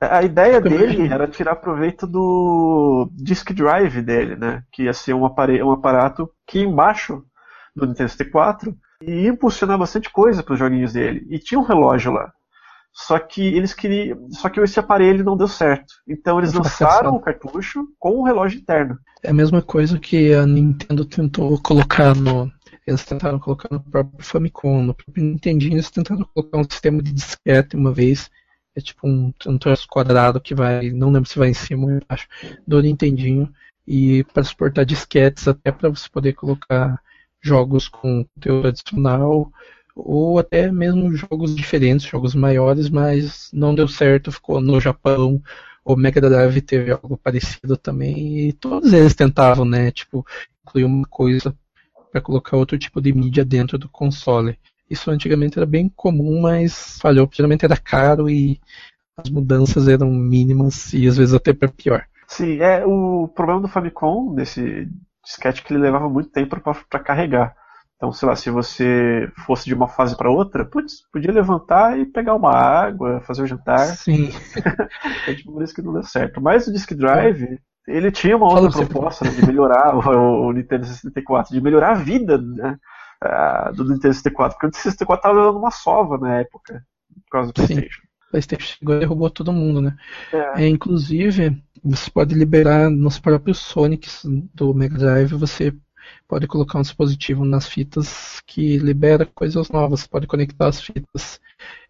[0.00, 4.64] A ideia dele era tirar proveito do disk drive dele, né?
[4.72, 7.24] Que ia ser um, um aparato que embaixo
[7.74, 11.26] do Nintendo 64 e impulsionar bastante coisa para os joguinhos dele.
[11.30, 12.32] E tinha um relógio lá.
[12.92, 14.30] Só que eles queriam.
[14.30, 15.94] Só que esse aparelho não deu certo.
[16.06, 18.98] Então eles lançaram o cartucho com o relógio interno.
[19.22, 22.52] É a mesma coisa que a Nintendo tentou colocar no.
[22.86, 27.12] Eles tentaram colocar no próprio Famicom, no próprio Nintendinho, eles tentaram colocar um sistema de
[27.12, 28.30] disquete uma vez.
[28.74, 30.90] É tipo um, um troço quadrado que vai.
[30.90, 32.28] Não lembro se vai em cima ou embaixo
[32.66, 33.50] do Nintendinho.
[33.86, 37.00] E para suportar disquetes até para você poder colocar
[37.42, 39.50] jogos com conteúdo adicional
[39.94, 45.42] ou até mesmo jogos diferentes, jogos maiores, mas não deu certo, ficou no Japão.
[45.84, 50.24] O Mega Drive teve algo parecido também, e todos eles tentavam, né, tipo,
[50.62, 51.54] incluir uma coisa
[52.10, 54.58] para colocar outro tipo de mídia dentro do console.
[54.88, 57.28] Isso antigamente era bem comum, mas falhou.
[57.32, 58.60] Geralmente era caro e
[59.16, 62.04] as mudanças eram mínimas e às vezes até para pior.
[62.28, 64.88] Sim, é o problema do Famicom desse
[65.24, 67.54] disquete que ele levava muito tempo para carregar.
[67.96, 72.04] Então, sei lá, se você fosse de uma fase para outra, putz, podia levantar e
[72.04, 73.78] pegar uma água, fazer o jantar.
[73.78, 74.28] Sim.
[75.28, 76.40] é tipo por isso que não deu certo.
[76.40, 80.52] Mas o Disk Drive, ele tinha uma outra Fala proposta né, de melhorar o, o,
[80.52, 82.76] Nintendo 64, de melhorar a vida né,
[83.72, 86.82] do Nintendo 64, porque o Nintendo 64 estava dando uma sova na época,
[87.14, 88.02] por causa do PlayStation.
[88.02, 88.08] Sim.
[88.08, 89.96] O PlayStation chegou e derrubou todo mundo, né?
[90.32, 90.64] É.
[90.64, 94.22] É, inclusive, você pode liberar nos próprios Sonics
[94.54, 95.72] do Mega Drive, você
[96.26, 101.40] pode colocar um dispositivo nas fitas que libera coisas novas, pode conectar as fitas.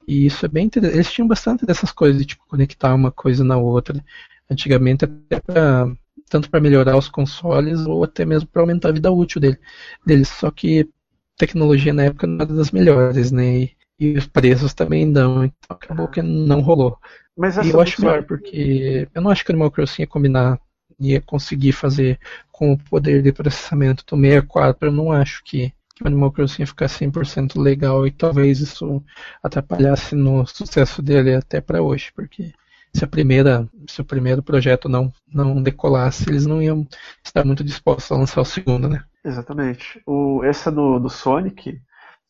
[0.06, 0.97] E isso é bem interessante.
[0.97, 4.05] Eles tinham bastante dessas coisas, de tipo, conectar uma coisa na outra.
[4.51, 5.90] Antigamente, até pra,
[6.28, 9.59] tanto para melhorar os consoles ou até mesmo para aumentar a vida útil dele,
[10.05, 10.28] deles.
[10.28, 10.89] Só que
[11.36, 13.59] tecnologia na época não era das melhores, né?
[13.60, 15.44] E, e os preços também não.
[15.44, 16.98] Então acabou que não rolou.
[17.36, 20.60] Mas e eu acho melhor, porque eu não acho que o Animal Crossing ia combinar
[21.00, 22.18] ia conseguir fazer
[22.50, 26.62] com o poder de processamento do 64, eu não acho que, que o Animal Crossing
[26.62, 29.02] ia ficar 100% legal e talvez isso
[29.42, 32.52] atrapalhasse no sucesso dele até para hoje, porque
[32.94, 36.86] se a primeira, se o primeiro projeto não não decolasse, eles não iam
[37.24, 39.02] estar muito dispostos a lançar o segundo, né?
[39.24, 40.00] Exatamente.
[40.06, 41.80] O essa do, do Sonic,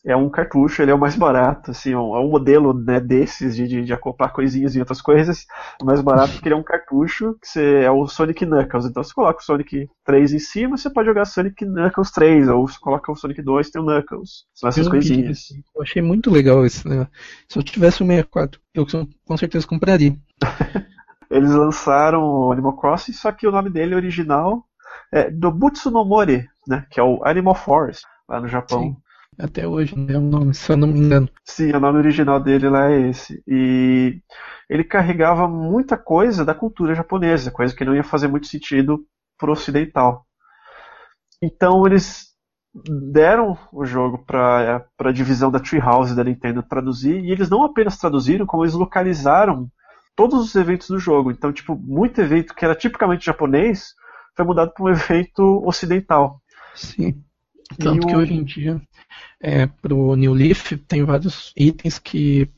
[0.04, 3.68] é um cartucho, ele é o mais barato, assim, é um modelo né, desses de,
[3.68, 5.46] de, de, acoplar coisinhas em outras coisas,
[5.80, 9.02] o mais barato porque ele é um cartucho, que você, é o Sonic Knuckles, então
[9.02, 12.78] você coloca o Sonic 3 em cima, você pode jogar Sonic Knuckles 3, ou você
[12.80, 15.48] coloca o Sonic 2 tem o Knuckles, são essas eu coisinhas.
[15.74, 17.06] Eu achei muito legal né?
[17.48, 18.86] Se eu tivesse o 64, eu
[19.24, 20.16] com certeza compraria.
[21.30, 24.66] Eles lançaram o Animal Crossing, só que o nome dele original
[25.10, 28.82] é Dobutsu no Mori, né, que é o Animal Force, lá no Japão.
[28.82, 28.96] Sim.
[29.38, 30.14] Até hoje, né?
[30.14, 31.28] É um nome, se eu não me engano.
[31.44, 33.42] Sim, o nome original dele lá é esse.
[33.46, 34.20] E
[34.68, 39.04] ele carregava muita coisa da cultura japonesa, coisa que não ia fazer muito sentido
[39.38, 40.26] pro ocidental.
[41.42, 42.32] Então eles
[43.12, 47.98] deram o jogo para a divisão da Treehouse da Nintendo traduzir, e eles não apenas
[47.98, 49.68] traduziram, como eles localizaram
[50.14, 51.30] todos os eventos do jogo.
[51.30, 53.94] Então, tipo, muito evento que era tipicamente japonês
[54.36, 56.40] foi mudado para um evento ocidental.
[56.74, 57.22] Sim.
[57.78, 58.80] Tanto que hoje em dia,
[59.40, 62.48] é, pro New Leaf, tem vários itens que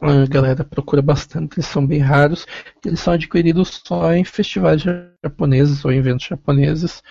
[0.00, 2.46] a galera procura bastante, eles são bem raros,
[2.84, 4.82] eles são adquiridos só em festivais
[5.22, 7.02] japoneses ou eventos japoneses,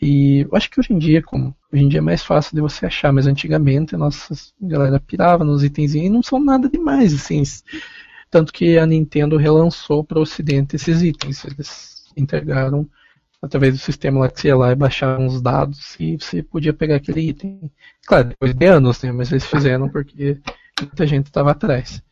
[0.00, 2.60] E eu acho que hoje em dia, como hoje em dia é mais fácil de
[2.60, 7.14] você achar, mas antigamente a nossa galera pirava nos itens e não são nada demais,
[7.14, 7.42] assim.
[8.28, 11.44] Tanto que a Nintendo relançou para o ocidente esses itens.
[11.44, 12.88] Eles entregaram
[13.42, 16.72] através do sistema lá que você ia lá e baixava uns dados e você podia
[16.72, 17.70] pegar aquele item.
[18.06, 19.10] Claro, depois de anos, né?
[19.10, 20.38] Mas eles fizeram porque
[20.80, 22.02] muita gente estava atrás.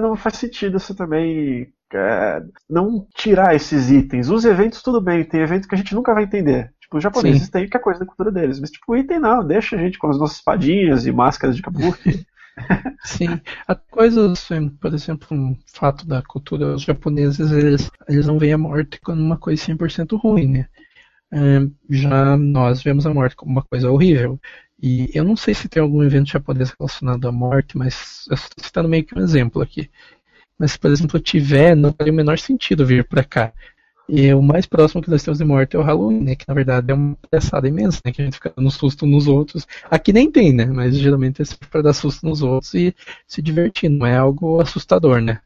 [0.00, 4.28] Não faz sentido você também é, não tirar esses itens.
[4.28, 6.72] Os eventos, tudo bem, tem eventos que a gente nunca vai entender.
[6.80, 8.60] Tipo, os japoneses têm que é coisa da cultura deles.
[8.60, 12.26] Mas, tipo, item não, deixa a gente com as nossas espadinhas e máscaras de kabuki.
[13.04, 14.48] Sim, há coisas,
[14.80, 19.20] por exemplo, um fato da cultura, os japoneses, eles, eles não veem a morte como
[19.20, 20.68] uma coisa 100% ruim, né?
[21.88, 24.40] já nós vemos a morte como uma coisa horrível.
[24.82, 28.64] E eu não sei se tem algum evento japonês relacionado à morte, mas eu estou
[28.64, 29.88] citando meio que um exemplo aqui.
[30.58, 33.52] Mas por exemplo, tiver, não faria o menor sentido vir para cá.
[34.08, 36.34] E o mais próximo que nós temos de morte é o Halloween, né?
[36.34, 38.12] Que na verdade é uma peçada imensa, né?
[38.12, 39.66] Que a gente fica dando susto nos outros.
[39.90, 40.66] Aqui nem tem, né?
[40.66, 42.94] Mas geralmente é para dar susto nos outros e
[43.26, 45.40] se divertir, não é algo assustador, né?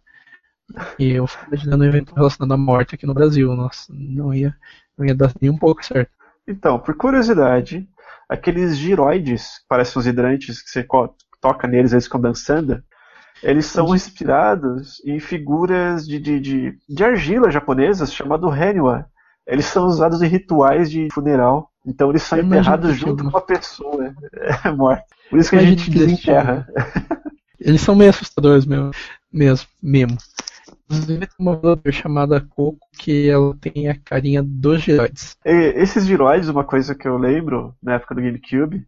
[0.99, 3.55] E eu fico imaginando um evento relacionado à morte aqui no Brasil.
[3.55, 4.55] Nossa, não ia,
[4.97, 6.11] não ia dar nem um pouco certo.
[6.47, 7.89] Então, por curiosidade,
[8.29, 10.87] aqueles giroides, que parecem os hidrantes que você
[11.41, 12.83] toca neles, eles ficam dançando,
[13.43, 19.07] eles são inspirados em figuras de, de, de, de argila japonesas chamado Haniwa.
[19.47, 21.71] Eles são usados em rituais de funeral.
[21.87, 24.13] Então eles são enterrados junto com uma pessoa
[24.65, 25.05] é, morta.
[25.31, 26.67] Por isso que a gente desenterra.
[27.61, 28.91] Eles são meio assustadores mesmo.
[29.33, 30.19] mesmo, mesmo.
[30.85, 35.37] Inclusive tem uma dubladora chamada Coco que ela tem a carinha dos giroides.
[35.45, 38.87] esses giroides, uma coisa que eu lembro na época do GameCube,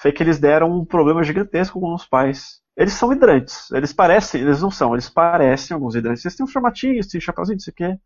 [0.00, 2.59] foi que eles deram um problema gigantesco com os pais.
[2.76, 6.24] Eles são hidrantes, eles parecem, eles não são, eles parecem alguns hidrantes.
[6.24, 7.98] Eles têm um formatinho, têm um chapéuzinho, não sei o quê.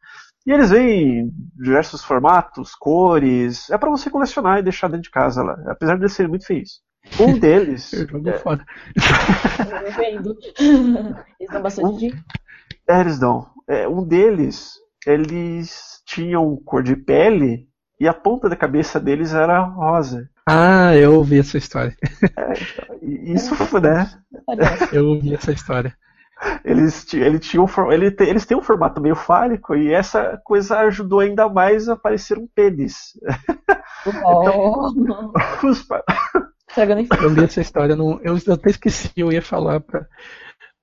[0.46, 3.70] E eles vêm em diversos formatos, cores.
[3.70, 6.46] É para você colecionar e deixar dentro de casa lá, apesar de eles serem muito
[6.46, 6.82] feios.
[7.20, 7.92] Um deles.
[7.92, 8.38] Eu jogo é...
[8.38, 8.64] fora.
[11.38, 11.96] Eles dão bastante um...
[11.96, 12.18] dinheiro.
[12.88, 13.46] É, eles dão.
[13.68, 14.74] É, um deles,
[15.06, 17.68] eles tinham cor de pele
[17.98, 20.28] e a ponta da cabeça deles era rosa.
[20.46, 21.96] Ah, eu ouvi essa história.
[22.36, 22.52] É,
[23.02, 24.10] isso, né?
[24.92, 25.96] Eu ouvi essa história.
[26.64, 31.20] Eles, ele tinha um, ele, eles têm um formato meio fálico e essa coisa ajudou
[31.20, 33.18] ainda mais a parecer um pênis.
[34.06, 34.42] Oh.
[34.42, 34.92] então,
[35.64, 35.86] os...
[36.76, 40.06] Eu li essa história, não, eu, eu até esqueci, eu ia falar pra,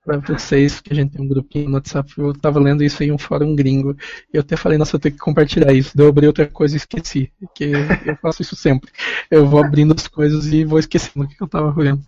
[0.04, 3.12] para vocês, que a gente tem um grupinho no WhatsApp, eu tava lendo isso em
[3.12, 3.96] um fórum gringo,
[4.32, 5.96] e eu até falei, nossa, eu tenho que compartilhar isso.
[5.96, 7.72] Daí eu abri outra coisa e esqueci, que
[8.04, 8.90] eu faço isso sempre.
[9.30, 12.02] Eu vou abrindo as coisas e vou esquecendo o que eu tava olhando.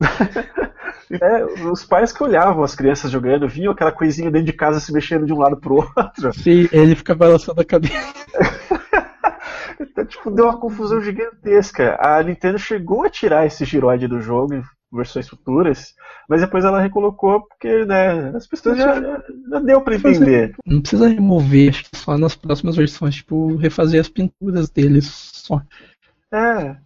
[1.12, 4.92] É, os pais que olhavam as crianças jogando, viam aquela coisinha dentro de casa se
[4.92, 6.32] mexendo de um lado pro outro.
[6.32, 8.14] Sim, ele fica balançando a cabeça.
[9.80, 11.98] então, tipo, deu uma confusão gigantesca.
[12.00, 15.94] A Nintendo chegou a tirar esse giroide do jogo, versões futuras,
[16.28, 19.00] mas depois ela recolocou porque né, as pessoas já,
[19.50, 20.54] já deu para entender.
[20.66, 25.62] Não precisa remover, acho que só nas próximas versões, tipo, refazer as pinturas deles só.
[26.32, 26.76] É.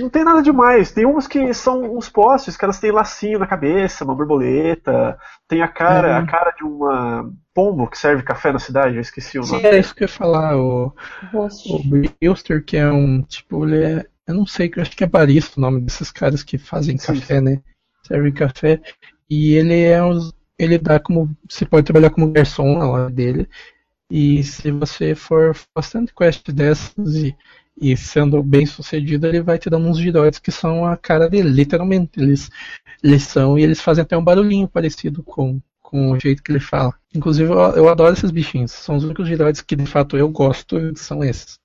[0.00, 0.92] Não tem nada demais.
[0.92, 5.62] Tem umas que são uns postes que elas têm lacinho na cabeça, uma borboleta, tem
[5.62, 6.16] a cara, é.
[6.16, 9.60] a cara de uma pombo que serve café na cidade, eu esqueci o nome.
[9.60, 10.94] Sim, é isso que eu ia falar, o,
[11.34, 11.82] o
[12.20, 15.58] Brewster, que é um, tipo, ele é eu não sei, eu acho que é barista
[15.58, 17.62] o nome desses caras que fazem sim, café, né?
[18.06, 18.80] Servem café.
[19.28, 21.34] E ele é um, ele dá como.
[21.48, 23.48] Você pode trabalhar como garçom na loja dele.
[24.10, 27.34] E se você for bastante quest dessas e,
[27.80, 31.48] e sendo bem sucedido, ele vai te dando uns giroides que são a cara dele,
[31.48, 32.20] literalmente.
[32.20, 32.50] Eles,
[33.02, 36.60] eles são e eles fazem até um barulhinho parecido com, com o jeito que ele
[36.60, 36.92] fala.
[37.14, 38.72] Inclusive, eu, eu adoro esses bichinhos.
[38.72, 41.58] São os únicos giroides que de fato eu gosto, são esses.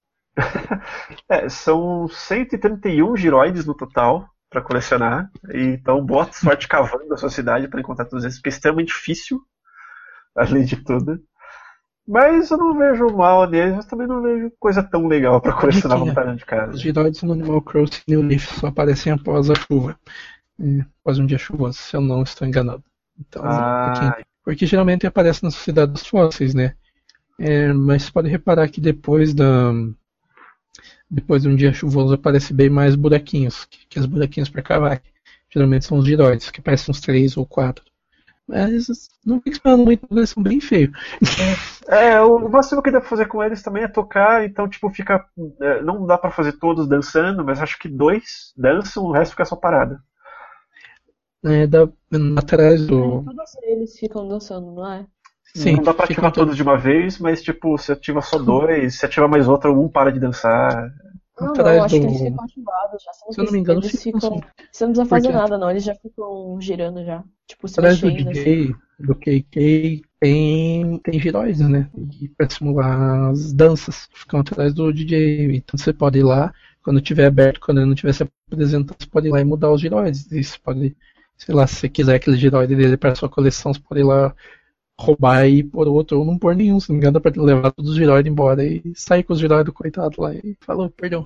[1.30, 5.30] É, são 131 giroides no total para colecionar.
[5.54, 9.42] Então, boa sorte cavando a sua cidade para encontrar todos esses, porque é extremamente difícil,
[10.36, 11.20] além de tudo.
[12.08, 15.98] Mas eu não vejo mal neles, mas também não vejo coisa tão legal para colecionar
[15.98, 16.74] vontade de casa.
[16.74, 19.98] Os giroides no Animal Crossing New Leaf só aparecem após a chuva.
[21.02, 22.84] Após um dia chuvoso, se eu não estou enganado.
[23.18, 23.94] Então, ah.
[23.94, 26.76] porque, porque geralmente aparece nas cidades fósseis, né?
[27.40, 29.72] É, mas pode reparar que depois da,
[31.14, 35.02] depois de um dia chuvoso aparece bem mais buraquinhos, que, que os buraquinhos para cavar.
[35.50, 37.86] Geralmente são os giroides, que parecem uns três ou quatro.
[38.48, 38.88] Mas
[39.26, 40.92] não fica esperando muito, eles são bem feios.
[41.88, 45.26] É, o máximo que dá pra fazer com eles também é tocar, então tipo, fica.
[45.62, 49.46] É, não dá para fazer todos dançando, mas acho que dois dançam, o resto fica
[49.46, 49.98] só parado.
[51.46, 51.88] É, dá,
[52.38, 53.24] atrás do.
[53.24, 55.06] Todos eles ficam dançando, não é?
[55.56, 58.96] Sim, não dá pra ativar todos de uma vez, mas tipo, se ativa só dois,
[58.98, 60.92] se ativa mais outro, um para de dançar.
[61.40, 62.02] Não, não, atrás acho do.
[62.02, 63.12] que eles ficam ativados já.
[63.14, 64.38] Você Se eu não me engano, eles ficam ficam.
[64.38, 64.48] assim.
[64.72, 65.70] Você não precisa fazer Porque- nada, não.
[65.72, 67.24] Eles já ficam girando já.
[67.48, 68.30] Tipo, se Atrás do mexendo.
[68.30, 68.44] assim.
[68.44, 71.90] DJ, do KK, tem, tem giroides, né?
[72.22, 75.56] E pra simular as danças ficam atrás do DJ.
[75.58, 76.54] Então você pode ir lá,
[76.84, 79.72] quando tiver aberto, quando ele não estiver se apresentando, você pode ir lá e mudar
[79.72, 80.32] os giroides.
[80.32, 80.96] E você pode,
[81.38, 84.34] sei lá, se você quiser aquele giroide dele para sua coleção, você pode ir lá
[85.00, 86.80] roubar e pôr outro ou não pôr nenhum.
[86.80, 89.66] Se não me engano, pra levar todos os giroides embora e sair com os giroides
[89.66, 91.24] do coitado lá e falou, perdão.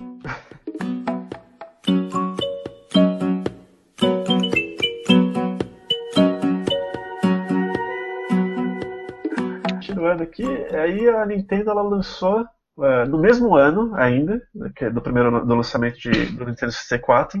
[9.74, 12.44] Continuando aqui, aí a Nintendo ela lançou
[12.80, 16.72] é, no mesmo ano ainda, né, que é do primeiro do lançamento de, do Nintendo
[16.72, 17.40] 64,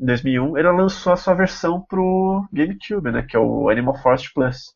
[0.00, 4.32] em 2001, ela lançou a sua versão pro GameCube, né, que é o Animal Force
[4.32, 4.74] Plus.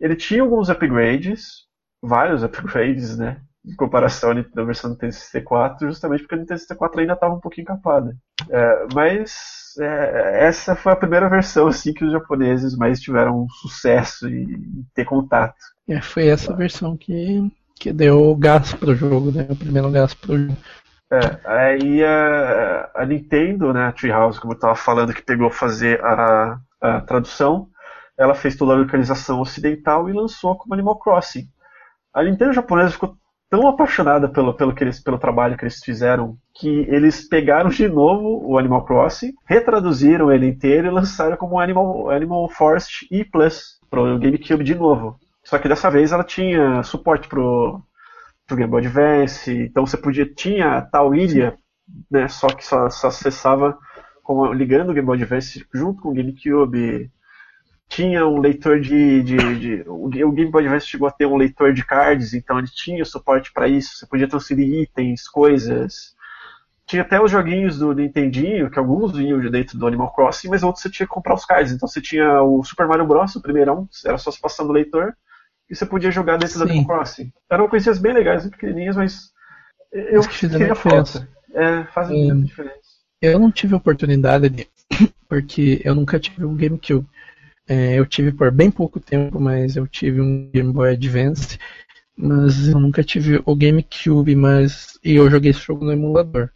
[0.00, 1.66] Ele tinha alguns upgrades,
[2.02, 7.00] vários upgrades, né, em comparação à versão do Nintendo 64, justamente porque o Nintendo 64
[7.00, 8.16] ainda estava um pouquinho capada.
[8.48, 9.34] É, mas
[9.78, 15.04] é, essa foi a primeira versão assim que os japoneses mais tiveram sucesso em ter
[15.04, 15.56] contato.
[15.88, 19.46] É, foi essa versão que, que deu gás pro jogo, né?
[19.50, 20.56] O primeiro gás pro jogo.
[21.12, 26.00] É, aí a, a Nintendo, né, a Treehouse, como eu estava falando, que pegou fazer
[26.04, 27.68] a, a tradução,
[28.20, 31.48] ela fez toda a localização ocidental e lançou como Animal Crossing.
[32.12, 33.16] A Nintendo japonesa ficou
[33.48, 37.88] tão apaixonada pelo, pelo, que eles, pelo trabalho que eles fizeram que eles pegaram de
[37.88, 43.78] novo o Animal Crossing, retraduziram ele inteiro e lançaram como Animal, Animal Forest E Plus
[43.88, 45.18] para o GameCube de novo.
[45.42, 47.80] Só que dessa vez ela tinha suporte pro,
[48.46, 51.56] pro Game Boy Advance, então você podia tinha tal ilha,
[52.10, 53.78] né, só que só, só acessava
[54.22, 57.10] com, ligando o Game Boy Advance junto com o GameCube.
[57.90, 61.74] Tinha um leitor de, de, de o Game Boy Advance chegou a ter um leitor
[61.74, 63.96] de cards, então ele tinha suporte para isso.
[63.96, 66.14] Você podia transferir itens, coisas.
[66.86, 70.62] Tinha até os joguinhos do Nintendinho, que alguns vinham de dentro do Animal Crossing, mas
[70.62, 71.72] outros você tinha que comprar os cards.
[71.72, 75.12] Então você tinha o Super Mario Bros, o primeirão, era só se passando o leitor,
[75.68, 76.64] e você podia jogar dentro do.
[76.64, 77.32] Animal Crossing.
[77.50, 79.32] Eram coisinhas bem legais, bem pequenininhas, mas
[79.92, 81.28] eu que queria falta.
[81.52, 82.78] É, fazem muita diferença.
[83.20, 84.68] Eu não tive oportunidade de,
[85.28, 87.06] porque eu nunca tive um GameCube.
[87.70, 91.56] É, eu tive por bem pouco tempo, mas eu tive um Game Boy Advance.
[92.16, 96.50] Mas eu nunca tive o GameCube, mas e eu joguei esse jogo no emulador.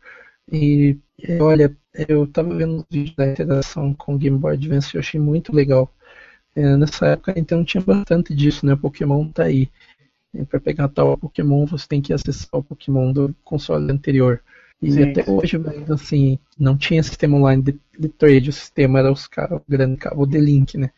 [0.50, 0.98] E
[1.40, 1.76] olha,
[2.08, 5.20] eu tava vendo os vídeos da interação com o Game Boy Advance e eu achei
[5.20, 5.94] muito legal.
[6.56, 8.72] É, nessa época Nintendo tinha bastante disso, né?
[8.74, 9.70] O Pokémon tá aí.
[10.48, 14.42] Para pegar tal Pokémon, você tem que acessar o Pokémon do console anterior.
[14.84, 18.98] E Sim, até hoje, mas, assim, não tinha sistema online de, de trade, o sistema
[18.98, 20.90] era os ca- o grande cabo de link, né?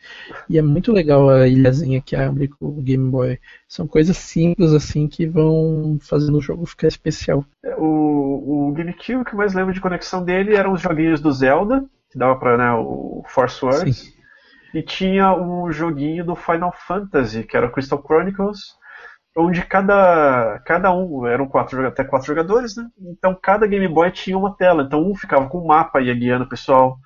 [0.49, 3.39] E é muito legal a ilhazinha que abre com o Game Boy.
[3.69, 7.45] São coisas simples assim que vão fazendo o jogo ficar especial.
[7.65, 11.33] É, O, o GameCube, que eu mais lembro de conexão dele eram os joguinhos do
[11.33, 13.97] Zelda, que dava pra, né, o Force Words.
[13.99, 14.13] Sim.
[14.75, 18.77] E tinha um joguinho do Final Fantasy, que era o Crystal Chronicles,
[19.37, 22.87] onde cada, cada um, eram quatro, até quatro jogadores, né?
[23.01, 24.83] Então cada Game Boy tinha uma tela.
[24.83, 26.99] Então um ficava com um mapa e ia guiando o pessoal,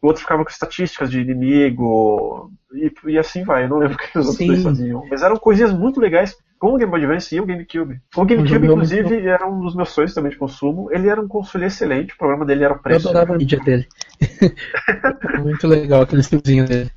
[0.00, 3.64] o outro ficava com estatísticas de inimigo, e, e assim vai.
[3.64, 4.46] Eu não lembro o que os outros Sim.
[4.48, 5.06] dois faziam.
[5.10, 8.00] Mas eram coisinhas muito legais com o Game Boy Advance e o GameCube.
[8.16, 10.88] O GameCube, realmente inclusive, era um dos meus sonhos também de consumo.
[10.90, 13.08] Ele era um console excelente, o problema dele era o Eu preço.
[13.08, 13.86] adorava a mídia dele.
[15.42, 16.90] muito legal aquele estilozinho dele.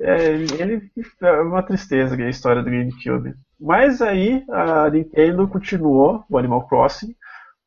[0.00, 0.90] É, ele
[1.22, 3.34] é uma tristeza a história do GameCube.
[3.60, 7.14] Mas aí a Nintendo continuou o Animal Crossing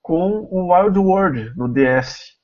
[0.02, 2.36] com o Wild World no DS.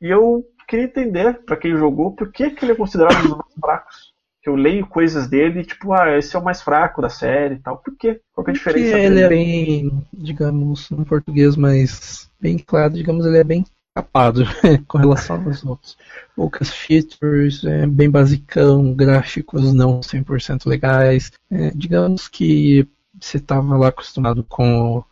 [0.00, 3.36] E eu queria entender, pra quem jogou, por que, que ele é considerado um dos
[3.38, 4.14] mais fracos.
[4.42, 7.58] Que eu leio coisas dele, tipo, ah, esse é o mais fraco da série e
[7.60, 7.78] tal.
[7.78, 8.20] Por quê?
[8.32, 9.20] Qual que é a Porque diferença ele dele?
[9.20, 13.64] é bem, digamos, em português mais bem claro, digamos, ele é bem
[13.94, 14.44] capado
[14.88, 15.96] com relação aos outros.
[16.34, 21.30] Poucas features, é bem basicão, gráficos não 100% legais.
[21.50, 22.86] É, digamos que
[23.20, 25.04] você estava lá acostumado com o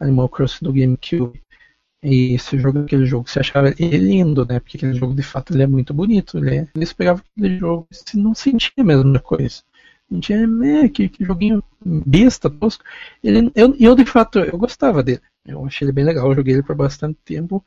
[0.00, 1.42] Animal Crossing do GameCube
[2.02, 4.60] e você joga aquele jogo, você achava ele lindo, né?
[4.60, 6.38] Porque aquele jogo de fato ele é muito bonito.
[6.38, 9.62] Ele é, eles pegavam aquele jogo e não sentia a mesma coisa.
[10.10, 12.84] A gente é, "Meh, que, que joguinho besta, tosco.
[13.22, 15.20] Ele, eu, eu, de fato, eu gostava dele.
[15.44, 17.64] Eu achei ele bem legal, eu joguei ele por bastante tempo.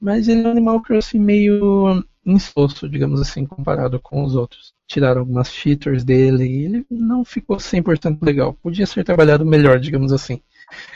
[0.00, 4.72] Mas ele é um Animal Crossing meio insosso, digamos assim, comparado com os outros.
[4.86, 8.54] Tiraram algumas features dele e ele não ficou 100% legal.
[8.54, 10.40] Podia ser trabalhado melhor, digamos assim.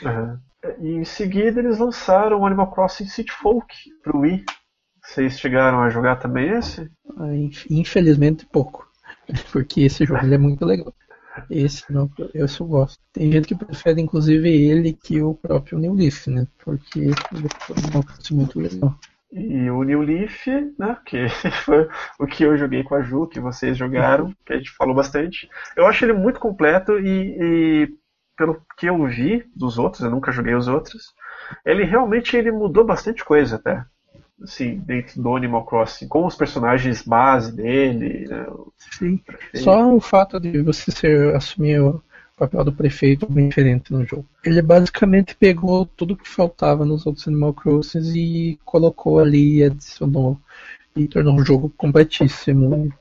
[0.05, 0.40] Aham.
[0.81, 4.44] E em seguida eles lançaram o Animal Crossing City Folk pro Wii.
[5.02, 6.90] Vocês chegaram a jogar também esse?
[7.16, 8.89] Ah, inf- Infelizmente, pouco.
[9.52, 10.93] Porque esse jogo é muito legal.
[11.48, 12.98] Esse não, esse eu gosto.
[13.12, 16.47] Tem gente que prefere inclusive ele que o próprio New Leaf, né?
[16.65, 18.98] Porque ele é muito legal.
[19.32, 21.28] E o New Leaf, né, que
[21.65, 21.89] foi
[22.19, 25.48] o que eu joguei com a Ju, que vocês jogaram, que a gente falou bastante.
[25.77, 27.89] Eu acho ele muito completo e, e
[28.36, 31.15] pelo que eu vi dos outros, eu nunca joguei os outros,
[31.65, 33.85] ele realmente ele mudou bastante coisa até.
[34.42, 38.26] Assim, dentro do Animal Crossing, com os personagens base dele.
[38.26, 38.46] Né,
[38.98, 39.20] Sim.
[39.54, 42.02] Só o fato de você ser, assumir o
[42.38, 44.24] papel do prefeito bem diferente no jogo.
[44.42, 50.38] Ele basicamente pegou tudo que faltava nos outros Animal Crossing e colocou ali e adicionou
[50.96, 52.92] e tornou um jogo completíssimo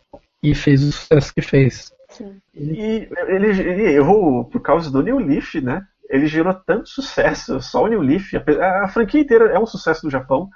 [0.44, 1.92] e fez o sucesso que fez.
[2.10, 2.36] Sim.
[2.54, 5.86] E ele, ele errou por causa do New Leaf, né?
[6.10, 10.06] Ele gerou tanto sucesso, só o New Leaf, a, a franquia inteira é um sucesso
[10.06, 10.50] no Japão,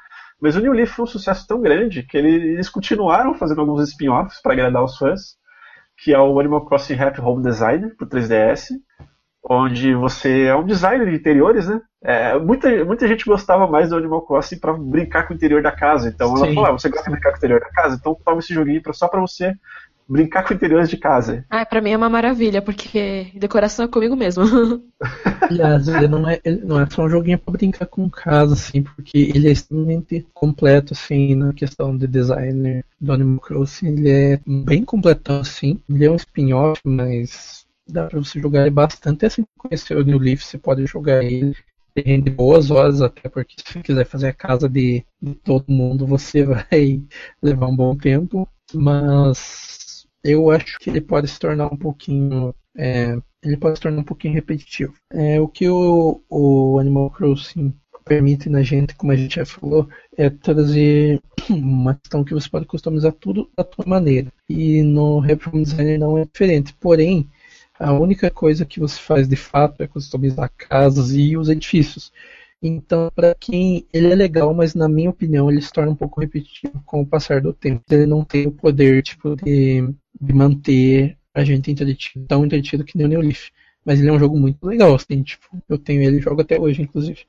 [0.44, 3.90] mas o New Leaf foi um sucesso tão grande que ele, eles continuaram fazendo alguns
[3.90, 5.42] spin-offs para agradar os fãs
[5.98, 8.72] que é o Animal Crossing Happy Home Design pro 3DS,
[9.44, 11.82] onde você é um designer de interiores, né?
[12.04, 15.72] É, muita, muita gente gostava mais do Animal Crossing para brincar com o interior da
[15.72, 16.10] casa.
[16.10, 16.44] Então Sim.
[16.44, 17.96] ela falou: ah, você gosta de brincar com o interior da casa?
[17.96, 19.54] Então toma esse joguinho só para você
[20.08, 21.46] brincar com interiores de casa.
[21.50, 24.44] Ah, pra mim é uma maravilha, porque decoração é comigo mesmo.
[25.42, 28.84] Aliás, ele não é, ele não é só um joguinho pra brincar com casa, assim,
[28.84, 33.88] porque ele é extremamente completo, assim, na questão de design do Animal Crossing.
[33.88, 35.80] Ele é bem completão, assim.
[35.90, 39.26] Ele é um spin-off, mas dá pra você jogar ele bastante.
[39.26, 41.56] Assim, conhecer o New Leaf, você pode jogar ele
[41.96, 46.44] rende boas horas, até porque se quiser fazer a casa de, de todo mundo, você
[46.44, 47.02] vai
[47.42, 48.48] levar um bom tempo.
[48.74, 49.83] Mas
[50.24, 52.54] eu acho que ele pode se tornar um pouquinho.
[52.76, 54.94] É, ele pode se tornar um pouquinho repetitivo.
[55.12, 57.74] É, o que o, o Animal Crossing
[58.06, 59.88] permite na gente, como a gente já falou,
[60.18, 64.32] é trazer uma questão que você pode customizar tudo da tua maneira.
[64.50, 66.74] E no Home Designer não é diferente.
[66.80, 67.30] Porém,
[67.80, 72.12] a única coisa que você faz de fato é customizar casas e os edifícios.
[72.66, 76.22] Então, para quem ele é legal, mas na minha opinião ele se torna um pouco
[76.22, 77.84] repetitivo com o passar do tempo.
[77.92, 79.82] Ele não tem o poder tipo de,
[80.20, 83.50] de manter a gente entretido, tão entretido que nem o Leaf.
[83.84, 86.58] Mas ele é um jogo muito legal, assim, tipo, eu tenho ele e jogo até
[86.58, 87.26] hoje, inclusive.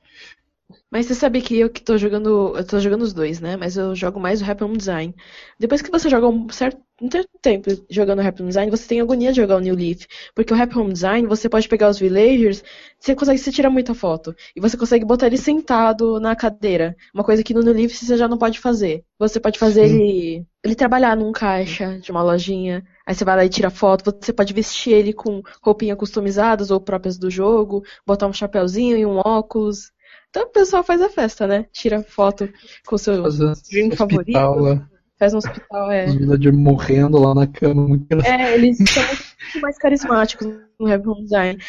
[0.91, 2.57] Mas você sabe que eu que tô jogando.
[2.57, 3.57] Eu tô jogando os dois, né?
[3.57, 5.15] Mas eu jogo mais o Rap Home Design.
[5.59, 8.89] Depois que você joga um certo, um certo tempo jogando o Rap Home Design, você
[8.89, 10.07] tem agonia de jogar o New Leaf.
[10.35, 12.63] Porque o Rap Home Design, você pode pegar os villagers,
[12.99, 14.35] você consegue se tirar muita foto.
[14.57, 16.97] E você consegue botar ele sentado na cadeira.
[17.13, 19.05] Uma coisa que no New Leaf você já não pode fazer.
[19.19, 22.83] Você pode fazer ele, ele trabalhar num caixa de uma lojinha.
[23.07, 24.05] Aí você vai lá e tira foto.
[24.23, 29.05] Você pode vestir ele com roupinhas customizadas ou próprias do jogo, botar um chapéuzinho e
[29.05, 29.93] um óculos.
[30.35, 31.65] Então o pessoal faz a festa, né?
[31.71, 32.53] Tira foto
[32.85, 33.23] com o seu
[33.71, 34.37] drink favorito.
[34.37, 34.85] Lá.
[35.17, 36.07] Faz um hospital, é.
[36.07, 37.87] Os villagers morrendo lá na cama.
[37.87, 41.63] Muito é, eles são muito mais carismáticos no Rap Home Design.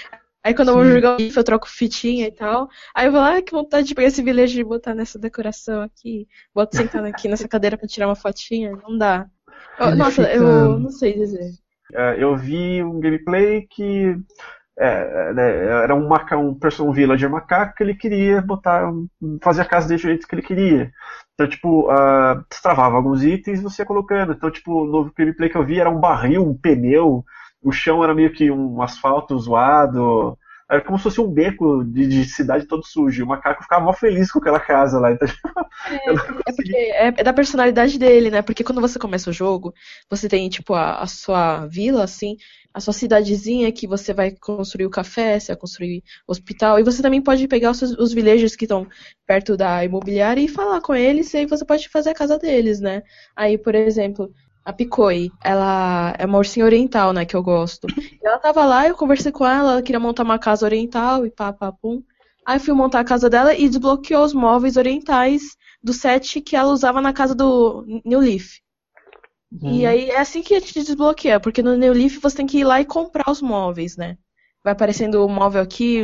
[0.44, 0.80] Aí quando Sim.
[0.80, 2.68] eu vou jogar o GIF, eu troco fitinha e tal.
[2.96, 5.84] Aí eu vou lá, ah, que vontade de pegar esse villager e botar nessa decoração
[5.84, 6.28] aqui.
[6.52, 8.72] Boto sentado aqui nessa cadeira pra tirar uma fotinha.
[8.72, 9.28] Não dá.
[9.96, 10.34] nossa, fica...
[10.34, 11.52] eu não sei dizer.
[11.94, 14.18] É, eu vi um gameplay que
[14.78, 18.92] é, né, era um, maca, um, um villager macaco que ele queria botar,
[19.42, 20.92] fazer a casa do jeito que ele queria.
[21.34, 24.34] Então, tipo, uh, destravava alguns itens e você ia colocando.
[24.34, 27.24] Então, tipo, no gameplay que eu vi era um barril, um pneu,
[27.62, 30.38] o chão era meio que um asfalto zoado.
[30.70, 33.24] Era como se fosse um beco de, de cidade todo sujo.
[33.24, 35.12] O macaco ficava mó feliz com aquela casa lá.
[35.12, 35.28] Então,
[35.90, 38.42] é, é, porque é, é, da personalidade dele, né?
[38.42, 39.74] Porque quando você começa o jogo,
[40.10, 42.38] você tem, tipo, a, a sua vila, assim,
[42.76, 46.78] a sua cidadezinha que você vai construir o café, você vai construir o hospital.
[46.78, 48.86] E você também pode pegar os, os villagers que estão
[49.26, 52.82] perto da imobiliária e falar com eles, e aí você pode fazer a casa deles,
[52.82, 53.02] né?
[53.34, 54.30] Aí, por exemplo,
[54.66, 57.88] a Picoi, ela é uma ursinha oriental, né, que eu gosto.
[58.22, 61.32] E ela tava lá, eu conversei com ela, ela queria montar uma casa oriental e
[61.32, 62.04] pá, pá, pum.
[62.46, 66.58] Aí eu fui montar a casa dela e desbloqueou os móveis orientais do set que
[66.58, 68.65] ela usava na casa do New Leaf.
[69.52, 69.72] Hum.
[69.74, 72.60] E aí é assim que a gente desbloqueia, porque no New Leaf você tem que
[72.60, 74.18] ir lá e comprar os móveis, né?
[74.64, 76.04] Vai aparecendo o um móvel aqui,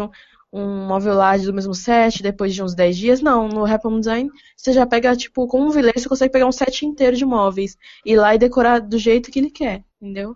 [0.53, 3.21] um móvel lá do mesmo set depois de uns 10 dias.
[3.21, 6.51] Não, no Home Design você já pega, tipo, com um vileiro você consegue pegar um
[6.51, 7.77] set inteiro de móveis.
[8.05, 10.35] Ir lá e decorar do jeito que ele quer, entendeu?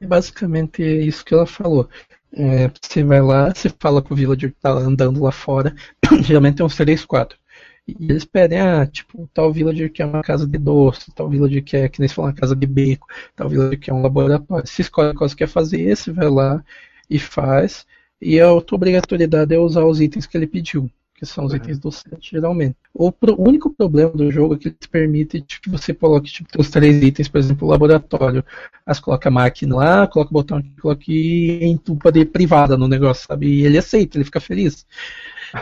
[0.00, 1.88] É basicamente isso que ela falou.
[2.32, 5.74] É, você vai lá, você fala com o villager que tá andando lá fora,
[6.22, 7.38] geralmente tem uns 3, 4.
[7.86, 11.62] E eles pedem, ah, tipo, tal villager que é uma casa de doce, tal villager
[11.62, 13.06] que é, que nem se fala, uma casa de beco,
[13.36, 14.66] tal villager que é um laboratório.
[14.66, 16.64] Se escolhe qual você quer fazer, esse vai lá
[17.10, 17.86] e faz.
[18.20, 20.90] E a outra obrigatoriedade é usar os itens que ele pediu.
[21.14, 21.58] que são os uhum.
[21.58, 22.76] itens do set, geralmente.
[22.92, 25.94] O, pro, o, único problema do jogo é que ele te permite tipo, que você
[25.94, 28.44] coloque tipo, os três itens, por exemplo, o laboratório.
[28.86, 32.88] As coloca a máquina lá, coloca o botão aqui, coloca e entupa de privada no
[32.88, 33.46] negócio, sabe?
[33.46, 34.86] E ele aceita, ele fica feliz.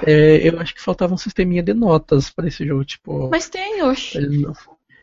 [0.07, 3.29] É, eu acho que faltava um sisteminha de notas para esse jogo, tipo.
[3.31, 4.21] Mas tem, oxe.
[4.21, 4.53] Não...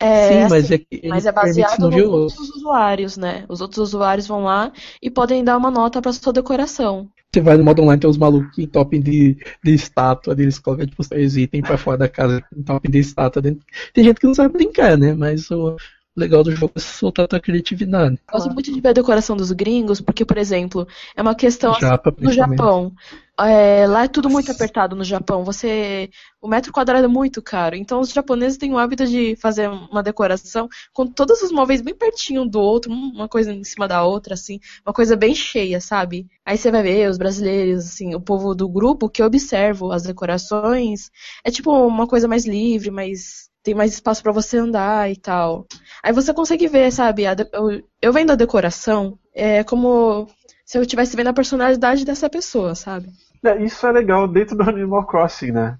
[0.02, 3.44] É, Sim, mas assim, é que mas é baseado nos outros usuários, né?
[3.50, 4.72] Os outros usuários vão lá
[5.02, 7.06] e podem dar uma nota para sua decoração.
[7.30, 10.86] Você vai no modo online, tem os malucos em top de, de estátua, eles colocam
[10.86, 13.42] tipo, três itens pra fora da casa, em top de estátua.
[13.42, 13.64] Dentro.
[13.92, 15.12] Tem gente que não sabe brincar, né?
[15.12, 15.76] Mas o
[16.20, 18.18] legal do jogo é soltar a criatividade.
[18.30, 20.86] Gosto muito de ver a decoração dos gringos, porque, por exemplo,
[21.16, 22.92] é uma questão Japa, assim, no Japão.
[23.38, 25.44] É, lá é tudo muito apertado no Japão.
[25.44, 26.10] Você,
[26.42, 27.74] o metro quadrado é muito caro.
[27.74, 31.94] Então os japoneses têm o hábito de fazer uma decoração com todos os móveis bem
[31.94, 36.26] pertinho do outro, uma coisa em cima da outra, assim, uma coisa bem cheia, sabe?
[36.44, 40.02] Aí você vai ver os brasileiros, assim, o povo do grupo que eu observo as
[40.02, 41.10] decorações.
[41.42, 45.66] É tipo uma coisa mais livre, mais tem mais espaço para você andar e tal.
[46.02, 47.24] Aí você consegue ver, sabe?
[47.24, 50.28] eu, eu vendo a decoração, é como
[50.64, 53.08] se eu estivesse vendo a personalidade dessa pessoa, sabe?
[53.44, 55.78] É, isso é legal dentro do Animal Crossing, né?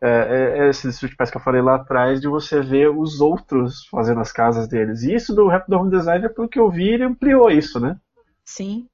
[0.00, 3.20] É, é, é esse Street Pass que eu falei lá atrás, de você ver os
[3.20, 5.02] outros fazendo as casas deles.
[5.02, 7.96] E isso do Rapid Home Designer, pelo que eu vi, ele ampliou isso, né?
[8.44, 8.88] Sim.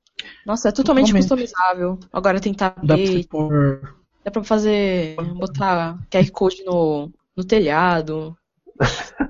[0.45, 1.29] Nossa, é totalmente, totalmente.
[1.29, 1.99] customizável.
[2.13, 2.87] Agora tem tapete.
[2.87, 3.95] Dá pra, pôr...
[4.25, 5.17] Dá pra fazer.
[5.39, 8.37] botar QR Code no, no telhado.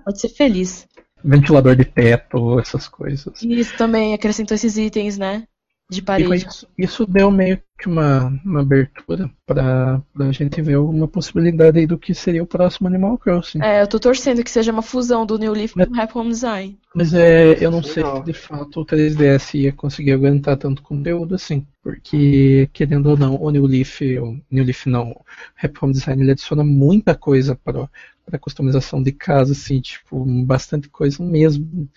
[0.05, 0.89] Pode ser feliz.
[1.23, 3.43] Ventilador de teto, essas coisas.
[3.43, 5.45] Isso também acrescentou esses itens, né?
[5.91, 6.47] De parede.
[6.47, 11.87] Isso, isso, deu meio que uma, uma abertura para a gente ver uma possibilidade aí
[11.87, 13.63] do que seria o próximo Animal Crossing.
[13.63, 16.19] É, eu tô torcendo que seja uma fusão do New Leaf mas, com o Happy
[16.19, 16.79] Home Design.
[16.95, 21.35] Mas é, eu não sei se de fato o 3DS ia conseguir aguentar tanto conteúdo
[21.35, 21.67] assim.
[21.83, 25.25] Porque, querendo ou não, o New Leaf, o New Leaf não, o
[25.57, 27.89] Happy Home Design ele adiciona muita coisa para
[28.29, 31.89] para customização de casa, assim, tipo, bastante coisa mesmo.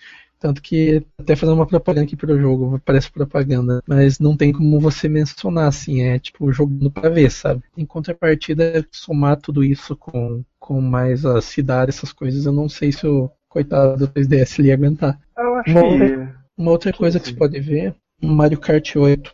[0.42, 4.80] Tanto que, até fazendo uma propaganda aqui pro jogo, parece propaganda, mas não tem como
[4.80, 7.62] você mencionar, assim, é tipo jogando pra ver, sabe?
[7.78, 12.90] Em contrapartida, somar tudo isso com, com mais a cidade, essas coisas, eu não sei
[12.90, 15.16] se o coitado do 3DS ia aguentar.
[15.38, 19.32] Eu acho uma, outra, uma outra coisa que você pode ver, Mario Kart 8,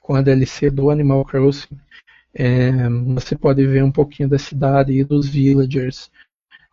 [0.00, 1.78] com a DLC do Animal Crossing,
[2.32, 6.10] é, você pode ver um pouquinho da cidade e dos villagers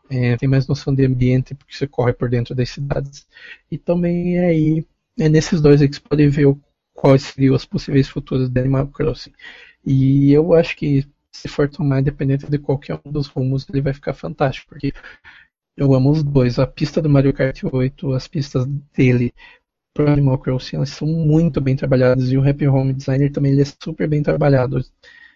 [0.09, 3.27] é, tem mais noção de ambiente porque você corre por dentro das cidades.
[3.71, 4.85] E também é aí
[5.19, 6.55] é nesses dois aí que você pode ver
[6.93, 9.33] quais seriam os possíveis futuros de Animal Crossing.
[9.85, 13.93] E eu acho que se for tomar, independente de qualquer um dos rumos, ele vai
[13.93, 14.93] ficar fantástico, porque
[15.77, 16.59] eu amo os dois.
[16.59, 18.65] A pista do Mario Kart 8, as pistas
[18.95, 19.33] dele
[19.93, 23.61] para Animal Crossing, elas são muito bem trabalhadas e o Happy Home Designer também ele
[23.61, 24.83] é super bem trabalhado.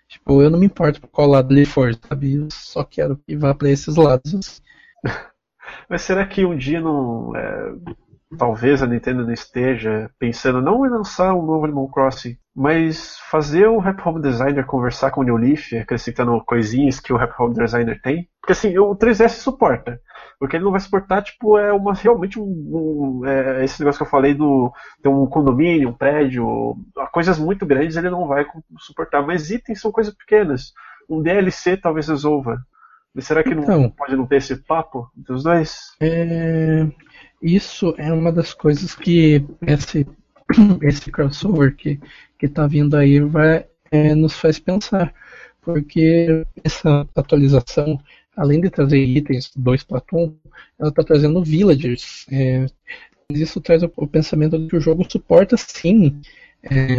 [0.07, 2.35] Tipo, eu não me importo por qual lado ele for, sabe?
[2.35, 4.61] Eu só quero que vá para esses lados.
[5.89, 7.35] Mas será que um dia não.
[7.35, 7.73] É,
[8.35, 13.67] talvez a Nintendo não esteja pensando não em lançar um novo Animal Crossing, mas fazer
[13.67, 17.53] o Rap Home Designer conversar com o New Leaf, acrescentando coisinhas que o Rap Home
[17.53, 18.27] Designer tem?
[18.41, 20.01] Porque assim, o 3DS suporta.
[20.39, 24.03] Porque ele não vai suportar, tipo, é uma realmente um, um é, esse negócio que
[24.03, 24.71] eu falei do
[25.01, 26.75] ter um condomínio, um prédio,
[27.11, 28.45] coisas muito grandes ele não vai
[28.79, 29.21] suportar.
[29.25, 30.73] Mas itens são coisas pequenas.
[31.09, 32.59] Um DLC talvez resolva.
[33.19, 35.95] Será que então, não pode não ter esse papo entre os dois?
[35.99, 36.87] É,
[37.41, 40.07] isso é uma das coisas que esse,
[40.81, 41.99] esse crossover que,
[42.38, 45.14] que tá vindo aí vai, é, nos faz pensar.
[45.61, 47.99] Porque essa atualização,
[48.35, 50.35] além de trazer itens dois Platon,
[50.80, 52.26] ela está trazendo villagers.
[52.31, 52.65] É,
[53.30, 56.22] isso traz o, o, pensamento de que o jogo suporta sim
[56.64, 56.97] é,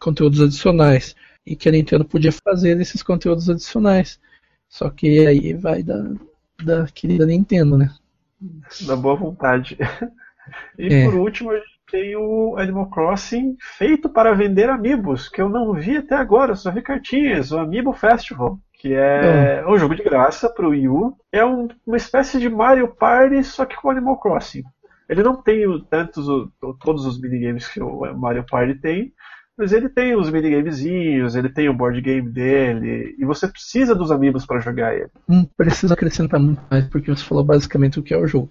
[0.00, 1.14] conteúdos adicionais.
[1.46, 4.20] E que a Nintendo podia fazer esses conteúdos adicionais.
[4.68, 6.12] Só que aí vai da,
[6.62, 7.94] da querida Nintendo, né?
[8.86, 9.76] Da boa vontade.
[10.78, 11.04] E é.
[11.04, 15.74] por último, a gente tem o Animal Crossing feito para vender amigos, que eu não
[15.74, 19.66] vi até agora, só vi cartinhas, o Amiibo Festival, que é, é.
[19.66, 21.16] um jogo de graça para o Wii U.
[21.32, 24.62] É um, uma espécie de Mario Party, só que com Animal Crossing.
[25.08, 26.26] Ele não tem tantos,
[26.80, 29.12] todos os minigames que o Mario Party tem,
[29.58, 34.12] mas ele tem os minigamezinhos, ele tem o board game dele, e você precisa dos
[34.12, 35.10] amigos para jogar ele.
[35.26, 38.48] Não precisa acrescentar muito mais, porque você falou basicamente o que é o jogo.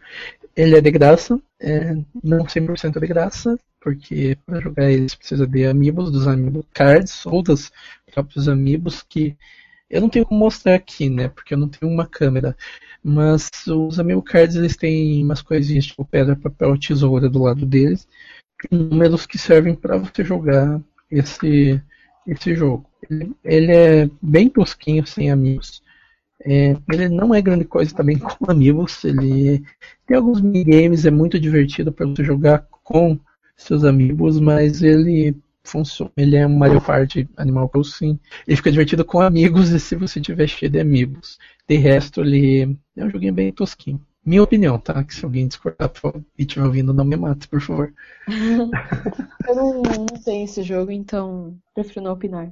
[0.54, 5.48] Ele é de graça, é, não 100% de graça, porque para jogar ele você precisa
[5.48, 7.72] de amigos, dos amigos cards, ou dos
[8.14, 9.38] próprios amigos que
[9.90, 11.30] eu não tenho como mostrar aqui, né?
[11.30, 12.58] Porque eu não tenho uma câmera.
[13.02, 18.06] Mas os amigo cards eles têm umas coisinhas tipo pedra, papel, tesoura do lado deles.
[18.70, 21.82] Números que servem para você jogar esse,
[22.28, 22.90] esse jogo.
[23.10, 25.82] Ele, ele, é bem tosquinho, sem amigos.
[26.44, 29.04] É, ele não é grande coisa também com amigos.
[29.04, 29.64] Ele
[30.06, 33.20] tem alguns minigames, é muito divertido para você jogar com
[33.56, 36.12] seus amigos, mas ele funciona.
[36.16, 38.20] Ele é um Mario Party Animal Crossing.
[38.48, 41.38] Ele fica divertido com amigos e se você tiver cheio de amigos.
[41.68, 44.02] De resto, ele é um joguinho bem tosquinho.
[44.28, 45.02] Minha opinião, tá?
[45.06, 45.90] Que se alguém discordar
[46.38, 47.94] e estiver ouvindo, não me mate, por favor.
[49.48, 52.50] eu não, não tenho esse jogo, então prefiro não opinar.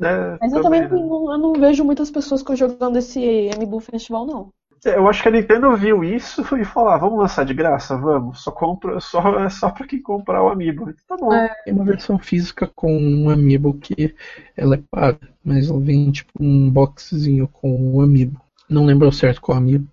[0.00, 4.52] É, Mas eu também não, eu não vejo muitas pessoas jogando esse MBU Festival, não.
[4.84, 7.96] É, eu acho que a Nintendo viu isso e falou: ah, vamos lançar de graça?
[7.96, 8.42] Vamos.
[8.42, 10.92] Só compra, só, é só pra quem comprar o Amiibo.
[11.06, 11.32] Tá bom.
[11.32, 14.16] É, tem uma versão física com um Amiibo que
[14.56, 18.40] ela é paga, mas ela vem tipo um boxzinho com o um Amiibo.
[18.68, 19.86] Não lembro certo qual Amiibo.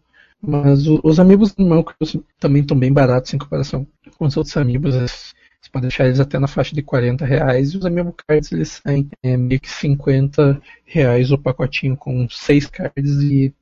[0.48, 4.56] Mas o, os Amiibos do Cross também estão bem baratos em comparação com os outros
[4.58, 4.96] Amiibos.
[4.96, 7.74] Você pode deixar eles até na faixa de 40 reais.
[7.74, 12.68] E os Amiibo Cards eles saem é, meio que 50 reais o pacotinho com 6
[12.68, 13.54] cards e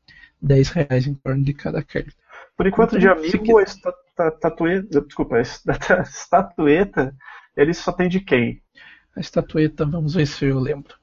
[0.42, 2.12] 10 reais em torno de cada carta.
[2.58, 7.16] Por enquanto, então, de amigo, a estatueta, desculpa, a estatueta,
[7.56, 8.62] ele só tem de quem?
[9.16, 10.94] A estatueta, vamos ver se eu lembro.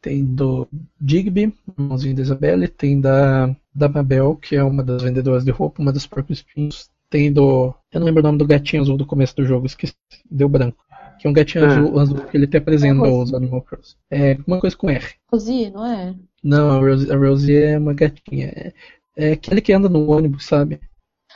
[0.00, 0.68] Tem do
[1.00, 5.82] Digby, irmãozinho da Isabelle, tem da, da Mabel, que é uma das vendedoras de roupa,
[5.82, 6.88] uma das próprias espinhos.
[7.10, 7.74] Tem do.
[7.92, 9.94] Eu não lembro o nome do gatinho azul do começo do jogo, esqueci.
[10.30, 10.84] Deu branco.
[11.18, 11.68] Que é um gatinho é.
[11.68, 13.96] azul, azul que ele até apresenta aos Animal Cross.
[14.10, 15.06] É uma coisa com R.
[15.30, 16.14] Rosie, não é?
[16.42, 18.46] Não, a Rosie, a Rosie é uma gatinha.
[18.48, 18.72] É,
[19.16, 20.80] é aquele que anda no ônibus, sabe?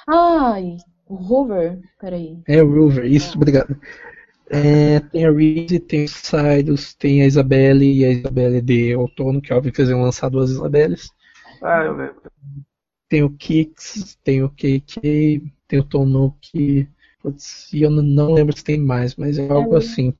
[0.09, 1.79] Ai, o Rover?
[2.01, 2.39] Peraí.
[2.47, 3.79] É o Rover, isso, obrigado.
[4.51, 9.41] É, tem a Reese, tem o Cyrus, tem a Isabelle e a Isabelle de outono,
[9.41, 11.11] que é óbvio que eles iam lançar duas Isabelles.
[11.63, 12.23] Ah, eu lembro.
[13.09, 16.89] Tem o Kix, tem o KK, tem o Tonuki.
[17.21, 20.15] Putz, e eu não lembro se tem mais, mas é, é algo assim.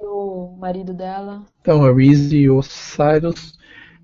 [0.00, 1.44] O marido dela.
[1.60, 3.58] Então, a Reese e o Cyrus.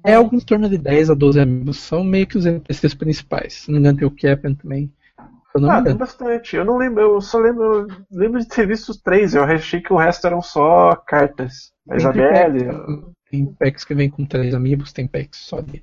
[0.04, 1.78] É algo em torno de 10 a 12 amigos.
[1.78, 3.54] São meio que os NPCs principais.
[3.54, 4.92] Se não me engano, tem o Captain também.
[5.68, 6.54] ah, tem bastante.
[6.54, 9.34] Eu não lembro, eu só lembro, lembro de ter visto os três.
[9.34, 11.72] Eu achei que o resto eram só cartas.
[11.90, 12.68] A Isabelle.
[13.28, 15.82] Tem packs que vem com três amigos, tem packs só de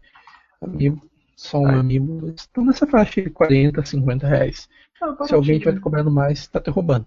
[0.65, 1.01] amigo,
[1.35, 2.33] só um amigo.
[2.35, 4.69] Estão nessa faixa de 40, 50 reais.
[5.01, 7.05] Ah, Se alguém estiver cobrando mais, tá te roubando.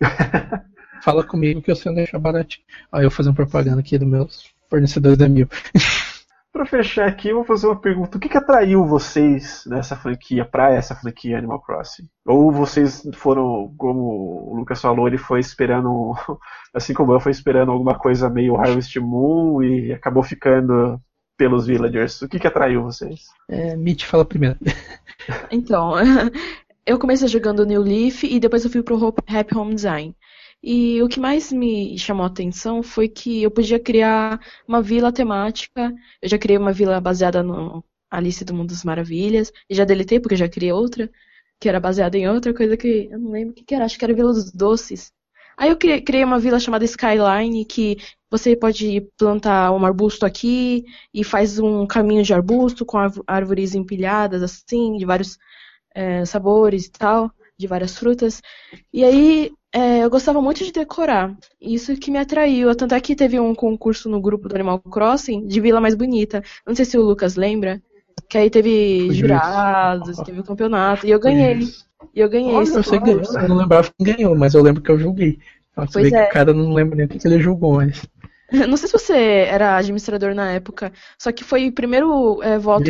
[1.02, 2.64] Fala comigo que eu sei deixar baratinho.
[2.92, 5.50] Aí eu fazer uma propaganda aqui dos meus fornecedores de amigo.
[6.50, 8.16] Para fechar aqui, eu vou fazer uma pergunta.
[8.16, 12.08] O que, que atraiu vocês nessa franquia, para essa franquia Animal Crossing?
[12.26, 16.14] Ou vocês foram, como o Lucas falou, ele foi esperando,
[16.74, 21.00] assim como eu, foi esperando alguma coisa meio Harvest Moon e acabou ficando
[21.38, 22.20] pelos villagers?
[22.20, 23.28] O que, que atraiu vocês?
[23.48, 24.58] É, Mitch, fala primeiro.
[25.50, 25.94] então,
[26.84, 30.14] eu comecei jogando New Leaf e depois eu fui pro Happy Home Design.
[30.62, 35.12] E o que mais me chamou a atenção foi que eu podia criar uma vila
[35.12, 35.94] temática.
[36.20, 39.52] Eu já criei uma vila baseada no Alice do Mundo das Maravilhas.
[39.70, 41.08] E já deletei porque eu já criei outra,
[41.60, 43.96] que era baseada em outra coisa que eu não lembro o que, que era, acho
[43.96, 45.12] que era Vila dos Doces.
[45.56, 47.96] Aí eu criei uma vila chamada Skyline, que
[48.30, 54.42] você pode plantar um arbusto aqui e faz um caminho de arbusto com árvores empilhadas,
[54.42, 55.38] assim, de vários
[55.94, 58.42] é, sabores e tal, de várias frutas.
[58.92, 61.36] E aí é, eu gostava muito de decorar.
[61.60, 62.74] Isso que me atraiu.
[62.74, 66.42] Tanto é que teve um concurso no grupo do Animal Crossing de Vila Mais Bonita.
[66.66, 67.82] Não sei se o Lucas lembra.
[68.28, 71.06] Que aí teve jurados, teve o um campeonato.
[71.06, 71.60] E eu ganhei.
[72.14, 73.22] E eu ganhei Olha, você ganhou.
[73.22, 75.38] Eu não lembrava quem ganhou, mas eu lembro que eu julguei.
[75.92, 76.24] Pois é.
[76.24, 78.04] que o cara não lembra nem o que ele julgou, mas.
[78.68, 82.84] Não sei se você era administrador na época, só que foi primeiro é, voto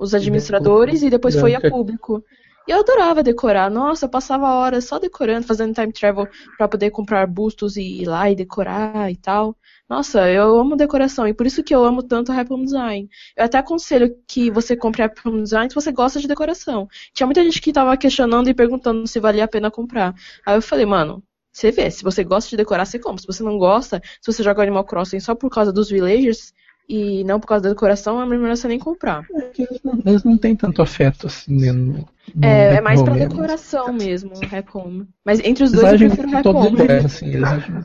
[0.00, 2.24] os administradores e depois foi a público.
[2.66, 3.70] E eu adorava decorar.
[3.70, 6.26] Nossa, eu passava horas só decorando, fazendo time travel
[6.56, 9.56] para poder comprar bustos e ir lá e decorar e tal.
[9.88, 13.08] Nossa, eu amo decoração e por isso que eu amo tanto Rap Home Design.
[13.36, 16.88] Eu até aconselho que você compre Rap Home Design se você gosta de decoração.
[17.12, 20.14] Tinha muita gente que tava questionando e perguntando se valia a pena comprar.
[20.46, 21.22] Aí eu falei, mano,
[21.52, 23.20] você vê, se você gosta de decorar, você compra.
[23.20, 26.52] Se você não gosta, se você joga Animal Crossing só por causa dos villagers,
[26.88, 29.24] e não por causa da decoração, é melhor você nem comprar.
[29.32, 31.92] É eles, não, eles não têm tanto afeto assim né, no,
[32.34, 33.28] no é, é mais pra mesmo.
[33.28, 35.08] decoração mesmo, o Home.
[35.24, 36.80] Mas entre os eles dois eu prefiro o Rap Home.
[36.88, 37.76] É, assim, eles agem...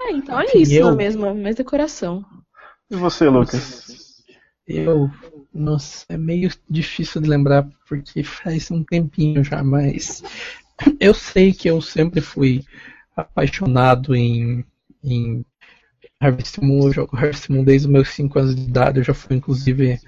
[0.00, 0.94] É, então é isso eu...
[0.94, 2.24] mesmo, mais decoração.
[2.90, 4.22] E você, Lucas?
[4.66, 5.10] Eu.
[5.52, 10.22] Nossa, é meio difícil de lembrar porque faz um tempinho já, mas
[11.00, 12.64] eu sei que eu sempre fui
[13.16, 14.64] apaixonado em,
[15.02, 15.44] em
[16.20, 19.14] Harvest Moon, eu jogo Harvest Moon desde os meus 5 anos de idade, eu já
[19.14, 19.98] fui inclusive,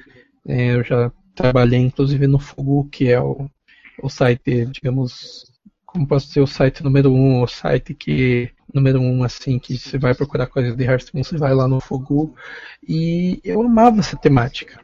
[0.46, 3.48] é, eu já trabalhei inclusive no Fugu, que é o,
[4.02, 5.52] o site, digamos,
[5.84, 9.58] como posso dizer, o site número 1, um, o site que, número 1, um, assim,
[9.58, 12.34] que você vai procurar coisas de Harvest Moon, você vai lá no Fugu,
[12.86, 14.80] e eu amava essa temática.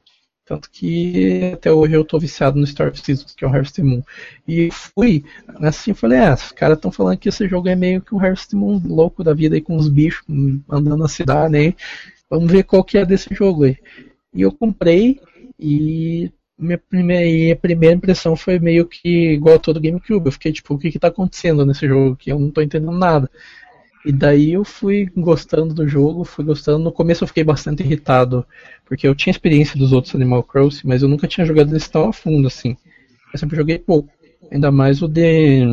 [0.47, 3.82] Tanto que até hoje eu tô viciado no Star of Seasons, que é o Harvest
[3.82, 4.01] Moon.
[4.47, 5.24] E fui,
[5.60, 8.55] assim, falei, ah, os caras estão falando que esse jogo é meio que um Harvest
[8.55, 10.24] Moon louco da vida aí com os bichos
[10.70, 11.74] andando na cidade aí.
[12.31, 13.77] Vamos ver qual que é desse jogo aí.
[14.32, 15.20] E eu comprei
[15.59, 20.27] e minha primeira, primeira impressão foi meio que igual a todo GameCube.
[20.27, 22.97] Eu fiquei tipo, o que que tá acontecendo nesse jogo que eu não tô entendendo
[22.97, 23.28] nada.
[24.06, 26.84] E daí eu fui gostando do jogo, fui gostando.
[26.84, 28.46] No começo eu fiquei bastante irritado,
[28.84, 32.08] porque eu tinha experiência dos outros Animal Crossing, mas eu nunca tinha jogado eles tão
[32.08, 32.76] a fundo assim.
[33.34, 34.08] Eu sempre joguei pouco.
[34.48, 35.64] Ainda mais o de,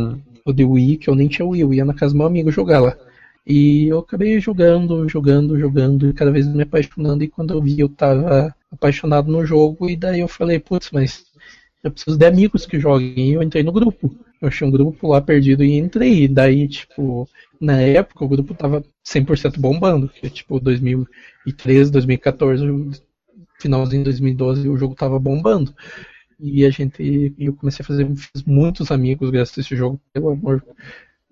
[0.44, 2.50] o de Wii, que eu nem tinha Wii, eu ia na casa do meu amigo
[2.52, 2.98] jogar lá.
[3.46, 7.24] E eu acabei jogando, jogando, jogando, e cada vez me apaixonando.
[7.24, 9.92] E quando eu vi, eu tava apaixonado no jogo.
[9.92, 11.24] E daí eu falei, putz, mas
[11.84, 13.30] eu preciso de amigos que joguem.
[13.30, 14.16] E eu entrei no grupo.
[14.42, 16.24] Eu achei um grupo lá perdido e entrei.
[16.24, 17.30] E daí, tipo,
[17.64, 20.10] na época o grupo tava 100% bombando.
[20.10, 22.64] Que, tipo, 2013, 2014,
[23.60, 25.74] finalzinho de 2012, o jogo tava bombando.
[26.40, 30.30] E a gente, eu comecei a fazer fiz muitos amigos graças a esse jogo, pelo
[30.30, 30.64] amor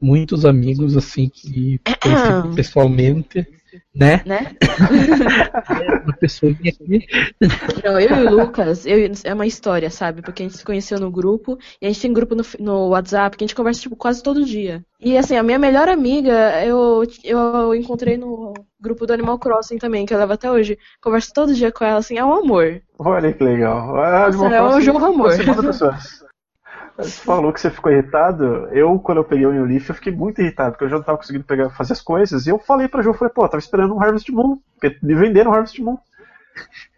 [0.02, 3.48] muitos amigos assim que conheci pessoalmente,
[3.93, 4.22] né?
[4.26, 4.56] Né?
[6.06, 7.07] Uma pessoa aqui.
[7.84, 10.22] Não, eu e o Lucas, eu, é uma história, sabe?
[10.22, 13.38] Porque a gente se conheceu no grupo, e a gente tem grupo no, no WhatsApp
[13.38, 14.84] que a gente conversa tipo, quase todo dia.
[14.99, 20.06] E assim, a minha melhor amiga, eu, eu encontrei no grupo do Animal Crossing também,
[20.06, 20.77] que eu levo até hoje.
[21.02, 22.81] Converso todo dia com ela, assim, é um amor.
[22.99, 23.95] Olha que legal.
[23.98, 25.31] Ah, Nossa, é um jogo amor.
[27.03, 28.68] Você falou que você ficou irritado.
[28.72, 31.03] Eu, quando eu peguei o New Leaf, eu fiquei muito irritado, porque eu já não
[31.03, 32.45] tava conseguindo pegar, fazer as coisas.
[32.45, 35.52] E eu falei pra Ju, falei, pô, tava esperando um Harvest Moon, porque me venderam
[35.52, 35.98] um Harvest Moon.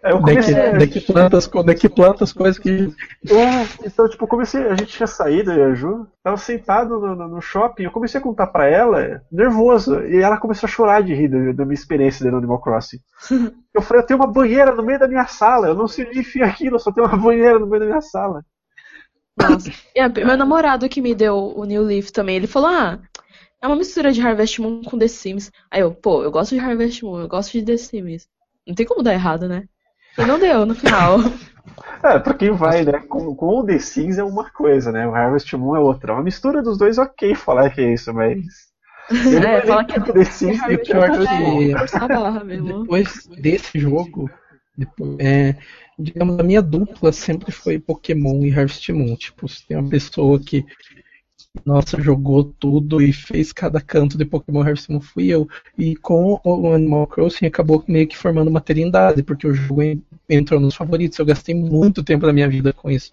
[0.04, 2.94] Aí eu comecei, daqui, plantas, daqui plantas coisas que.
[3.30, 4.68] É, então, tipo, comecei.
[4.68, 7.92] A gente tinha saído, eu e a Ju, tava sentado no, no, no, shopping, eu
[7.92, 11.66] comecei a contar pra ela, nervoso, e ela começou a chorar de rir da, da
[11.66, 13.00] minha experiência dentro do Animal Crossing.
[13.74, 16.20] Eu falei, eu tenho uma banheira no meio da minha sala, eu não sei onde
[16.20, 18.46] enfia aquilo, eu só tenho uma banheira no meio da minha sala.
[19.38, 19.72] Nossa.
[19.96, 23.00] É, meu namorado que me deu o New Leaf também, ele falou, ah,
[23.62, 25.52] é uma mistura de Harvest Moon com The Sims.
[25.72, 28.28] Aí eu, pô, eu gosto de Harvest Moon, eu gosto de The Sims.
[28.68, 29.68] Não tem como dar errado, né?
[30.18, 31.18] E não deu no final.
[32.04, 33.00] É, pra quem vai, né?
[33.08, 35.08] Com, com o The Sims é uma coisa, né?
[35.08, 36.12] O Harvest Moon é outra.
[36.12, 38.44] Uma mistura dos dois, ok falar que é isso, mas.
[39.10, 41.20] é, fala que é The Sims e pior que
[42.62, 44.30] depois desse jogo,
[44.78, 45.56] depois, é,
[45.98, 49.16] digamos, a minha dupla sempre foi Pokémon e Harvest Moon.
[49.16, 50.66] Tipo, se tem uma pessoa que,
[51.66, 55.48] nossa, jogou tudo e fez cada canto de Pokémon Harvest Moon, fui eu.
[55.78, 59.82] E com o Animal Crossing acabou meio que formando uma trindade, porque o jogo
[60.30, 61.18] entrou nos favoritos.
[61.20, 63.12] Eu gastei muito tempo da minha vida com isso.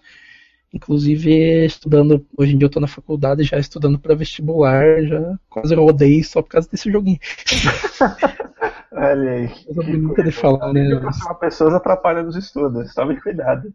[0.73, 5.75] Inclusive, estudando, hoje em dia eu tô na faculdade já estudando para vestibular, já quase
[5.75, 7.19] rodei só por causa desse joguinho.
[8.93, 9.47] Olha aí.
[9.47, 10.95] Coisa bonita de falar, né?
[10.95, 13.73] Uma pessoas atrapalha nos estudos, tome cuidado.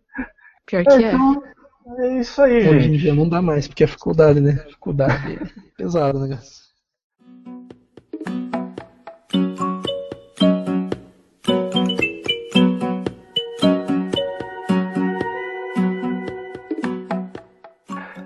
[0.67, 1.09] Pior que é.
[1.09, 1.43] Então,
[1.99, 2.77] é isso aí, Hoje gente.
[2.77, 4.57] Hoje em dia não dá mais, porque é faculdade, né?
[4.73, 6.39] Faculdade é pesado, né?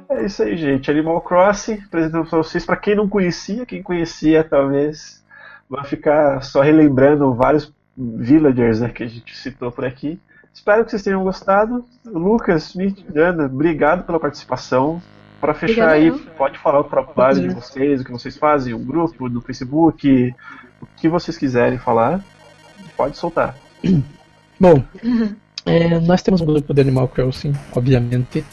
[0.08, 0.90] É isso aí, gente.
[0.90, 2.66] Animal Crossing, apresentando para vocês.
[2.66, 5.20] Para quem não conhecia, quem conhecia talvez
[5.70, 10.18] vai ficar só relembrando vários villagers né, que a gente citou por aqui.
[10.52, 11.84] Espero que vocês tenham gostado.
[12.04, 15.00] Lucas, Smith, Ana, obrigado pela participação.
[15.40, 19.28] Para fechar aí, pode falar o trabalho de vocês, o que vocês fazem, o grupo,
[19.28, 20.34] no Facebook,
[20.82, 22.22] o que vocês quiserem falar.
[22.96, 23.56] Pode soltar.
[24.58, 24.84] Bom,
[25.64, 28.44] é, nós temos um grupo de Animal Crossing, obviamente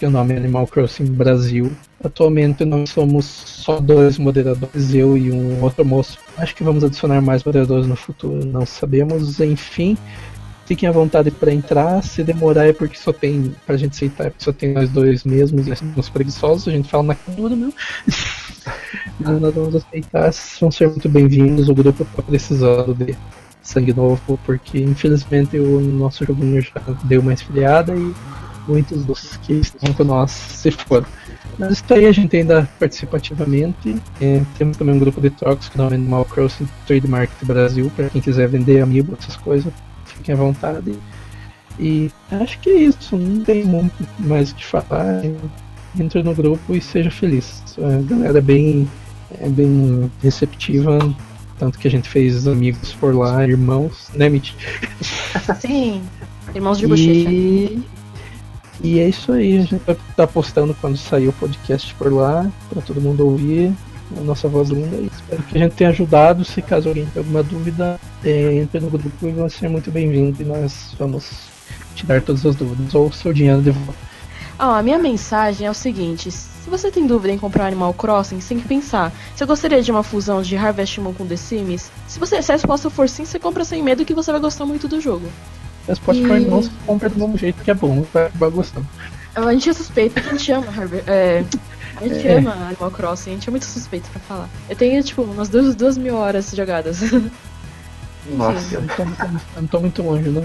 [0.00, 1.70] que o nome é Animal Crossing Brasil.
[2.02, 6.18] Atualmente nós somos só dois moderadores, eu e um outro moço.
[6.38, 9.38] Acho que vamos adicionar mais moderadores no futuro, não sabemos.
[9.40, 9.98] Enfim,
[10.64, 12.02] fiquem à vontade para entrar.
[12.02, 15.22] Se demorar é porque só tem, pra gente aceitar, é porque só tem nós dois
[15.22, 17.74] mesmos e somos preguiçosos, a gente fala na cura, meu.
[19.20, 20.30] Mas nós vamos aceitar,
[20.62, 21.68] vão ser muito bem-vindos.
[21.68, 23.14] O grupo está precisando de
[23.60, 28.14] sangue novo, porque infelizmente o nosso joguinho já deu uma esfriada e
[28.70, 31.06] muitos dos que estão com nós se foram.
[31.58, 33.96] Mas isso aí a gente ainda participa ativamente.
[34.20, 37.90] É, temos também um grupo de trocas que é o Animal Crossing Trade Market Brasil,
[37.96, 39.72] para quem quiser vender amiibo, essas coisas,
[40.04, 40.94] fiquem à vontade.
[41.78, 45.22] E acho que é isso, não tem muito mais o que falar.
[45.98, 47.64] Entre no grupo e seja feliz.
[47.78, 48.88] A galera é bem,
[49.40, 50.98] é bem receptiva,
[51.58, 54.52] tanto que a gente fez amigos por lá, irmãos, né, Mitch?
[55.60, 56.00] Sim,
[56.54, 57.28] irmãos de bochecha.
[58.82, 58.98] E...
[58.98, 62.82] É isso aí, a gente vai estar postando quando sair o podcast por lá, para
[62.82, 63.72] todo mundo ouvir
[64.16, 64.96] a nossa voz linda.
[64.96, 66.44] E espero que a gente tenha ajudado.
[66.44, 70.42] Se caso alguém tenha alguma dúvida, é, entre no grupo e vai ser muito bem-vindo.
[70.42, 71.48] E nós vamos
[71.94, 74.10] tirar todas as dúvidas ou seu dinheiro de volta.
[74.58, 78.40] Ah, a minha mensagem é o seguinte: se você tem dúvida em comprar Animal Crossing,
[78.40, 79.12] você tem que pensar.
[79.34, 81.90] Você gostaria de uma fusão de Harvest Moon com The Sims?
[82.06, 84.66] Se, você, se a resposta for sim, você compra sem medo que você vai gostar
[84.66, 85.26] muito do jogo.
[85.84, 88.50] Se resposta for E- não, você compra do mesmo jeito que é bom, vai acabar
[88.50, 88.86] gostando.
[89.34, 91.08] A gente é suspeito, a gente ama Harvest.
[91.08, 91.44] É,
[91.96, 92.38] a gente É.
[92.38, 94.48] ama Animal Crossing, a gente é muito suspeito pra falar.
[94.68, 97.00] Eu tenho, tipo, umas duas, duas mil horas jogadas.
[98.36, 98.74] Nossa.
[98.74, 99.22] Eu não tô, muito-
[99.56, 100.44] eu não tô muito longe, não.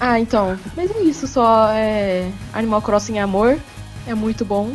[0.00, 0.56] Ah, então.
[0.76, 2.30] Mas é isso, só é.
[2.52, 3.58] Animal Crossing é amor.
[4.06, 4.72] É muito bom.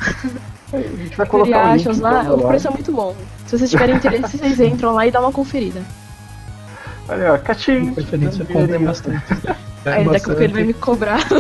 [0.73, 3.15] A gente vai colocar o link lá, o preço é muito bom.
[3.47, 5.83] Se vocês tiverem interesse, vocês entram lá e dão uma conferida.
[7.09, 7.93] Olha, ó, Catim.
[7.95, 9.23] Preferência, comprem bastante.
[9.87, 11.21] É Aí daqui a pouco ele vai me cobrar.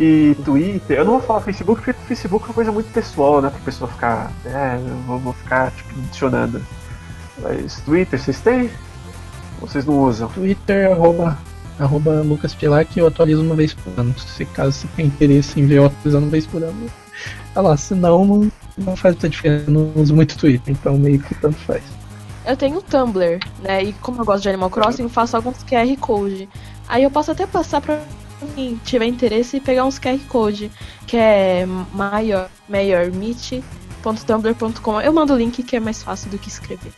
[0.00, 3.50] E Twitter, eu não vou falar Facebook porque Facebook é uma coisa muito pessoal, né?
[3.50, 4.32] Pra pessoa ficar.
[4.46, 6.62] É, eu vou, vou ficar tipo, adicionando.
[7.42, 8.70] Mas Twitter, vocês têm?
[9.60, 10.30] Ou vocês não usam?
[10.30, 11.36] Twitter, arroba,
[11.78, 14.18] arroba Lucas Pilar, que eu atualizo uma vez por ano.
[14.18, 16.86] Se caso você tem interesse em ver eu atualizando uma vez por ano,
[17.52, 17.76] tá lá.
[17.76, 19.66] Se não, não, não faz muita diferença.
[19.66, 21.82] Eu não uso muito Twitter, então meio que tanto faz.
[22.46, 23.84] Eu tenho o Tumblr, né?
[23.84, 26.48] E como eu gosto de Animal Crossing, eu faço alguns QR Code.
[26.88, 28.00] Aí eu posso até passar pra
[28.54, 30.70] quem tiver interesse e pegar uns QR Code,
[31.06, 35.00] que é maior, maiormeet.tumblr.com.
[35.00, 36.92] Eu mando o link que é mais fácil do que escrever.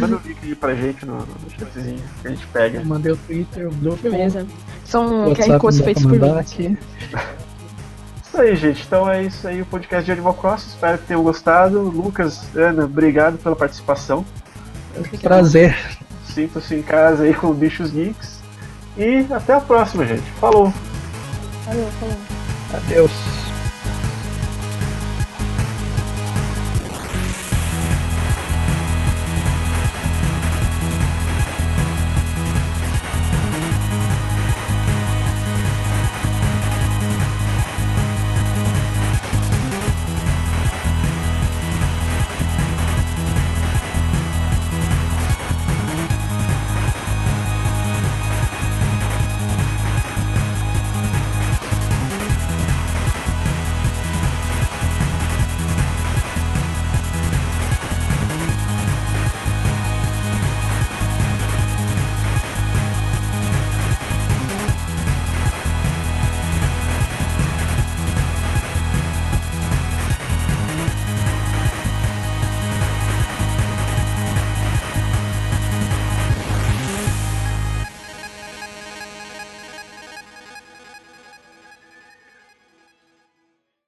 [0.00, 2.80] Manda o link aí pra gente no, no chatzinho que a gente pega.
[2.80, 4.46] Eu mandei o Twitter, o grupo, Beleza?
[4.84, 6.38] São QR Codes feitos por mim.
[6.38, 6.76] aqui.
[8.24, 8.84] Isso aí, gente.
[8.84, 10.66] Então é isso aí o podcast de Animal Cross.
[10.66, 11.80] Espero que tenham gostado.
[11.80, 14.26] Lucas, Ana, obrigado pela participação.
[15.22, 15.76] Prazer.
[16.24, 18.40] Sinta-se em casa aí com Bichos Geeks.
[18.96, 20.30] E até a próxima, gente.
[20.40, 20.72] Falou!
[21.66, 22.16] Valeu, falou.
[22.72, 23.35] Adeus.